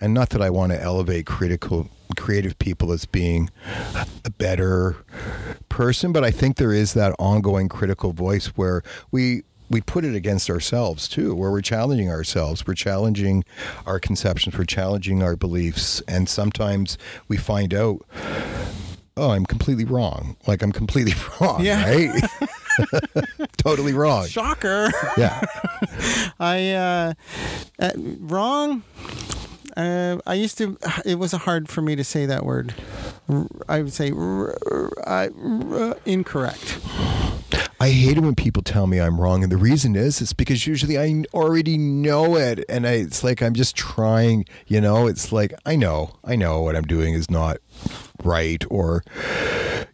and 0.00 0.14
not 0.14 0.30
that 0.30 0.40
I 0.42 0.50
want 0.50 0.72
to 0.72 0.80
elevate 0.82 1.26
critical 1.26 1.88
creative 2.16 2.58
people 2.58 2.92
as 2.92 3.04
being 3.06 3.50
a 4.24 4.30
better 4.30 4.96
person, 5.68 6.12
but 6.12 6.24
I 6.24 6.30
think 6.30 6.56
there 6.56 6.72
is 6.72 6.92
that 6.94 7.14
ongoing 7.18 7.68
critical 7.68 8.12
voice 8.12 8.48
where 8.48 8.82
we 9.10 9.42
we 9.72 9.80
put 9.80 10.04
it 10.04 10.14
against 10.14 10.48
ourselves 10.50 11.08
too, 11.08 11.34
where 11.34 11.50
we're 11.50 11.60
challenging 11.62 12.10
ourselves, 12.10 12.66
we're 12.66 12.74
challenging 12.74 13.44
our 13.86 13.98
conceptions, 13.98 14.56
we're 14.56 14.64
challenging 14.64 15.22
our 15.22 15.34
beliefs, 15.36 16.02
and 16.06 16.28
sometimes 16.28 16.98
we 17.28 17.36
find 17.36 17.74
out, 17.74 18.00
oh, 19.16 19.30
I'm 19.30 19.44
completely 19.46 19.84
wrong. 19.84 20.36
Like 20.46 20.62
I'm 20.62 20.72
completely 20.72 21.14
wrong, 21.40 21.64
Yeah. 21.64 21.84
right? 21.88 22.22
totally 23.58 23.92
wrong. 23.92 24.26
shocker 24.26 24.90
Yeah. 25.16 25.40
I 26.40 26.70
uh, 26.72 27.14
uh, 27.78 27.90
wrong. 27.96 28.82
Uh, 29.76 30.18
I 30.26 30.34
used 30.34 30.58
to. 30.58 30.76
It 31.04 31.18
was 31.18 31.32
hard 31.32 31.68
for 31.68 31.82
me 31.82 31.96
to 31.96 32.04
say 32.04 32.26
that 32.26 32.44
word. 32.44 32.74
I 33.68 33.82
would 33.82 33.92
say 33.92 34.10
r- 34.10 34.58
r- 34.70 34.90
I- 35.06 35.30
r- 35.30 35.96
incorrect. 36.04 36.78
I 37.80 37.90
hate 37.90 38.16
it 38.16 38.20
when 38.20 38.36
people 38.36 38.62
tell 38.62 38.86
me 38.86 39.00
I'm 39.00 39.20
wrong, 39.20 39.42
and 39.42 39.50
the 39.50 39.56
reason 39.56 39.96
is 39.96 40.20
it's 40.20 40.32
because 40.32 40.68
usually 40.68 40.96
I 40.98 41.24
already 41.34 41.76
know 41.76 42.36
it, 42.36 42.64
and 42.68 42.86
I, 42.86 42.92
it's 42.92 43.24
like 43.24 43.42
I'm 43.42 43.54
just 43.54 43.74
trying. 43.74 44.44
You 44.68 44.80
know, 44.80 45.06
it's 45.08 45.32
like 45.32 45.52
I 45.66 45.74
know, 45.74 46.16
I 46.24 46.36
know 46.36 46.60
what 46.62 46.76
I'm 46.76 46.84
doing 46.84 47.14
is 47.14 47.28
not 47.30 47.56
right, 48.22 48.64
or 48.70 49.02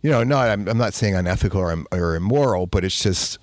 you 0.03 0.11
know, 0.11 0.23
not. 0.23 0.49
I'm, 0.49 0.69
I'm 0.69 0.77
not 0.77 0.93
saying 0.93 1.15
unethical 1.15 1.61
or, 1.61 1.85
or 1.93 2.15
immoral, 2.15 2.67
but 2.67 2.85
it's 2.85 3.03
just, 3.03 3.39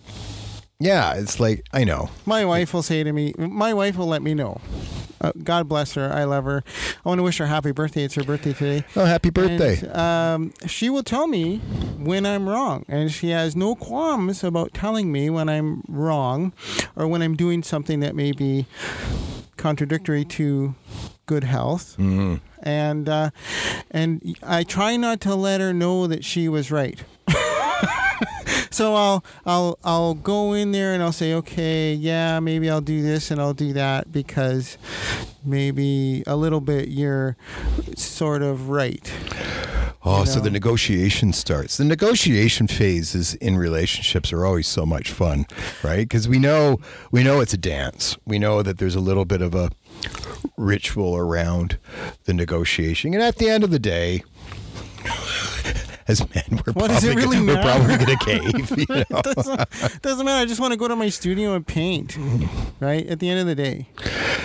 yeah, 0.80 1.16
it's 1.16 1.40
like 1.40 1.66
I 1.74 1.84
know. 1.84 2.10
My 2.26 2.46
wife 2.46 2.72
will 2.74 2.84
say 2.84 3.04
to 3.04 3.12
me. 3.14 3.34
My 3.38 3.74
wife 3.74 3.98
will 3.98 4.08
let 4.08 4.22
me 4.22 4.34
know. 4.36 4.62
Uh, 5.22 5.32
God 5.44 5.68
bless 5.70 5.94
her. 5.94 6.12
I 6.12 6.26
love 6.26 6.44
her. 6.46 6.64
I 7.06 7.10
want 7.10 7.20
to 7.20 7.24
wish 7.24 7.38
her 7.38 7.46
happy 7.48 7.72
birthday. 7.72 8.04
It's 8.04 8.16
her 8.16 8.24
birthday 8.24 8.54
today. 8.54 8.86
Oh, 8.96 9.06
happy 9.06 9.30
birthday! 9.30 9.80
And, 9.80 9.96
um, 9.98 10.54
she 10.68 10.90
will 10.90 11.04
tell 11.04 11.28
me 11.28 11.58
when 11.98 12.26
I'm 12.26 12.48
wrong, 12.50 12.86
and 12.88 13.12
she 13.12 13.30
has 13.30 13.56
no 13.56 13.76
qualms 13.76 14.44
about 14.44 14.74
telling 14.74 15.12
me 15.12 15.30
when 15.30 15.48
I'm 15.50 15.84
wrong, 15.88 16.52
or 16.96 17.08
when 17.08 17.22
I'm 17.22 17.36
doing 17.36 17.64
something 17.64 18.02
that 18.02 18.16
may 18.16 18.32
be 18.34 18.66
contradictory 19.58 20.26
to 20.26 20.76
good 21.26 21.44
health. 21.44 21.96
Mhm. 21.98 22.42
And 22.62 23.08
uh, 23.10 23.30
and 23.92 24.36
I 24.44 24.64
try 24.64 24.98
not 24.98 25.22
to 25.22 25.36
let 25.36 25.62
her 25.62 25.74
know 25.74 26.08
that 26.08 26.24
she 26.26 26.50
was 26.50 26.72
right. 26.72 27.04
So 28.72 28.94
I'll 28.94 29.24
I'll 29.46 29.80
I'll 29.86 30.14
go 30.16 30.52
in 30.54 30.72
there 30.74 30.94
and 30.94 31.02
I'll 31.02 31.14
say, 31.14 31.34
okay, 31.36 31.94
yeah, 31.94 32.42
maybe 32.42 32.70
I'll 32.70 32.82
do 32.82 33.02
this 33.02 33.32
and 33.32 33.40
I'll 33.40 33.54
do 33.54 33.72
that 33.72 34.12
because 34.12 34.78
maybe 35.46 36.24
a 36.28 36.36
little 36.36 36.60
bit 36.60 36.90
you're 36.90 37.38
sort 37.96 38.42
of 38.42 38.68
right. 38.70 39.10
Oh, 40.04 40.20
You 40.20 40.26
so 40.26 40.40
the 40.40 40.52
negotiation 40.52 41.32
starts. 41.34 41.78
The 41.78 41.86
negotiation 41.86 42.68
phases 42.68 43.34
in 43.36 43.58
relationships 43.58 44.32
are 44.34 44.46
always 44.46 44.68
so 44.68 44.86
much 44.86 45.10
fun, 45.12 45.46
right? 45.84 46.00
Because 46.08 46.28
we 46.28 46.38
know 46.38 46.80
we 47.12 47.24
know 47.24 47.40
it's 47.40 47.54
a 47.54 47.58
dance. 47.58 48.18
We 48.26 48.38
know 48.40 48.62
that 48.62 48.78
there's 48.78 48.96
a 48.96 49.00
little 49.00 49.26
bit 49.26 49.42
of 49.42 49.56
a 49.56 49.72
ritual 50.58 51.16
around 51.16 51.78
the 52.26 52.34
negotiation, 52.34 53.14
and 53.14 53.24
at 53.24 53.38
the 53.38 53.50
end 53.50 53.64
of 53.64 53.72
the 53.72 53.80
day. 53.80 54.24
As 56.08 56.20
men, 56.36 56.44
we're 56.66 56.74
What 56.74 56.92
probably 56.92 57.10
it 57.10 57.16
really 57.16 57.38
gonna, 57.38 57.56
we're 57.56 57.62
probably 57.62 58.06
to 58.06 58.18
cave. 58.24 58.90
You 58.90 59.06
know? 59.10 59.22
doesn't, 59.22 60.02
doesn't 60.04 60.26
matter. 60.26 60.42
I 60.42 60.46
just 60.46 60.60
want 60.60 60.72
to 60.72 60.78
go 60.78 60.88
to 60.88 60.96
my 60.96 61.10
studio 61.10 61.56
and 61.56 61.66
paint. 61.66 62.16
Right 62.80 63.08
at 63.08 63.20
the 63.20 63.30
end 63.30 63.40
of 63.40 63.48
the 63.48 63.56
day. 63.56 63.90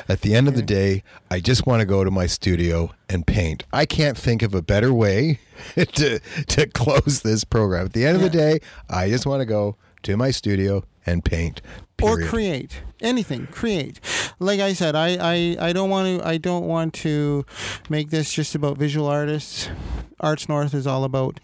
At 0.09 0.23
the 0.23 0.35
end 0.35 0.49
of 0.49 0.55
the 0.57 0.63
day, 0.63 1.03
I 1.31 1.41
just 1.41 1.67
want 1.67 1.81
to 1.81 1.87
go 1.87 2.03
to 2.03 2.11
my 2.11 2.27
studio 2.27 2.93
and 3.11 3.27
paint. 3.27 3.65
I 3.73 3.85
can't 3.85 4.17
think 4.17 4.43
of 4.43 4.55
a 4.55 4.63
better 4.63 4.93
way 4.95 5.39
to 5.77 6.19
to 6.21 6.67
close 6.69 7.21
this 7.23 7.45
program. 7.45 7.87
At 7.87 7.93
the 7.93 8.07
end 8.07 8.17
of 8.17 8.23
the 8.23 8.31
day, 8.31 8.61
I 8.89 9.11
just 9.11 9.27
want 9.27 9.41
to 9.41 9.47
go 9.47 9.77
to 10.03 10.17
my 10.17 10.31
studio 10.31 10.85
and 11.07 11.25
paint. 11.25 11.61
or 12.03 12.23
create 12.23 12.83
anything 13.03 13.47
create 13.49 14.01
like 14.39 14.59
i 14.61 14.73
said 14.73 14.95
I, 14.95 15.17
I 15.21 15.57
i 15.69 15.73
don't 15.73 15.91
want 15.91 16.21
to 16.21 16.27
i 16.27 16.39
don't 16.39 16.67
want 16.67 16.95
to 16.95 17.45
make 17.91 18.09
this 18.09 18.33
just 18.33 18.55
about 18.55 18.79
visual 18.79 19.07
artists 19.07 19.69
arts 20.21 20.49
north 20.49 20.75
is 20.75 20.87
all 20.87 21.05
about 21.05 21.41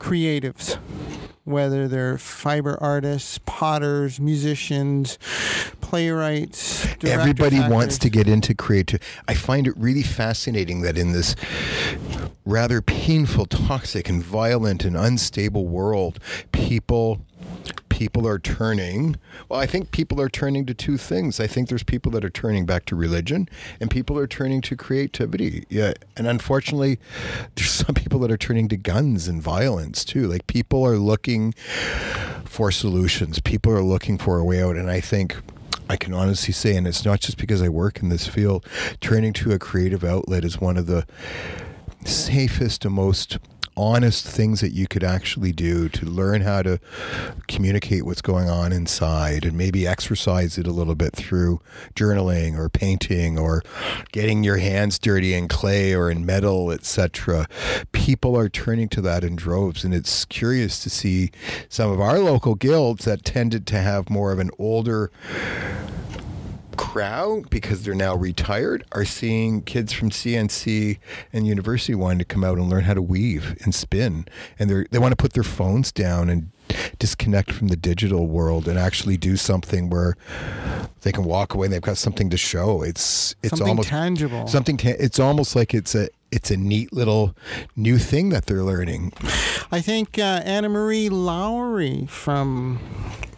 creatives 0.00 0.78
whether 1.44 1.88
they're 1.88 2.18
fiber 2.18 2.78
artists 2.80 3.38
potters 3.46 4.20
musicians 4.20 5.18
playwrights 5.80 6.82
directors, 6.96 7.10
Everybody 7.10 7.60
wants 7.60 7.98
to 7.98 8.08
get 8.08 8.28
into 8.28 8.54
creative. 8.54 9.00
I 9.28 9.34
find 9.34 9.66
it 9.66 9.74
really 9.76 10.02
fascinating 10.02 10.82
that 10.82 10.96
in 10.96 11.12
this 11.12 11.34
rather 12.44 12.80
painful, 12.80 13.46
toxic, 13.46 14.08
and 14.08 14.22
violent 14.22 14.84
and 14.84 14.96
unstable 14.96 15.66
world, 15.66 16.18
people 16.52 17.20
people 18.02 18.26
are 18.26 18.40
turning. 18.40 19.14
Well, 19.48 19.60
I 19.60 19.66
think 19.66 19.92
people 19.92 20.20
are 20.20 20.28
turning 20.28 20.66
to 20.66 20.74
two 20.74 20.96
things. 20.96 21.38
I 21.38 21.46
think 21.46 21.68
there's 21.68 21.84
people 21.84 22.10
that 22.10 22.24
are 22.24 22.30
turning 22.30 22.66
back 22.66 22.84
to 22.86 22.96
religion, 22.96 23.48
and 23.80 23.88
people 23.88 24.18
are 24.18 24.26
turning 24.26 24.60
to 24.62 24.74
creativity. 24.74 25.66
Yeah, 25.68 25.92
and 26.16 26.26
unfortunately, 26.26 26.98
there's 27.54 27.70
some 27.70 27.94
people 27.94 28.18
that 28.18 28.32
are 28.32 28.36
turning 28.36 28.66
to 28.70 28.76
guns 28.76 29.28
and 29.28 29.40
violence 29.40 30.04
too. 30.04 30.26
Like 30.26 30.48
people 30.48 30.84
are 30.84 30.98
looking 30.98 31.52
for 32.44 32.72
solutions. 32.72 33.38
People 33.38 33.70
are 33.72 33.84
looking 33.84 34.18
for 34.18 34.36
a 34.40 34.44
way 34.44 34.60
out, 34.60 34.74
and 34.74 34.90
I 34.90 35.00
think. 35.00 35.36
I 35.88 35.96
can 35.96 36.14
honestly 36.14 36.54
say, 36.54 36.74
and 36.76 36.86
it's 36.86 37.04
not 37.04 37.20
just 37.20 37.36
because 37.36 37.60
I 37.60 37.68
work 37.68 38.02
in 38.02 38.08
this 38.08 38.26
field, 38.26 38.66
turning 39.00 39.34
to 39.34 39.52
a 39.52 39.58
creative 39.58 40.02
outlet 40.04 40.42
is 40.42 40.58
one 40.58 40.78
of 40.78 40.86
the 40.86 41.06
safest 42.04 42.86
and 42.86 42.94
most 42.94 43.36
honest 43.76 44.26
things 44.26 44.60
that 44.60 44.72
you 44.72 44.86
could 44.86 45.04
actually 45.04 45.52
do 45.52 45.88
to 45.88 46.06
learn 46.06 46.42
how 46.42 46.62
to 46.62 46.78
communicate 47.48 48.04
what's 48.04 48.22
going 48.22 48.48
on 48.48 48.72
inside 48.72 49.44
and 49.44 49.56
maybe 49.56 49.86
exercise 49.86 50.58
it 50.58 50.66
a 50.66 50.72
little 50.72 50.94
bit 50.94 51.14
through 51.14 51.60
journaling 51.94 52.56
or 52.56 52.68
painting 52.68 53.38
or 53.38 53.62
getting 54.12 54.44
your 54.44 54.58
hands 54.58 54.98
dirty 54.98 55.34
in 55.34 55.48
clay 55.48 55.94
or 55.94 56.10
in 56.10 56.26
metal 56.26 56.70
etc 56.70 57.46
people 57.92 58.36
are 58.36 58.48
turning 58.48 58.88
to 58.88 59.00
that 59.00 59.24
in 59.24 59.36
droves 59.36 59.84
and 59.84 59.94
it's 59.94 60.24
curious 60.26 60.82
to 60.82 60.90
see 60.90 61.30
some 61.68 61.90
of 61.90 62.00
our 62.00 62.18
local 62.18 62.54
guilds 62.54 63.04
that 63.04 63.24
tended 63.24 63.66
to 63.66 63.78
have 63.78 64.10
more 64.10 64.32
of 64.32 64.38
an 64.38 64.50
older 64.58 65.10
crowd 66.76 67.50
because 67.50 67.84
they're 67.84 67.94
now 67.94 68.14
retired 68.14 68.84
are 68.92 69.04
seeing 69.04 69.62
kids 69.62 69.92
from 69.92 70.10
CNC 70.10 70.98
and 71.32 71.46
university 71.46 71.94
wanting 71.94 72.18
to 72.18 72.24
come 72.24 72.44
out 72.44 72.58
and 72.58 72.68
learn 72.68 72.84
how 72.84 72.94
to 72.94 73.02
weave 73.02 73.56
and 73.62 73.74
spin. 73.74 74.26
And 74.58 74.70
they 74.70 74.84
they 74.90 74.98
want 74.98 75.12
to 75.12 75.16
put 75.16 75.32
their 75.32 75.42
phones 75.42 75.92
down 75.92 76.28
and 76.28 76.50
disconnect 76.98 77.52
from 77.52 77.68
the 77.68 77.76
digital 77.76 78.26
world 78.26 78.68
and 78.68 78.78
actually 78.78 79.16
do 79.16 79.36
something 79.36 79.90
where 79.90 80.16
they 81.02 81.12
can 81.12 81.24
walk 81.24 81.54
away 81.54 81.66
and 81.66 81.72
they've 81.74 81.82
got 81.82 81.98
something 81.98 82.30
to 82.30 82.36
show. 82.36 82.82
It's 82.82 83.34
it's 83.42 83.50
something 83.50 83.68
almost 83.68 83.88
tangible. 83.88 84.46
something 84.46 84.76
ta- 84.76 84.94
it's 84.98 85.18
almost 85.18 85.54
like 85.56 85.74
it's 85.74 85.94
a 85.94 86.08
it's 86.32 86.50
a 86.50 86.56
neat 86.56 86.92
little 86.92 87.36
new 87.76 87.98
thing 87.98 88.30
that 88.30 88.46
they're 88.46 88.64
learning 88.64 89.12
I 89.70 89.80
think 89.80 90.18
uh, 90.18 90.42
Anna 90.44 90.68
Marie 90.68 91.08
Lowry 91.08 92.06
from 92.06 92.78